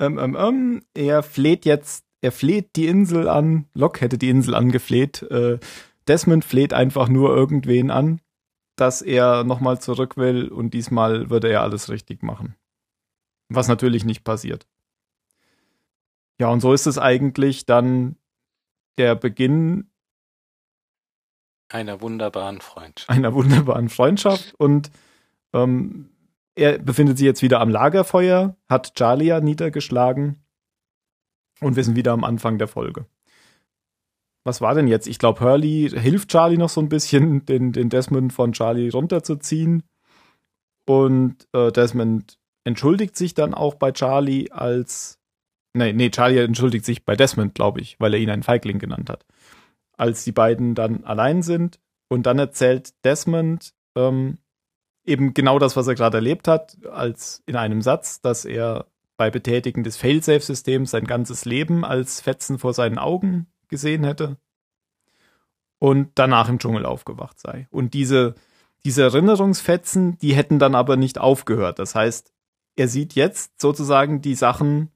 ähm, 0.00 0.18
ähm, 0.18 0.36
ähm, 0.38 0.82
er 0.94 1.22
fleht 1.22 1.64
jetzt, 1.64 2.04
er 2.20 2.32
fleht 2.32 2.76
die 2.76 2.86
Insel 2.86 3.28
an. 3.28 3.66
Locke 3.74 4.00
hätte 4.00 4.18
die 4.18 4.28
Insel 4.28 4.54
angefleht. 4.54 5.22
Äh, 5.22 5.58
Desmond 6.06 6.44
fleht 6.44 6.72
einfach 6.72 7.08
nur 7.08 7.34
irgendwen 7.34 7.90
an, 7.90 8.20
dass 8.76 9.02
er 9.02 9.44
nochmal 9.44 9.80
zurück 9.80 10.16
will 10.16 10.48
und 10.48 10.74
diesmal 10.74 11.30
würde 11.30 11.50
er 11.50 11.62
alles 11.62 11.88
richtig 11.88 12.22
machen. 12.22 12.56
Was 13.48 13.68
natürlich 13.68 14.04
nicht 14.04 14.24
passiert. 14.24 14.66
Ja, 16.38 16.48
und 16.48 16.60
so 16.60 16.72
ist 16.72 16.86
es 16.86 16.98
eigentlich 16.98 17.66
dann 17.66 18.16
der 18.98 19.14
Beginn 19.14 19.90
Einer 21.68 22.00
wunderbaren 22.00 22.60
Freundschaft. 22.60 23.10
einer 23.10 23.34
wunderbaren 23.34 23.88
Freundschaft 23.88 24.54
und 24.58 24.90
ähm, 25.52 26.10
er 26.54 26.78
befindet 26.78 27.18
sich 27.18 27.24
jetzt 27.24 27.42
wieder 27.42 27.60
am 27.60 27.70
Lagerfeuer, 27.70 28.56
hat 28.68 28.98
Jalia 28.98 29.40
niedergeschlagen 29.40 30.42
und 31.60 31.76
wir 31.76 31.84
sind 31.84 31.96
wieder 31.96 32.12
am 32.12 32.24
Anfang 32.24 32.58
der 32.58 32.68
Folge. 32.68 33.06
Was 34.44 34.60
war 34.60 34.74
denn 34.74 34.88
jetzt? 34.88 35.06
Ich 35.06 35.18
glaube, 35.18 35.40
Hurley 35.40 35.90
hilft 35.90 36.30
Charlie 36.30 36.56
noch 36.56 36.68
so 36.68 36.80
ein 36.80 36.88
bisschen, 36.88 37.44
den, 37.46 37.72
den 37.72 37.88
Desmond 37.88 38.32
von 38.32 38.52
Charlie 38.52 38.90
runterzuziehen. 38.90 39.82
Und 40.86 41.46
äh, 41.52 41.70
Desmond 41.70 42.38
entschuldigt 42.64 43.16
sich 43.16 43.34
dann 43.34 43.54
auch 43.54 43.74
bei 43.74 43.92
Charlie 43.92 44.50
als. 44.50 45.18
Nee, 45.72 45.92
nee, 45.92 46.10
Charlie 46.10 46.38
entschuldigt 46.38 46.84
sich 46.84 47.04
bei 47.04 47.14
Desmond, 47.14 47.54
glaube 47.54 47.80
ich, 47.80 48.00
weil 48.00 48.14
er 48.14 48.20
ihn 48.20 48.30
einen 48.30 48.42
Feigling 48.42 48.80
genannt 48.80 49.08
hat. 49.08 49.24
Als 49.96 50.24
die 50.24 50.32
beiden 50.32 50.74
dann 50.74 51.04
allein 51.04 51.42
sind 51.42 51.78
und 52.08 52.26
dann 52.26 52.40
erzählt 52.40 52.92
Desmond 53.04 53.72
ähm, 53.96 54.38
eben 55.04 55.32
genau 55.32 55.60
das, 55.60 55.76
was 55.76 55.86
er 55.86 55.94
gerade 55.94 56.16
erlebt 56.16 56.48
hat, 56.48 56.76
als 56.86 57.42
in 57.46 57.54
einem 57.54 57.82
Satz, 57.82 58.20
dass 58.20 58.44
er 58.44 58.86
bei 59.20 59.30
Betätigen 59.30 59.84
des 59.84 59.98
Failsafe-Systems 59.98 60.92
sein 60.92 61.04
ganzes 61.04 61.44
Leben 61.44 61.84
als 61.84 62.22
Fetzen 62.22 62.58
vor 62.58 62.72
seinen 62.72 62.96
Augen 62.96 63.48
gesehen 63.68 64.02
hätte 64.02 64.38
und 65.78 66.12
danach 66.14 66.48
im 66.48 66.58
Dschungel 66.58 66.86
aufgewacht 66.86 67.38
sei. 67.38 67.68
Und 67.70 67.92
diese, 67.92 68.34
diese 68.82 69.02
Erinnerungsfetzen, 69.02 70.16
die 70.20 70.32
hätten 70.32 70.58
dann 70.58 70.74
aber 70.74 70.96
nicht 70.96 71.18
aufgehört. 71.18 71.78
Das 71.78 71.94
heißt, 71.94 72.32
er 72.76 72.88
sieht 72.88 73.12
jetzt 73.12 73.60
sozusagen 73.60 74.22
die 74.22 74.34
Sachen 74.34 74.88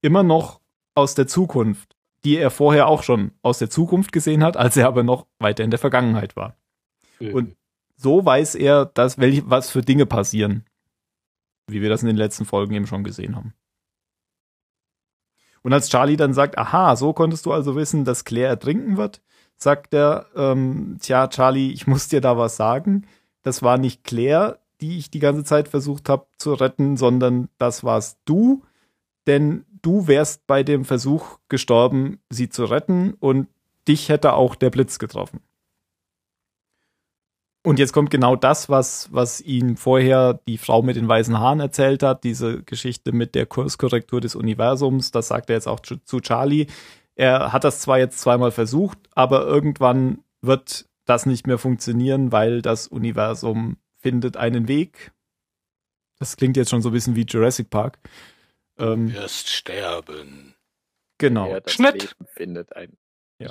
immer 0.00 0.24
noch 0.24 0.60
aus 0.96 1.14
der 1.14 1.28
Zukunft, 1.28 1.96
die 2.24 2.38
er 2.38 2.50
vorher 2.50 2.88
auch 2.88 3.04
schon 3.04 3.30
aus 3.42 3.60
der 3.60 3.70
Zukunft 3.70 4.10
gesehen 4.10 4.42
hat, 4.42 4.56
als 4.56 4.76
er 4.76 4.88
aber 4.88 5.04
noch 5.04 5.28
weiter 5.38 5.62
in 5.62 5.70
der 5.70 5.78
Vergangenheit 5.78 6.34
war. 6.34 6.56
Und 7.32 7.54
so 7.94 8.26
weiß 8.26 8.56
er, 8.56 8.86
dass 8.86 9.18
welche, 9.18 9.48
was 9.48 9.70
für 9.70 9.82
Dinge 9.82 10.06
passieren. 10.06 10.64
Wie 11.68 11.80
wir 11.80 11.88
das 11.88 12.02
in 12.02 12.08
den 12.08 12.16
letzten 12.16 12.44
Folgen 12.44 12.74
eben 12.74 12.86
schon 12.86 13.04
gesehen 13.04 13.36
haben. 13.36 13.54
Und 15.62 15.72
als 15.72 15.88
Charlie 15.88 16.16
dann 16.16 16.34
sagt, 16.34 16.58
aha, 16.58 16.96
so 16.96 17.12
konntest 17.12 17.46
du 17.46 17.52
also 17.52 17.76
wissen, 17.76 18.04
dass 18.04 18.24
Claire 18.24 18.48
ertrinken 18.48 18.96
wird, 18.96 19.22
sagt 19.56 19.94
er, 19.94 20.26
ähm, 20.34 20.98
tja, 21.00 21.28
Charlie, 21.28 21.72
ich 21.72 21.86
muss 21.86 22.08
dir 22.08 22.20
da 22.20 22.36
was 22.36 22.56
sagen. 22.56 23.06
Das 23.42 23.62
war 23.62 23.78
nicht 23.78 24.04
Claire, 24.04 24.58
die 24.80 24.98
ich 24.98 25.10
die 25.10 25.20
ganze 25.20 25.44
Zeit 25.44 25.68
versucht 25.68 26.08
habe 26.08 26.26
zu 26.36 26.54
retten, 26.54 26.96
sondern 26.96 27.48
das 27.58 27.84
warst 27.84 28.18
du, 28.24 28.64
denn 29.28 29.64
du 29.82 30.08
wärst 30.08 30.46
bei 30.46 30.64
dem 30.64 30.84
Versuch 30.84 31.38
gestorben, 31.48 32.18
sie 32.30 32.48
zu 32.48 32.64
retten 32.64 33.14
und 33.14 33.48
dich 33.86 34.08
hätte 34.08 34.34
auch 34.34 34.56
der 34.56 34.70
Blitz 34.70 34.98
getroffen. 34.98 35.40
Und 37.64 37.78
jetzt 37.78 37.92
kommt 37.92 38.10
genau 38.10 38.34
das, 38.34 38.68
was, 38.68 39.08
was 39.12 39.40
ihm 39.40 39.76
vorher 39.76 40.40
die 40.48 40.58
Frau 40.58 40.82
mit 40.82 40.96
den 40.96 41.06
weißen 41.06 41.38
Haaren 41.38 41.60
erzählt 41.60 42.02
hat, 42.02 42.24
diese 42.24 42.62
Geschichte 42.64 43.12
mit 43.12 43.36
der 43.36 43.46
Kurskorrektur 43.46 44.20
des 44.20 44.34
Universums. 44.34 45.12
Das 45.12 45.28
sagt 45.28 45.48
er 45.48 45.54
jetzt 45.56 45.68
auch 45.68 45.78
zu, 45.80 45.96
zu 45.98 46.18
Charlie. 46.20 46.66
Er 47.14 47.52
hat 47.52 47.62
das 47.62 47.80
zwar 47.80 47.98
jetzt 47.98 48.18
zweimal 48.18 48.50
versucht, 48.50 48.98
aber 49.12 49.46
irgendwann 49.46 50.24
wird 50.40 50.86
das 51.04 51.24
nicht 51.24 51.46
mehr 51.46 51.58
funktionieren, 51.58 52.32
weil 52.32 52.62
das 52.62 52.88
Universum 52.88 53.76
findet 53.96 54.36
einen 54.36 54.66
Weg. 54.66 55.12
Das 56.18 56.36
klingt 56.36 56.56
jetzt 56.56 56.70
schon 56.70 56.82
so 56.82 56.88
ein 56.88 56.92
bisschen 56.92 57.14
wie 57.14 57.26
Jurassic 57.26 57.70
Park. 57.70 57.98
Ähm, 58.78 59.12
Wirst 59.12 59.48
sterben. 59.50 60.54
genau. 61.18 61.48
Ja, 61.48 61.60
das 61.60 61.72
Schnitt. 61.72 62.02
Leben 62.02 62.26
findet 62.26 62.74
einen 62.74 62.96
Ja. 63.38 63.50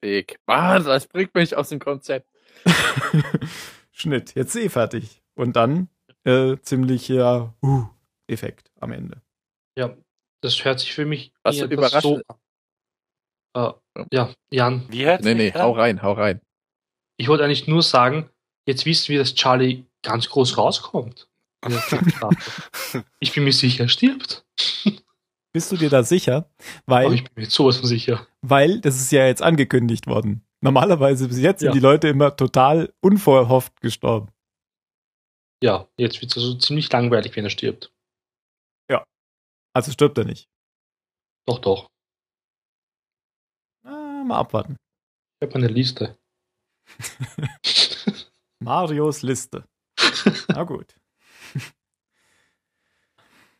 Weg. 0.00 0.38
Ah, 0.46 0.78
das 0.78 1.06
bringt 1.06 1.34
mich 1.34 1.54
aus 1.56 1.68
dem 1.68 1.80
Konzept. 1.80 2.28
Schnitt. 3.92 4.34
Jetzt 4.34 4.54
eh 4.56 4.68
fertig. 4.68 5.22
Und 5.34 5.56
dann 5.56 5.88
äh, 6.24 6.56
ziemlicher 6.62 7.54
uh, 7.62 7.84
Effekt 8.26 8.70
am 8.80 8.92
Ende. 8.92 9.22
Ja, 9.76 9.96
das 10.42 10.64
hört 10.64 10.80
sich 10.80 10.92
für 10.94 11.04
mich 11.06 11.32
Was 11.42 11.56
eher 11.56 11.66
so 11.68 11.74
überraschend- 11.74 12.22
so. 13.54 13.70
Äh, 13.96 14.04
ja, 14.12 14.32
Jan, 14.50 14.86
Wie 14.88 15.04
hört 15.04 15.22
Nee, 15.22 15.34
nee, 15.34 15.52
hau 15.52 15.72
rein, 15.72 16.02
hau 16.02 16.12
rein. 16.12 16.40
ich 17.16 17.28
wollte 17.28 17.44
eigentlich 17.44 17.68
nur 17.68 17.82
sagen, 17.82 18.28
jetzt 18.66 18.84
wissen 18.86 19.08
wir, 19.08 19.20
dass 19.20 19.34
Charlie 19.34 19.84
ganz 20.02 20.28
groß 20.28 20.58
rauskommt. 20.58 21.28
Staffel. 21.68 23.04
ich 23.20 23.32
bin 23.32 23.44
mir 23.44 23.52
sicher, 23.52 23.84
er 23.84 23.88
stirbt. 23.88 24.44
Bist 25.52 25.70
du 25.72 25.76
dir 25.76 25.88
da 25.88 26.02
sicher? 26.02 26.50
Weil, 26.84 27.06
Aber 27.06 27.14
ich 27.14 27.22
bin 27.24 27.32
mir 27.36 27.42
jetzt 27.44 27.54
sowas 27.54 27.76
von 27.78 27.86
sicher. 27.86 28.26
weil 28.42 28.80
das 28.80 28.96
ist 29.00 29.12
ja 29.12 29.26
jetzt 29.26 29.40
angekündigt 29.40 30.06
worden. 30.08 30.44
Normalerweise 30.64 31.28
bis 31.28 31.38
jetzt 31.38 31.62
Ja. 31.62 31.70
sind 31.70 31.74
die 31.76 31.80
Leute 31.86 32.08
immer 32.08 32.34
total 32.36 32.92
unverhofft 33.00 33.80
gestorben. 33.80 34.30
Ja, 35.62 35.88
jetzt 35.96 36.20
wird 36.20 36.32
es 36.32 36.38
also 36.38 36.54
ziemlich 36.56 36.90
langweilig, 36.90 37.36
wenn 37.36 37.44
er 37.44 37.50
stirbt. 37.50 37.90
Also 39.76 39.90
stirbt 39.90 40.16
er 40.18 40.24
nicht. 40.24 40.48
Doch, 41.46 41.58
doch. 41.58 41.90
Ah, 43.82 44.22
mal 44.24 44.38
abwarten. 44.38 44.76
Ich 45.40 45.48
habe 45.48 45.56
eine 45.56 45.66
Liste. 45.66 46.16
Marios 48.60 49.22
Liste. 49.22 49.66
Na 50.46 50.62
gut. 50.62 50.94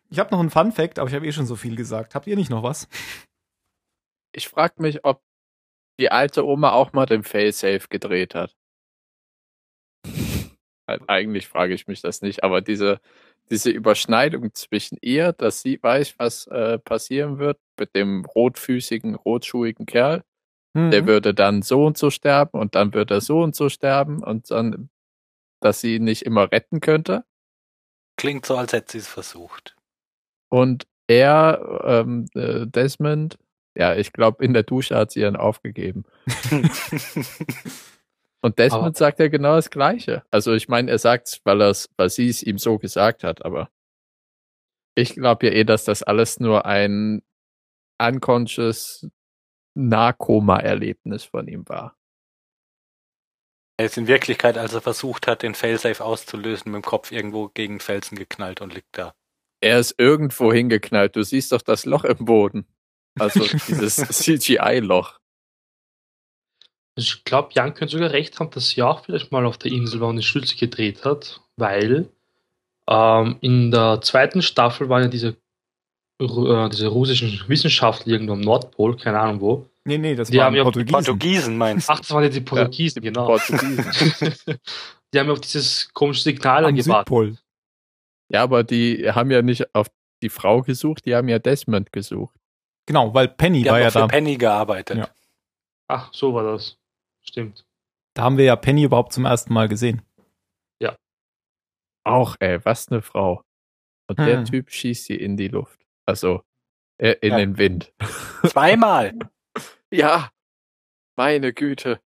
Ich 0.08 0.20
habe 0.20 0.30
noch 0.30 0.38
einen 0.38 0.50
Fun 0.50 0.70
Fact, 0.70 1.00
aber 1.00 1.08
ich 1.08 1.16
habe 1.16 1.26
eh 1.26 1.32
schon 1.32 1.46
so 1.46 1.56
viel 1.56 1.74
gesagt. 1.74 2.14
Habt 2.14 2.28
ihr 2.28 2.36
nicht 2.36 2.48
noch 2.50 2.62
was? 2.62 2.88
Ich 4.30 4.48
frage 4.48 4.80
mich, 4.80 5.04
ob 5.04 5.20
die 5.98 6.10
alte 6.10 6.44
Oma 6.46 6.72
auch 6.72 6.92
mal 6.92 7.06
den 7.06 7.22
Failsafe 7.22 7.88
gedreht 7.88 8.34
hat. 8.34 8.54
Halt, 10.86 11.02
Eigentlich 11.08 11.48
frage 11.48 11.74
ich 11.74 11.86
mich 11.86 12.02
das 12.02 12.20
nicht, 12.22 12.44
aber 12.44 12.60
diese, 12.60 13.00
diese 13.50 13.70
Überschneidung 13.70 14.52
zwischen 14.54 14.98
ihr, 15.00 15.32
dass 15.32 15.62
sie 15.62 15.82
weiß, 15.82 16.16
was 16.18 16.46
äh, 16.48 16.78
passieren 16.78 17.38
wird 17.38 17.58
mit 17.78 17.94
dem 17.94 18.24
rotfüßigen, 18.24 19.14
rotschuhigen 19.14 19.86
Kerl, 19.86 20.22
der 20.76 21.02
Mhm. 21.02 21.06
würde 21.06 21.34
dann 21.34 21.62
so 21.62 21.86
und 21.86 21.96
so 21.96 22.10
sterben 22.10 22.58
und 22.58 22.74
dann 22.74 22.92
wird 22.94 23.10
er 23.10 23.20
so 23.20 23.40
und 23.42 23.54
so 23.56 23.68
sterben 23.68 24.22
und 24.22 24.50
dann, 24.50 24.90
dass 25.60 25.80
sie 25.80 25.96
ihn 25.96 26.04
nicht 26.04 26.22
immer 26.22 26.50
retten 26.52 26.80
könnte. 26.80 27.24
Klingt 28.16 28.44
so, 28.46 28.56
als 28.56 28.72
hätte 28.72 28.92
sie 28.92 28.98
es 28.98 29.08
versucht. 29.08 29.76
Und 30.50 30.86
er, 31.06 31.80
ähm, 31.84 32.26
äh, 32.34 32.66
Desmond, 32.66 33.38
ja, 33.74 33.94
ich 33.96 34.12
glaube, 34.12 34.44
in 34.44 34.52
der 34.54 34.62
Dusche 34.62 34.96
hat 34.96 35.10
sie 35.10 35.22
ihn 35.22 35.36
aufgegeben. 35.36 36.04
Und 38.40 38.58
Desmond 38.58 38.84
Aber- 38.84 38.94
sagt 38.94 39.20
ja 39.20 39.28
genau 39.28 39.56
das 39.56 39.70
Gleiche. 39.70 40.22
Also 40.30 40.52
ich 40.52 40.68
meine, 40.68 40.90
er 40.90 40.98
sagt's, 40.98 41.40
weil 41.44 41.62
er's, 41.62 41.88
weil 41.96 42.10
sie 42.10 42.28
es 42.28 42.42
ihm 42.42 42.58
so 42.58 42.78
gesagt 42.78 43.24
hat, 43.24 43.44
aber 43.44 43.70
ich 44.94 45.14
glaube 45.14 45.46
ja 45.46 45.52
eh, 45.52 45.64
dass 45.64 45.84
das 45.84 46.02
alles 46.02 46.40
nur 46.40 46.66
ein 46.66 47.22
unconscious 48.00 49.08
Narkoma-Erlebnis 49.74 51.24
von 51.24 51.48
ihm 51.48 51.66
war. 51.68 51.96
er 53.78 53.86
ist 53.86 53.96
in 53.96 54.06
Wirklichkeit, 54.06 54.56
als 54.58 54.72
er 54.74 54.82
versucht 54.82 55.26
hat, 55.26 55.42
den 55.42 55.54
Failsafe 55.54 56.04
auszulösen, 56.04 56.70
mit 56.70 56.82
dem 56.82 56.86
Kopf 56.86 57.10
irgendwo 57.10 57.48
gegen 57.48 57.80
Felsen 57.80 58.16
geknallt 58.16 58.60
und 58.60 58.72
liegt 58.74 58.96
da. 58.98 59.14
Er 59.60 59.80
ist 59.80 59.94
irgendwo 59.98 60.52
hingeknallt. 60.52 61.16
Du 61.16 61.22
siehst 61.24 61.50
doch 61.50 61.62
das 61.62 61.86
Loch 61.86 62.04
im 62.04 62.24
Boden. 62.26 62.66
Also 63.18 63.40
dieses 63.68 63.96
CGI-Loch. 63.96 65.18
Also 66.96 67.14
ich 67.14 67.24
glaube, 67.24 67.50
Jan 67.54 67.74
könnte 67.74 67.92
sogar 67.92 68.12
recht 68.12 68.38
haben, 68.38 68.50
dass 68.50 68.68
sie 68.68 68.82
auch 68.82 69.04
vielleicht 69.04 69.32
mal 69.32 69.46
auf 69.46 69.58
der 69.58 69.72
Insel 69.72 70.00
war 70.00 70.08
und 70.08 70.16
die 70.16 70.22
Schütze 70.22 70.56
gedreht 70.56 71.04
hat, 71.04 71.40
weil 71.56 72.08
ähm, 72.88 73.36
in 73.40 73.70
der 73.70 74.00
zweiten 74.00 74.42
Staffel 74.42 74.88
waren 74.88 75.02
ja 75.02 75.08
diese, 75.08 75.36
äh, 76.20 76.68
diese 76.68 76.88
russischen 76.88 77.42
Wissenschaftler 77.48 78.12
irgendwo 78.12 78.34
am 78.34 78.40
Nordpol, 78.40 78.96
keine 78.96 79.18
Ahnung 79.18 79.40
wo. 79.40 79.70
Nee, 79.86 79.98
nee, 79.98 80.14
das 80.14 80.30
Die 80.30 80.38
waren 80.38 80.46
haben 80.46 80.54
ja 80.54 80.62
auch 80.62 80.66
Portugiesen. 80.66 80.92
Portugiesen 80.92 81.58
meinst 81.58 81.88
du? 81.88 81.92
Ach, 81.92 82.00
das 82.00 82.10
waren 82.10 82.22
ja 82.22 82.30
die 82.30 82.40
Portugiesen, 82.40 83.02
die 83.02 83.08
genau. 83.08 83.26
Portugiesen. 83.26 83.84
die 85.12 85.18
haben 85.18 85.26
ja 85.26 85.32
auf 85.32 85.40
dieses 85.40 85.92
komische 85.92 86.22
Signal 86.22 86.64
am 86.64 86.74
gewartet. 86.74 87.08
Südpol. 87.08 87.36
Ja, 88.32 88.42
aber 88.42 88.64
die 88.64 89.10
haben 89.10 89.30
ja 89.30 89.42
nicht 89.42 89.74
auf 89.74 89.88
die 90.22 90.30
Frau 90.30 90.62
gesucht, 90.62 91.04
die 91.04 91.14
haben 91.14 91.28
ja 91.28 91.38
Desmond 91.38 91.92
gesucht. 91.92 92.34
Genau, 92.86 93.14
weil 93.14 93.28
Penny 93.28 93.62
Die 93.62 93.68
war 93.70 93.80
ja 93.80 93.90
für 93.90 94.00
da. 94.00 94.06
Penny 94.06 94.36
gearbeitet. 94.36 94.98
Ja. 94.98 95.08
Ach, 95.88 96.12
so 96.12 96.34
war 96.34 96.44
das. 96.44 96.78
Stimmt. 97.22 97.64
Da 98.14 98.22
haben 98.22 98.36
wir 98.36 98.44
ja 98.44 98.56
Penny 98.56 98.82
überhaupt 98.84 99.12
zum 99.12 99.24
ersten 99.24 99.52
Mal 99.52 99.68
gesehen. 99.68 100.02
Auch, 102.06 102.36
ey, 102.38 102.62
was 102.66 102.88
eine 102.92 103.00
Frau. 103.00 103.42
Und 104.08 104.18
der 104.18 104.36
Hm. 104.40 104.44
Typ 104.44 104.70
schießt 104.70 105.06
sie 105.06 105.14
in 105.16 105.38
die 105.38 105.48
Luft. 105.48 105.80
Also, 106.04 106.42
äh, 106.98 107.12
in 107.22 107.30
Ja. 107.32 107.38
den 107.38 107.56
Wind. 107.56 107.94
Zweimal. 108.46 109.14
Ja, 109.90 110.30
meine 111.16 111.54
Güte. 111.54 112.02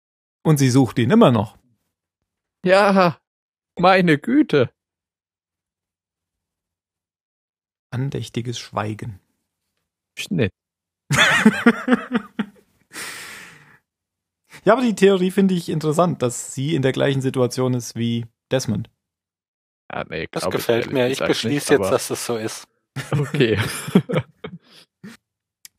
Und 0.43 0.57
sie 0.57 0.69
sucht 0.71 0.99
ihn 0.99 1.11
immer 1.13 1.31
noch. 1.31 1.57
Ja, 2.65 3.21
meine 3.79 4.19
Güte. 4.19 4.73
Andächtiges 7.91 8.59
Schweigen. 8.59 9.21
Schnitt. 10.19 10.53
Ja, 14.65 14.73
aber 14.73 14.83
die 14.83 14.95
Theorie 14.95 15.31
finde 15.31 15.55
ich 15.55 15.69
interessant, 15.69 16.23
dass 16.23 16.55
sie 16.55 16.75
in 16.75 16.81
der 16.83 16.93
gleichen 16.93 17.21
Situation 17.21 17.75
ist 17.75 17.97
wie 17.97 18.25
Desmond. 18.51 18.89
Ja, 19.93 20.05
nee, 20.09 20.27
Das 20.31 20.49
gefällt 20.49 20.87
ehrlich 20.87 20.93
mir. 20.95 21.09
Ich 21.09 21.19
beschließe 21.19 21.75
jetzt, 21.75 21.91
dass 21.91 22.09
das 22.09 22.25
so 22.25 22.37
ist. 22.37 22.67
Okay. 23.13 23.59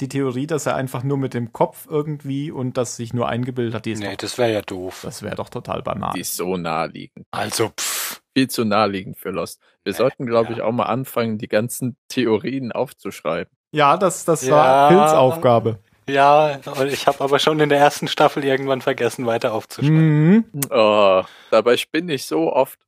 Die 0.01 0.09
Theorie, 0.09 0.45
dass 0.45 0.66
er 0.66 0.76
einfach 0.76 1.03
nur 1.03 1.18
mit 1.18 1.34
dem 1.34 1.53
Kopf 1.53 1.88
irgendwie 1.89 2.51
und 2.51 2.76
das 2.76 2.97
sich 2.97 3.13
nur 3.13 3.30
eingebildet 3.30 3.74
hat, 3.74 3.86
die 3.86 3.93
ist 3.93 3.99
Nee, 4.01 4.09
doch, 4.11 4.18
das 4.18 4.38
wäre 4.38 4.51
ja 4.51 4.61
doof. 4.61 4.99
das 5.03 5.24
wäre 5.24 5.36
doch 5.36 5.47
total 5.47 5.82
banal. 5.84 6.11
Die 6.16 6.20
ist 6.20 6.36
so 6.36 6.57
naheliegend. 6.57 7.26
Also, 7.32 7.70
pff. 7.70 8.22
Viel 8.38 8.49
zu 8.49 8.66
naheliegend 8.66 9.18
für 9.18 9.30
Lost. 9.30 9.61
Wir 9.86 9.93
Äh, 9.93 9.95
sollten, 9.95 10.26
glaube 10.26 10.51
ich, 10.51 10.57
ja. 10.57 10.66
auch 10.66 10.74
mal 10.74 10.84
anfangen, 10.88 11.38
die 11.38 11.47
ganzen 11.47 11.95
Theorien 12.09 12.74
aufzuschreiben. 12.74 13.55
Ja, 13.72 13.97
das, 13.97 14.26
das 14.26 14.45
Ja. 14.45 14.55
war 14.55 14.89
Phils 14.89 15.11
Aufgabe. 15.13 15.80
Ja, 16.07 16.59
und 16.80 16.88
ich 16.91 17.07
habe 17.07 17.22
aber 17.24 17.39
schon 17.39 17.59
in 17.59 17.70
der 17.70 17.80
ersten 17.80 18.07
Staffel 18.07 18.43
irgendwann 18.43 18.82
vergessen, 18.82 19.26
weiter 19.26 19.53
aufzuschreiben. 19.53 20.36
Mhm. 20.36 20.45
Oh, 20.70 21.24
dabei 21.49 21.78
spinne 21.78 22.13
ich 22.13 22.26
so 22.26 22.53
oft. 22.53 22.80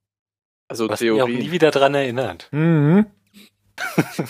Also 0.70 0.88
Was 0.90 1.02
mich 1.02 1.12
auch 1.22 1.28
nie 1.28 1.52
wieder 1.52 1.72
dran 1.72 1.96
erinnert. 1.96 2.48
Mhm. 2.52 3.06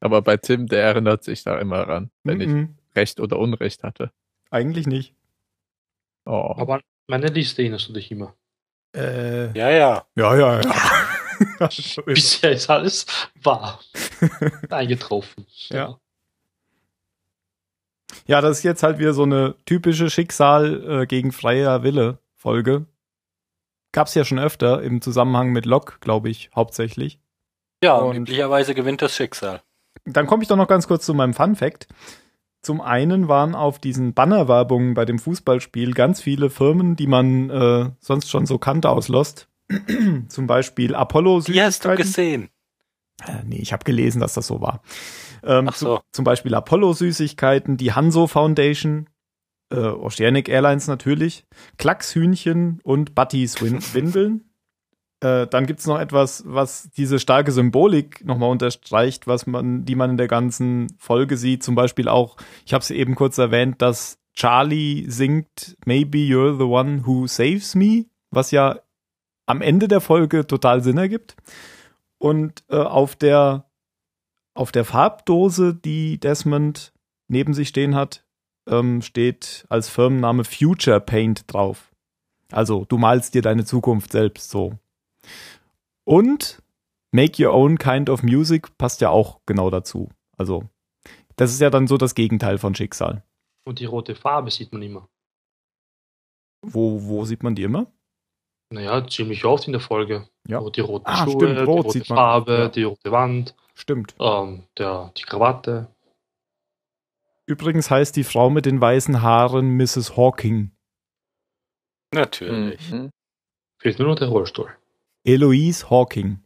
Aber 0.00 0.22
bei 0.22 0.36
Tim, 0.36 0.66
der 0.66 0.82
erinnert 0.84 1.24
sich 1.24 1.42
da 1.44 1.58
immer 1.58 1.88
ran, 1.88 2.10
wenn 2.24 2.40
ich 2.40 2.48
Mhm. 2.48 2.76
Recht 2.94 3.20
oder 3.20 3.38
Unrecht 3.38 3.82
hatte. 3.82 4.10
Eigentlich 4.50 4.86
nicht. 4.86 5.14
Oh. 6.24 6.54
Aber 6.56 6.74
an 6.76 6.80
meine 7.08 7.28
Liste 7.28 7.62
erinnerst 7.62 7.88
du 7.88 7.92
dich 7.92 8.10
immer. 8.10 8.34
Äh, 8.96 9.46
Ja, 9.56 9.70
ja. 9.70 10.06
ja, 10.16 10.36
ja, 10.36 10.60
ja. 10.60 11.68
Bisher 12.06 12.52
ist 12.52 12.68
alles 12.70 13.06
wahr. 13.42 13.80
Eingetroffen. 14.70 15.46
Ja. 15.68 15.98
Ja, 18.26 18.40
das 18.40 18.58
ist 18.58 18.64
jetzt 18.64 18.82
halt 18.82 18.98
wieder 18.98 19.12
so 19.14 19.22
eine 19.24 19.54
typische 19.64 20.10
Schicksal 20.10 21.02
äh, 21.02 21.06
gegen 21.06 21.32
freier 21.32 21.82
Wille 21.82 22.18
Folge. 22.34 22.86
Gab's 23.92 24.14
ja 24.14 24.24
schon 24.24 24.38
öfter 24.38 24.82
im 24.82 25.00
Zusammenhang 25.00 25.50
mit 25.50 25.66
Locke, 25.66 25.94
glaube 26.00 26.28
ich, 26.28 26.50
hauptsächlich. 26.54 27.18
Ja, 27.82 27.96
Und- 27.96 28.16
üblicherweise 28.16 28.74
gewinnt 28.74 29.02
das 29.02 29.14
Schicksal. 29.14 29.62
Dann 30.04 30.26
komme 30.26 30.42
ich 30.42 30.48
doch 30.48 30.56
noch 30.56 30.68
ganz 30.68 30.86
kurz 30.86 31.04
zu 31.04 31.14
meinem 31.14 31.34
Fun 31.34 31.56
Fact. 31.56 31.88
Zum 32.62 32.80
einen 32.80 33.28
waren 33.28 33.54
auf 33.54 33.78
diesen 33.78 34.12
Bannerwerbungen 34.14 34.94
bei 34.94 35.04
dem 35.04 35.18
Fußballspiel 35.18 35.94
ganz 35.94 36.20
viele 36.20 36.50
Firmen, 36.50 36.96
die 36.96 37.06
man 37.06 37.50
äh, 37.50 37.90
sonst 38.00 38.28
schon 38.30 38.46
so 38.46 38.58
kannte 38.58 38.88
aus 38.90 39.08
Lost. 39.08 39.48
Zum 40.28 40.46
Beispiel 40.46 40.94
Apollo 40.94 41.40
Die 41.42 41.60
hast 41.60 41.84
du 41.84 41.88
Süßigkeiten. 41.90 41.96
gesehen. 41.96 42.48
Äh, 43.24 43.42
nee, 43.44 43.56
ich 43.56 43.72
habe 43.72 43.84
gelesen, 43.84 44.20
dass 44.20 44.34
das 44.34 44.46
so 44.46 44.60
war. 44.60 44.82
Ähm, 45.42 45.68
Ach 45.68 45.74
so. 45.74 45.96
zu, 45.96 46.02
zum 46.12 46.24
Beispiel 46.24 46.54
Apollo 46.54 46.92
Süßigkeiten, 46.94 47.76
die 47.76 47.92
Hanso 47.92 48.26
Foundation, 48.26 49.08
äh, 49.70 49.78
Oceanic 49.78 50.48
Airlines 50.48 50.86
natürlich, 50.86 51.46
Klackshühnchen 51.78 52.80
und 52.82 53.14
Buttys 53.14 53.60
Win 53.62 53.80
Windeln. 53.94 54.50
Äh, 55.20 55.46
dann 55.46 55.66
gibt's 55.66 55.86
noch 55.86 55.98
etwas, 55.98 56.44
was 56.46 56.90
diese 56.90 57.18
starke 57.18 57.50
Symbolik 57.50 58.24
nochmal 58.24 58.50
unterstreicht, 58.50 59.26
was 59.26 59.46
man, 59.46 59.86
die 59.86 59.94
man 59.94 60.10
in 60.10 60.16
der 60.18 60.28
ganzen 60.28 60.94
Folge 60.98 61.38
sieht. 61.38 61.62
Zum 61.62 61.74
Beispiel 61.74 62.08
auch, 62.08 62.36
ich 62.66 62.74
habe 62.74 62.82
es 62.82 62.90
eben 62.90 63.14
kurz 63.14 63.38
erwähnt, 63.38 63.80
dass 63.80 64.18
Charlie 64.34 65.06
singt 65.08 65.78
Maybe 65.86 66.18
You're 66.18 66.58
the 66.58 66.64
One 66.64 67.06
Who 67.06 67.26
Saves 67.26 67.74
Me, 67.74 68.04
was 68.30 68.50
ja 68.50 68.80
am 69.46 69.62
Ende 69.62 69.88
der 69.88 70.02
Folge 70.02 70.46
total 70.46 70.82
Sinn 70.82 70.98
ergibt. 70.98 71.36
Und 72.26 72.64
äh, 72.70 72.78
auf 72.78 73.14
der 73.14 73.70
auf 74.52 74.72
der 74.72 74.84
Farbdose, 74.84 75.76
die 75.76 76.18
Desmond 76.18 76.92
neben 77.28 77.54
sich 77.54 77.68
stehen 77.68 77.94
hat, 77.94 78.26
ähm, 78.68 79.00
steht 79.00 79.64
als 79.68 79.88
Firmenname 79.88 80.42
Future 80.42 81.00
Paint 81.00 81.44
drauf. 81.46 81.94
Also 82.50 82.84
du 82.84 82.98
malst 82.98 83.34
dir 83.34 83.42
deine 83.42 83.64
Zukunft 83.64 84.10
selbst 84.10 84.50
so. 84.50 84.76
Und 86.02 86.64
Make 87.12 87.46
Your 87.46 87.54
Own 87.54 87.78
Kind 87.78 88.10
of 88.10 88.24
Music 88.24 88.76
passt 88.76 89.00
ja 89.02 89.10
auch 89.10 89.38
genau 89.46 89.70
dazu. 89.70 90.08
Also 90.36 90.64
das 91.36 91.52
ist 91.52 91.60
ja 91.60 91.70
dann 91.70 91.86
so 91.86 91.96
das 91.96 92.16
Gegenteil 92.16 92.58
von 92.58 92.74
Schicksal. 92.74 93.22
Und 93.64 93.78
die 93.78 93.84
rote 93.84 94.16
Farbe 94.16 94.50
sieht 94.50 94.72
man 94.72 94.82
immer. 94.82 95.08
Wo, 96.60 97.04
wo 97.04 97.24
sieht 97.24 97.44
man 97.44 97.54
die 97.54 97.62
immer? 97.62 97.86
Naja, 98.70 99.06
ziemlich 99.06 99.44
oft 99.44 99.66
in 99.66 99.72
der 99.72 99.80
Folge. 99.80 100.28
Ja. 100.48 100.60
Die 100.70 100.80
roten 100.80 101.06
Ah, 101.06 101.24
Schuhe, 101.24 101.32
stimmt, 101.32 101.58
die 101.58 101.62
rot 101.64 101.84
rote 101.84 101.90
sieht 101.92 102.08
man. 102.08 102.16
Farbe, 102.16 102.58
Ja. 102.58 102.68
die 102.68 102.82
rote 102.82 103.12
Wand, 103.12 103.54
Stimmt. 103.74 104.14
ähm, 104.20 104.64
der, 104.76 105.12
die 105.16 105.22
Krawatte. 105.22 105.88
Übrigens 107.46 107.90
heißt 107.90 108.16
die 108.16 108.24
Frau 108.24 108.50
mit 108.50 108.66
den 108.66 108.80
weißen 108.80 109.22
Haaren 109.22 109.76
Mrs. 109.76 110.16
Hawking. 110.16 110.72
Natürlich. 112.12 112.90
Mhm. 112.90 113.10
Fehlt 113.78 113.98
nur 114.00 114.08
noch 114.08 114.16
der 114.16 114.28
Rollstuhl. 114.28 114.70
Eloise 115.24 115.88
Hawking. 115.90 116.40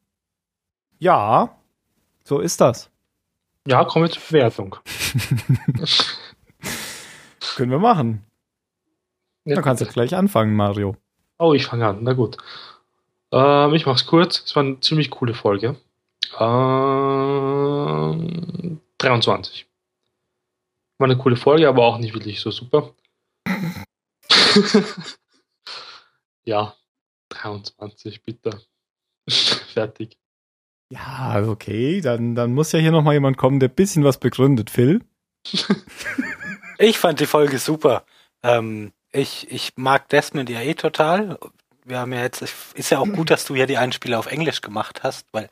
Ja, 0.98 1.56
so 2.24 2.40
ist 2.40 2.60
das. 2.60 2.90
Ja, 3.66 3.84
kommen 3.84 4.06
wir 4.06 4.10
zur 4.10 4.22
Bewertung. 4.28 4.76
Können 7.56 7.70
wir 7.70 7.78
machen. 7.78 8.24
Ja, 9.44 9.54
Dann 9.54 9.64
kannst 9.64 9.82
du 9.82 9.86
gleich 9.86 10.14
anfangen, 10.14 10.54
Mario. 10.54 10.96
Oh, 11.40 11.54
ich 11.54 11.64
fange 11.64 11.86
an. 11.86 12.02
Na 12.02 12.12
gut. 12.12 12.36
Ähm, 13.32 13.72
ich 13.72 13.86
mach's 13.86 14.04
kurz. 14.06 14.42
Es 14.44 14.54
war 14.54 14.62
eine 14.62 14.78
ziemlich 14.80 15.10
coole 15.10 15.32
Folge. 15.32 15.76
Ähm, 16.38 17.62
23. 18.98 19.66
War 20.98 21.06
eine 21.06 21.16
coole 21.16 21.36
Folge, 21.36 21.66
aber 21.66 21.86
auch 21.86 21.96
nicht 21.96 22.12
wirklich 22.12 22.40
so 22.40 22.50
super. 22.50 22.92
ja, 26.44 26.76
23, 27.30 28.22
bitte. 28.22 28.60
Fertig. 29.30 30.18
Ja, 30.92 31.42
okay, 31.48 32.02
dann, 32.02 32.34
dann 32.34 32.52
muss 32.52 32.72
ja 32.72 32.80
hier 32.80 32.92
nochmal 32.92 33.14
jemand 33.14 33.38
kommen, 33.38 33.60
der 33.60 33.70
ein 33.70 33.74
bisschen 33.74 34.04
was 34.04 34.18
begründet. 34.20 34.68
Phil? 34.68 35.02
Ich 36.78 36.98
fand 36.98 37.20
die 37.20 37.26
Folge 37.26 37.58
super. 37.58 38.04
Ähm, 38.42 38.92
ich, 39.12 39.50
ich 39.50 39.76
mag 39.76 40.08
Desmond 40.08 40.48
ja 40.50 40.60
eh 40.60 40.74
total. 40.74 41.38
Wir 41.84 41.98
haben 41.98 42.12
ja 42.12 42.20
jetzt, 42.20 42.42
ist 42.74 42.90
ja 42.90 42.98
auch 42.98 43.08
gut, 43.08 43.30
dass 43.30 43.44
du 43.44 43.54
ja 43.54 43.66
die 43.66 43.78
Einspieler 43.78 44.18
auf 44.18 44.26
Englisch 44.26 44.60
gemacht 44.60 45.02
hast, 45.02 45.26
weil 45.32 45.48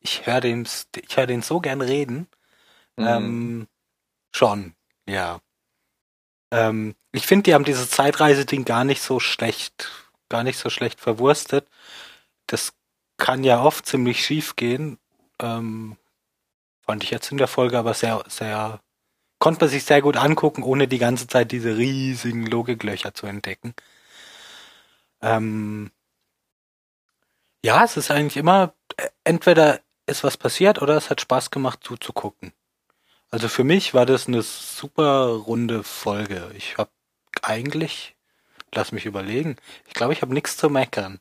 ich 0.00 0.26
höre 0.26 0.40
den, 0.40 0.66
ich 0.96 1.16
höre 1.16 1.26
den 1.26 1.42
so 1.42 1.60
gern 1.60 1.80
reden. 1.80 2.26
Mhm. 2.96 3.06
Ähm, 3.06 3.68
schon, 4.34 4.74
ja. 5.08 5.40
Ähm, 6.50 6.94
ich 7.12 7.26
finde, 7.26 7.44
die 7.44 7.54
haben 7.54 7.64
dieses 7.64 7.90
Zeitreise-Ding 7.90 8.64
gar 8.64 8.84
nicht 8.84 9.02
so 9.02 9.20
schlecht, 9.20 9.90
gar 10.28 10.42
nicht 10.42 10.58
so 10.58 10.70
schlecht 10.70 11.00
verwurstet. 11.00 11.68
Das 12.46 12.72
kann 13.16 13.44
ja 13.44 13.62
oft 13.62 13.86
ziemlich 13.86 14.24
schief 14.24 14.56
gehen. 14.56 14.98
Ähm, 15.40 15.96
fand 16.82 17.04
ich 17.04 17.10
jetzt 17.10 17.30
in 17.32 17.38
der 17.38 17.48
Folge 17.48 17.78
aber 17.78 17.94
sehr, 17.94 18.22
sehr, 18.28 18.80
konnte 19.46 19.60
man 19.60 19.70
sich 19.70 19.84
sehr 19.84 20.02
gut 20.02 20.16
angucken, 20.16 20.64
ohne 20.64 20.88
die 20.88 20.98
ganze 20.98 21.28
Zeit 21.28 21.52
diese 21.52 21.76
riesigen 21.76 22.46
Logiklöcher 22.46 23.14
zu 23.14 23.28
entdecken. 23.28 23.76
Ähm, 25.22 25.92
ja, 27.64 27.84
es 27.84 27.96
ist 27.96 28.10
eigentlich 28.10 28.38
immer, 28.38 28.74
äh, 28.96 29.08
entweder 29.22 29.82
ist 30.06 30.24
was 30.24 30.36
passiert 30.36 30.82
oder 30.82 30.96
es 30.96 31.10
hat 31.10 31.20
Spaß 31.20 31.52
gemacht 31.52 31.78
zuzugucken. 31.84 32.54
Also 33.30 33.48
für 33.48 33.62
mich 33.62 33.94
war 33.94 34.04
das 34.04 34.26
eine 34.26 34.42
super 34.42 35.28
runde 35.28 35.84
Folge. 35.84 36.50
Ich 36.56 36.76
habe 36.76 36.90
eigentlich, 37.42 38.16
lass 38.74 38.90
mich 38.90 39.06
überlegen, 39.06 39.54
ich 39.86 39.94
glaube, 39.94 40.12
ich 40.12 40.22
habe 40.22 40.34
nichts 40.34 40.56
zu 40.56 40.70
meckern. 40.70 41.20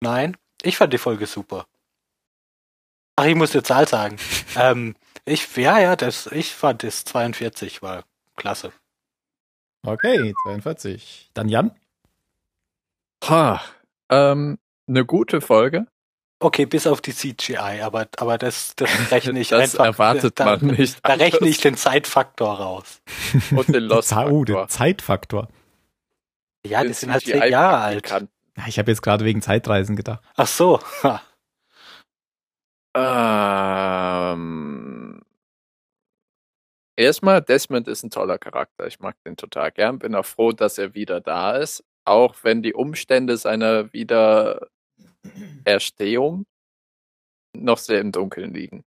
Nein, 0.00 0.36
ich 0.62 0.76
fand 0.76 0.92
die 0.92 0.98
Folge 0.98 1.26
super. 1.26 1.68
Ach, 3.14 3.26
ich 3.26 3.36
muss 3.36 3.52
die 3.52 3.62
Zahl 3.62 3.86
sagen. 3.86 4.16
ähm, 4.56 4.96
ich, 5.24 5.56
ja, 5.56 5.78
ja, 5.78 5.96
das, 5.96 6.26
ich 6.26 6.54
fand 6.54 6.82
das 6.82 7.04
42 7.04 7.82
war 7.82 8.04
klasse. 8.36 8.72
Okay, 9.86 10.34
42. 10.44 11.30
Dann 11.34 11.48
Jan? 11.48 11.70
Ha, 13.28 13.60
ähm, 14.10 14.58
eine 14.86 15.04
gute 15.04 15.40
Folge. 15.40 15.86
Okay, 16.40 16.66
bis 16.66 16.86
auf 16.86 17.00
die 17.00 17.14
CGI, 17.14 17.80
aber, 17.82 18.06
aber 18.18 18.36
das, 18.38 18.74
das 18.76 18.90
rechne 19.10 19.38
ich 19.40 19.48
das 19.48 19.60
einfach. 19.78 19.84
erwartet 19.86 20.38
da, 20.38 20.44
man 20.44 20.66
nicht. 20.66 20.98
Da 21.02 21.14
rechne 21.14 21.38
anders. 21.40 21.50
ich 21.50 21.60
den 21.60 21.76
Zeitfaktor 21.76 22.58
raus. 22.60 23.00
und 23.56 23.68
den 23.68 23.84
Lost 23.84 24.08
Za- 24.08 24.26
oh, 24.26 24.44
der 24.44 24.56
Faktor. 24.56 24.68
Zeitfaktor. 24.68 25.48
Ja, 26.66 26.80
die 26.82 26.88
Den 26.88 26.94
sind 26.94 27.12
halt 27.12 27.24
zehn 27.24 27.42
Jahre 27.50 27.78
alt. 27.78 28.26
Ich 28.66 28.78
habe 28.78 28.90
jetzt 28.90 29.02
gerade 29.02 29.24
wegen 29.24 29.42
Zeitreisen 29.42 29.96
gedacht. 29.96 30.22
Ach 30.36 30.46
so. 30.46 30.80
Ha. 31.02 31.22
Ähm, 32.96 33.02
erstmal, 36.96 37.42
Desmond 37.42 37.88
ist 37.88 38.02
ein 38.02 38.10
toller 38.10 38.38
Charakter. 38.38 38.86
Ich 38.86 39.00
mag 39.00 39.16
den 39.24 39.36
total 39.36 39.72
gern. 39.72 39.98
Bin 39.98 40.14
auch 40.14 40.26
froh, 40.26 40.52
dass 40.52 40.78
er 40.78 40.94
wieder 40.94 41.20
da 41.20 41.56
ist. 41.56 41.84
Auch 42.04 42.36
wenn 42.42 42.62
die 42.62 42.74
Umstände 42.74 43.36
seiner 43.36 43.92
Wiedererstehung 43.92 46.46
noch 47.54 47.78
sehr 47.78 48.00
im 48.00 48.12
Dunkeln 48.12 48.52
liegen. 48.52 48.84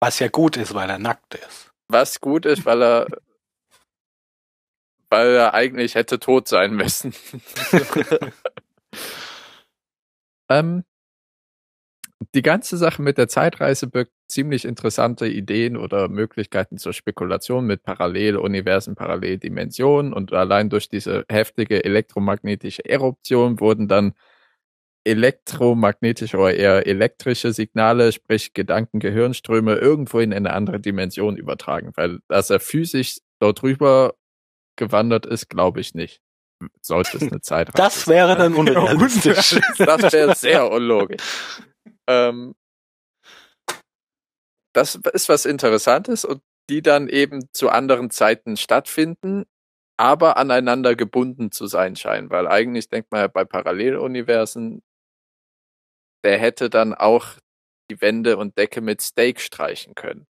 Was 0.00 0.18
ja 0.18 0.28
gut 0.28 0.56
ist, 0.56 0.74
weil 0.74 0.90
er 0.90 0.98
nackt 0.98 1.34
ist. 1.34 1.72
Was 1.88 2.20
gut 2.20 2.46
ist, 2.46 2.66
weil 2.66 2.82
er, 2.82 3.06
weil 5.08 5.28
er 5.28 5.54
eigentlich 5.54 5.94
hätte 5.94 6.18
tot 6.18 6.48
sein 6.48 6.74
müssen. 6.74 7.14
ähm, 10.50 10.84
die 12.34 12.42
ganze 12.42 12.76
Sache 12.76 13.00
mit 13.00 13.16
der 13.16 13.28
Zeitreise 13.28 13.86
birgt 13.86 14.12
ziemlich 14.28 14.64
interessante 14.64 15.26
Ideen 15.28 15.76
oder 15.76 16.08
Möglichkeiten 16.08 16.76
zur 16.76 16.92
Spekulation 16.92 17.64
mit 17.66 17.82
Paralleluniversen, 17.84 18.96
Paralleldimensionen 18.96 20.12
und 20.12 20.32
allein 20.32 20.68
durch 20.68 20.88
diese 20.88 21.24
heftige 21.30 21.84
elektromagnetische 21.84 22.84
Eruption 22.84 23.60
wurden 23.60 23.88
dann 23.88 24.14
elektromagnetische 25.04 26.36
oder 26.36 26.54
eher 26.54 26.86
elektrische 26.86 27.52
Signale, 27.52 28.12
sprich 28.12 28.52
Gedanken, 28.52 28.98
Gehirnströme 28.98 29.76
irgendwo 29.76 30.18
in 30.18 30.34
eine 30.34 30.52
andere 30.52 30.80
Dimension 30.80 31.36
übertragen, 31.36 31.92
weil 31.94 32.18
dass 32.28 32.50
er 32.50 32.60
physisch 32.60 33.18
dort 33.38 33.62
rüber 33.62 34.14
gewandert 34.76 35.24
ist, 35.24 35.48
glaube 35.48 35.80
ich 35.80 35.94
nicht. 35.94 36.20
Sollte 36.82 37.16
es 37.16 37.22
eine 37.22 37.40
Zeitreise 37.40 37.76
Das 37.76 38.08
wäre 38.08 38.36
dann 38.36 38.54
unrealistisch. 38.56 39.58
das 39.78 40.12
wäre 40.12 40.34
sehr 40.34 40.70
unlogisch. 40.70 41.22
Ähm, 42.08 42.54
das 44.74 44.94
ist 44.94 45.28
was 45.28 45.44
Interessantes 45.44 46.24
und 46.24 46.42
die 46.70 46.82
dann 46.82 47.08
eben 47.08 47.48
zu 47.52 47.70
anderen 47.70 48.10
Zeiten 48.10 48.56
stattfinden, 48.56 49.44
aber 49.98 50.36
aneinander 50.36 50.94
gebunden 50.94 51.50
zu 51.50 51.66
sein 51.66 51.96
scheinen, 51.96 52.30
weil 52.30 52.46
eigentlich 52.46 52.88
denkt 52.88 53.10
man 53.10 53.22
ja 53.22 53.26
bei 53.28 53.44
Paralleluniversen, 53.44 54.82
der 56.24 56.38
hätte 56.38 56.68
dann 56.70 56.94
auch 56.94 57.26
die 57.90 58.00
Wände 58.00 58.36
und 58.36 58.58
Decke 58.58 58.80
mit 58.80 59.00
Steak 59.00 59.40
streichen 59.40 59.94
können. 59.94 60.26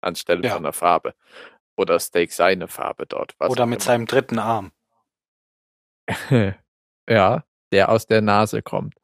Anstelle 0.00 0.46
Ja. 0.46 0.54
von 0.54 0.62
der 0.62 0.72
Farbe. 0.72 1.14
Oder 1.76 1.98
Steak 2.00 2.32
seine 2.32 2.68
Farbe 2.68 3.06
dort. 3.06 3.34
was 3.38 3.50
Oder 3.50 3.66
mit 3.66 3.78
immer. 3.80 3.84
seinem 3.84 4.06
dritten 4.06 4.38
Arm. 4.38 4.72
ja, 7.08 7.44
der 7.72 7.88
aus 7.90 8.06
der 8.06 8.22
Nase 8.22 8.62
kommt. 8.62 8.94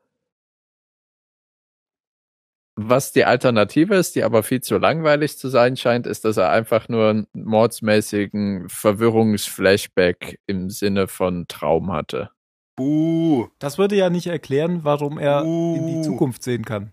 Was 2.77 3.13
die 3.13 3.25
Alternative 3.25 3.95
ist, 3.95 4.17
die 4.17 4.25
aber 4.25 4.43
viel 4.43 4.61
zu 4.61 4.79
langweilig 4.79 5.39
zu 5.39 5.49
sein 5.49 5.77
scheint, 5.77 6.07
ist, 6.09 6.25
dass 6.25 6.37
er 6.37 6.51
einfach 6.51 6.89
nur 6.89 7.09
einen 7.09 7.27
mordsmäßigen 7.33 8.69
Verwirrungsflashback 8.69 10.41
im 10.47 10.71
Sinne 10.71 11.07
von 11.07 11.47
Traum 11.47 11.93
hatte. 11.93 12.31
Uh. 12.79 13.47
Das 13.61 13.79
würde 13.79 13.95
ja 13.95 14.11
nicht 14.11 14.27
erklären, 14.27 14.81
warum 14.83 15.19
er 15.19 15.43
in 15.43 15.87
die. 15.87 16.03
Zukunft 16.03 16.43
sehen 16.43 16.65
kann. 16.65 16.93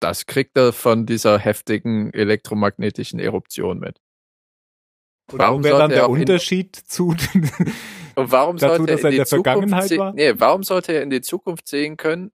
Das 0.00 0.26
kriegt 0.26 0.56
er 0.56 0.72
von 0.72 1.04
dieser 1.04 1.38
heftigen 1.38 2.12
elektromagnetischen 2.14 3.20
Eruption 3.20 3.78
mit. 3.78 4.00
Und 5.30 5.38
Warum 5.38 5.64
wäre 5.64 5.78
dann 5.78 5.90
sollte 5.90 6.02
er 6.02 6.08
der 6.08 6.10
Unterschied 6.10 6.74
zu 6.74 7.08
Und 8.14 8.30
warum 8.30 8.56
Dazu, 8.56 8.76
sollte 8.76 8.92
dass 8.92 9.04
er 9.04 9.10
in 9.10 9.12
in 9.12 9.16
der 9.16 9.24
die 9.24 9.28
Zukunft 9.28 9.44
Vergangenheit 9.46 9.88
se- 9.88 9.98
war? 9.98 10.12
Nee, 10.12 10.34
warum 10.36 10.62
sollte 10.62 10.92
er 10.92 11.02
in 11.02 11.10
die 11.10 11.20
Zukunft 11.20 11.68
sehen 11.68 11.96
können, 11.96 12.32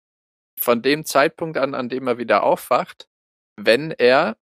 von 0.58 0.82
dem 0.82 1.04
Zeitpunkt 1.04 1.58
an, 1.58 1.74
an 1.74 1.88
dem 1.88 2.06
er 2.06 2.18
wieder 2.18 2.42
aufwacht, 2.42 3.08
wenn 3.56 3.90
er 3.90 4.36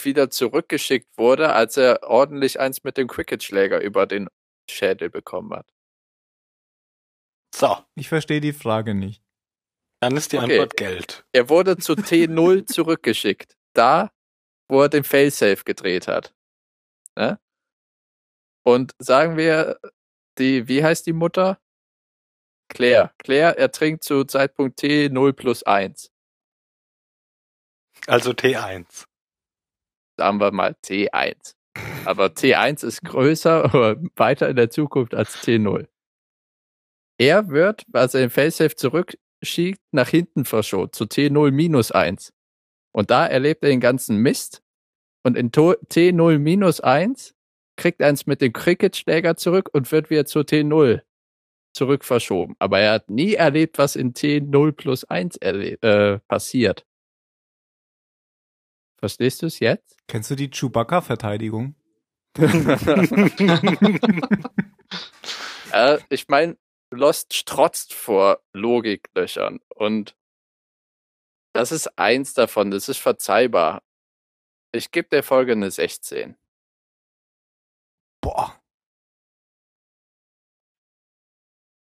wieder 0.00 0.30
zurückgeschickt 0.30 1.16
wurde, 1.16 1.52
als 1.52 1.76
er 1.76 2.02
ordentlich 2.02 2.58
eins 2.58 2.82
mit 2.82 2.96
dem 2.96 3.06
Cricketschläger 3.08 3.80
über 3.80 4.06
den 4.06 4.28
Schädel 4.68 5.10
bekommen 5.10 5.52
hat? 5.52 5.72
So, 7.54 7.76
Ich 7.94 8.08
verstehe 8.08 8.40
die 8.40 8.52
Frage 8.52 8.94
nicht. 8.94 9.22
dann 10.00 10.16
ist 10.16 10.32
die 10.32 10.38
Okay. 10.38 10.52
Antwort 10.58 10.76
Geld. 10.76 11.24
Er 11.32 11.48
wurde 11.48 11.76
zu 11.76 11.92
T0 11.92 12.66
zurückgeschickt. 12.72 13.56
Da, 13.74 14.10
wo 14.68 14.82
er 14.82 14.88
den 14.88 15.04
Failsafe 15.04 15.62
gedreht 15.64 16.08
hat. 16.08 16.34
Ne? 17.16 17.38
Und 18.64 18.92
sagen 18.98 19.36
wir, 19.36 19.78
die, 20.38 20.66
wie 20.66 20.82
heißt 20.82 21.06
die 21.06 21.12
Mutter? 21.12 21.60
Claire. 22.72 23.12
Claire 23.18 23.58
ertrinkt 23.58 24.02
zu 24.04 24.24
Zeitpunkt 24.24 24.80
T0 24.80 25.32
plus 25.32 25.62
1. 25.62 26.10
Also 28.06 28.30
T1. 28.32 29.06
Sagen 30.18 30.40
wir 30.40 30.50
mal 30.52 30.74
T1. 30.84 31.54
Aber 32.04 32.26
T1 32.26 32.84
ist 32.84 33.02
größer 33.02 33.64
oder 33.66 33.96
weiter 34.16 34.48
in 34.48 34.56
der 34.56 34.70
Zukunft 34.70 35.14
als 35.14 35.36
T0. 35.42 35.86
Er 37.18 37.48
wird, 37.48 37.84
als 37.92 38.14
er 38.14 38.20
den 38.20 38.30
Failsafe 38.30 38.74
zurückschiebt, 38.74 39.80
nach 39.92 40.08
hinten 40.08 40.44
verschoben, 40.44 40.92
zu 40.92 41.04
T0 41.04 41.50
minus 41.52 41.92
1. 41.92 42.32
Und 42.92 43.10
da 43.10 43.26
erlebt 43.26 43.62
er 43.62 43.70
den 43.70 43.80
ganzen 43.80 44.16
Mist. 44.18 44.62
Und 45.24 45.36
in 45.36 45.52
To- 45.52 45.76
T0 45.88 46.38
minus 46.38 46.80
1 46.80 47.34
kriegt 47.76 48.00
er 48.00 48.08
eins 48.08 48.26
mit 48.26 48.40
dem 48.40 48.52
Cricketschläger 48.52 49.36
zurück 49.36 49.70
und 49.72 49.90
wird 49.92 50.10
wieder 50.10 50.26
zu 50.26 50.40
T0 50.40 51.02
zurück 51.72 52.04
verschoben. 52.04 52.54
Aber 52.58 52.80
er 52.80 52.92
hat 52.92 53.10
nie 53.10 53.34
erlebt, 53.34 53.78
was 53.78 53.96
in 53.96 54.14
T0 54.14 54.72
plus 54.72 55.04
1 55.04 55.40
erle- 55.40 55.80
äh, 55.82 56.18
passiert. 56.28 56.86
Verstehst 58.98 59.42
du 59.42 59.46
es 59.46 59.58
jetzt? 59.58 59.96
Kennst 60.06 60.30
du 60.30 60.36
die 60.36 60.50
Chewbacca-Verteidigung? 60.50 61.74
Äh, 65.72 65.98
ich 66.10 66.28
meine, 66.28 66.58
Lost 66.90 67.32
strotzt 67.34 67.94
vor 67.94 68.42
Logiklöchern 68.52 69.60
und 69.74 70.14
das 71.54 71.72
ist 71.72 71.98
eins 71.98 72.34
davon, 72.34 72.70
das 72.70 72.88
ist 72.90 72.98
verzeihbar. 72.98 73.82
Ich 74.72 74.90
gebe 74.90 75.08
der 75.08 75.22
Folge 75.22 75.52
eine 75.52 75.70
16. 75.70 76.36
Boah. 78.20 78.60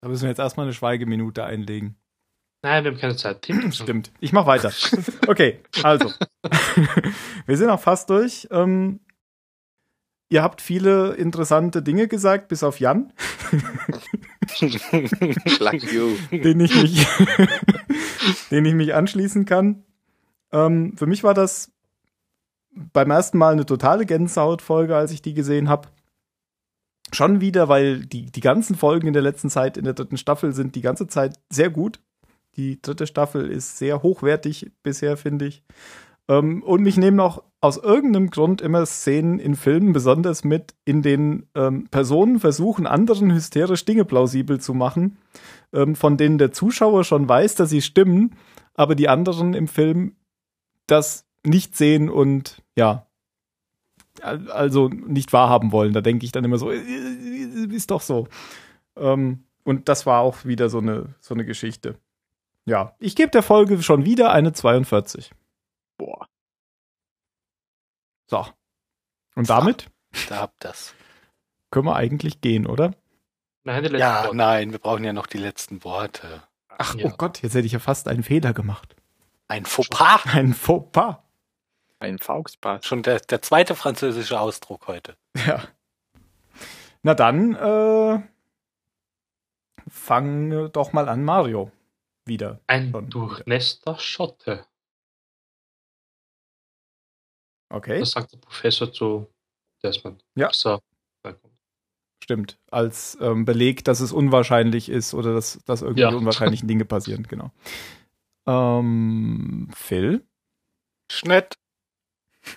Da 0.02 0.08
müssen 0.08 0.24
wir 0.24 0.30
jetzt 0.30 0.40
erstmal 0.40 0.66
eine 0.66 0.74
Schweigeminute 0.74 1.44
einlegen. 1.44 1.98
Nein, 2.62 2.84
wir 2.84 2.92
haben 2.92 3.00
keine 3.00 3.16
Zeit. 3.16 3.42
Tim, 3.42 3.72
Stimmt. 3.72 4.12
Ich 4.20 4.34
mach 4.34 4.46
weiter. 4.46 4.72
Okay, 5.28 5.60
also. 5.84 6.12
wir 7.46 7.58
sind 7.58 7.70
auch 7.70 7.80
fast 7.80 8.10
durch. 8.10 8.48
Ähm, 8.52 9.00
ihr 10.30 10.44
habt 10.44 10.62
viele 10.62 11.14
interessante 11.16 11.82
Dinge 11.82 12.08
gesagt, 12.08 12.48
bis 12.50 12.64
auf 12.64 12.80
Jan, 12.80 13.14
den 16.32 16.60
ich 16.60 16.82
mich, 16.82 17.08
den 18.52 18.66
ich 18.66 18.74
mich 18.74 18.94
anschließen 18.94 19.46
kann. 19.46 19.84
Ähm, 20.52 20.96
für 20.98 21.08
mich 21.08 21.24
war 21.24 21.34
das 21.34 21.72
beim 22.72 23.12
ersten 23.12 23.38
Mal 23.38 23.54
eine 23.54 23.66
totale 23.66 24.06
Gänsehautfolge, 24.06 24.96
als 24.96 25.12
ich 25.12 25.22
die 25.22 25.34
gesehen 25.34 25.70
habe. 25.70 25.90
Schon 27.12 27.42
wieder, 27.42 27.68
weil 27.70 28.06
die, 28.06 28.32
die 28.32 28.42
ganzen 28.42 28.76
Folgen 28.76 29.08
in 29.08 29.14
der 29.14 29.22
letzten 29.22 29.50
Zeit, 29.50 29.78
in 29.78 29.84
der 29.84 29.94
dritten 29.94 30.18
Staffel, 30.18 30.54
sind 30.54 30.76
die 30.76 30.82
ganze 30.82 31.08
Zeit 31.08 31.40
sehr 31.50 31.70
gut. 31.70 32.00
Die 32.56 32.82
dritte 32.82 33.08
Staffel 33.08 33.50
ist 33.50 33.78
sehr 33.78 34.04
hochwertig 34.04 34.72
bisher, 34.84 35.18
finde 35.18 35.46
ich. 35.46 35.64
Ähm, 36.28 36.64
und 36.64 36.84
mich 36.84 36.98
nehmen 36.98 37.20
auch 37.20 37.44
aus 37.62 37.78
irgendeinem 37.78 38.30
Grund 38.30 38.62
immer 38.62 38.86
Szenen 38.86 39.40
in 39.40 39.56
Filmen 39.56 39.92
besonders 39.92 40.44
mit, 40.44 40.76
in 40.86 41.02
denen 41.02 41.48
ähm, 41.56 41.88
Personen 41.90 42.40
versuchen, 42.40 42.88
anderen 42.88 43.34
hysterisch 43.34 43.84
Dinge 43.84 44.06
plausibel 44.06 44.62
zu 44.62 44.74
machen, 44.74 45.18
ähm, 45.74 45.96
von 45.96 46.16
denen 46.16 46.38
der 46.38 46.52
Zuschauer 46.52 47.04
schon 47.04 47.28
weiß, 47.28 47.56
dass 47.56 47.70
sie 47.70 47.82
stimmen, 47.82 48.36
aber 48.76 48.96
die 48.96 49.10
anderen 49.10 49.54
im 49.54 49.68
Film 49.68 50.16
das 50.88 51.26
nicht 51.46 51.76
sehen 51.76 52.10
und 52.10 52.62
ja, 52.78 53.08
also 54.22 54.90
nicht 54.90 55.34
wahrhaben 55.34 55.72
wollen. 55.72 55.94
Da 55.94 56.02
denke 56.02 56.26
ich 56.26 56.32
dann 56.32 56.44
immer 56.44 56.58
so, 56.58 56.70
ist 56.70 57.92
doch 57.92 58.02
so. 58.02 58.28
Ähm, 58.96 59.44
und 59.64 59.90
das 59.90 60.06
war 60.06 60.22
auch 60.22 60.46
wieder 60.46 60.70
so 60.70 60.80
eine, 60.80 61.16
so 61.20 61.34
eine 61.34 61.46
Geschichte. 61.46 61.98
Ja, 62.66 62.96
ich 63.00 63.16
gebe 63.16 63.32
der 63.32 63.44
Folge 63.44 63.82
schon 63.82 64.06
wieder 64.06 64.32
eine 64.32 64.54
42. 64.54 65.32
Boah. 65.98 66.28
So. 68.28 68.46
Und 69.36 69.50
damit 69.50 69.90
Da 70.30 70.38
habt 70.38 70.64
das. 70.64 70.94
können 71.72 71.86
wir 71.88 71.96
eigentlich 71.96 72.42
gehen, 72.42 72.68
oder? 72.68 72.94
Nein, 73.64 73.84
Ja, 73.96 74.24
Worte. 74.26 74.36
nein, 74.38 74.72
wir 74.72 74.80
brauchen 74.80 75.04
ja 75.04 75.14
noch 75.14 75.28
die 75.28 75.38
letzten 75.38 75.84
Worte. 75.84 76.44
Ach, 76.78 76.96
Ja. 76.96 77.08
oh 77.08 77.14
Gott, 77.18 77.42
jetzt 77.42 77.54
hätte 77.56 77.66
ich 77.66 77.74
ja 77.74 77.80
fast 77.80 78.08
einen 78.08 78.24
Fehler 78.24 78.54
gemacht. 78.54 78.96
Ein 79.48 79.66
Fauxpas. 79.66 80.22
Ein 80.26 80.54
Fauxpas. 80.54 81.18
Ein 82.00 82.18
Fauxpass. 82.20 82.86
Schon 82.86 83.04
der, 83.04 83.20
der 83.20 83.42
zweite 83.42 83.76
französische 83.76 84.40
Ausdruck 84.40 84.88
heute. 84.88 85.18
Ja. 85.46 85.68
Na 87.02 87.14
dann, 87.16 87.56
äh, 87.56 88.22
fang 89.88 90.70
doch 90.74 90.92
mal 90.92 91.08
an, 91.08 91.24
Mario. 91.24 91.72
Wieder. 92.26 92.60
Ein 92.68 92.92
Schon 92.92 93.10
durchnässter 93.10 93.98
Schotte. 93.98 94.66
Okay, 97.72 98.00
Das 98.00 98.12
sagt 98.12 98.34
der 98.34 98.38
Professor 98.40 98.92
zu 98.92 99.28
Desmond. 99.84 100.26
Ja. 100.36 100.52
So. 100.52 100.80
stimmt. 102.24 102.60
Als 102.70 103.18
ähm, 103.22 103.46
Beleg, 103.46 103.84
dass 103.86 104.02
es 104.02 104.12
unwahrscheinlich 104.12 104.90
ist 104.90 105.14
oder 105.14 105.34
dass, 105.34 105.60
dass 105.66 105.82
irgendwelche 105.82 106.12
Ja. 106.12 106.18
unwahrscheinlichen 106.18 106.68
Dinge 106.68 106.84
passieren, 106.86 107.24
genau. 107.24 107.52
Ähm, 108.48 109.70
Phil? 109.74 110.28
Schnitt. 111.12 111.59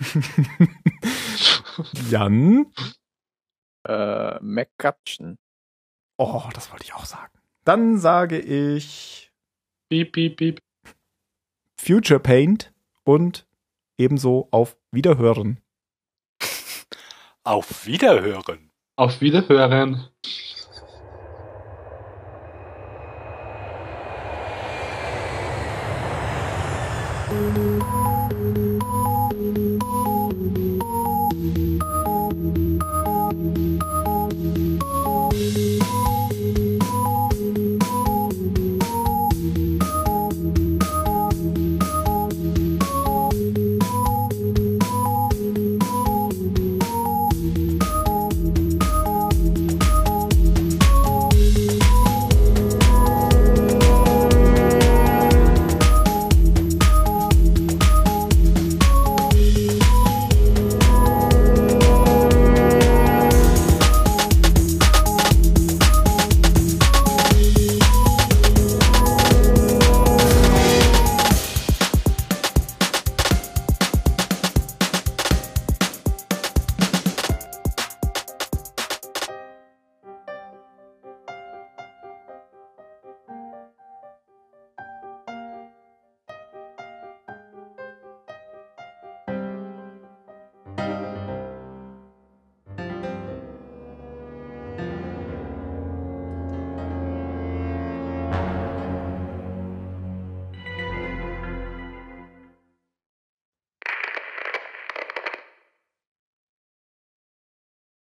Jan? 2.11 2.73
Äh, 3.87 4.39
McCutcheon. 4.41 5.39
Oh, 6.19 6.49
das 6.55 6.71
wollte 6.71 6.85
ich 6.85 6.95
auch 6.95 7.05
sagen. 7.05 7.33
Dann 7.65 7.99
sage 7.99 8.39
ich 8.39 9.31
Piep, 9.89 10.13
piep, 10.13 10.37
piep. 10.37 10.61
Future 11.79 12.21
Paint 12.21 12.73
und 13.05 13.47
ebenso 13.99 14.49
auf 14.51 14.77
Wiederhören. 14.91 15.61
Auf 17.45 17.87
Wiederhören. 17.87 18.71
Auf 18.97 19.21
Wiederhören. 19.21 20.09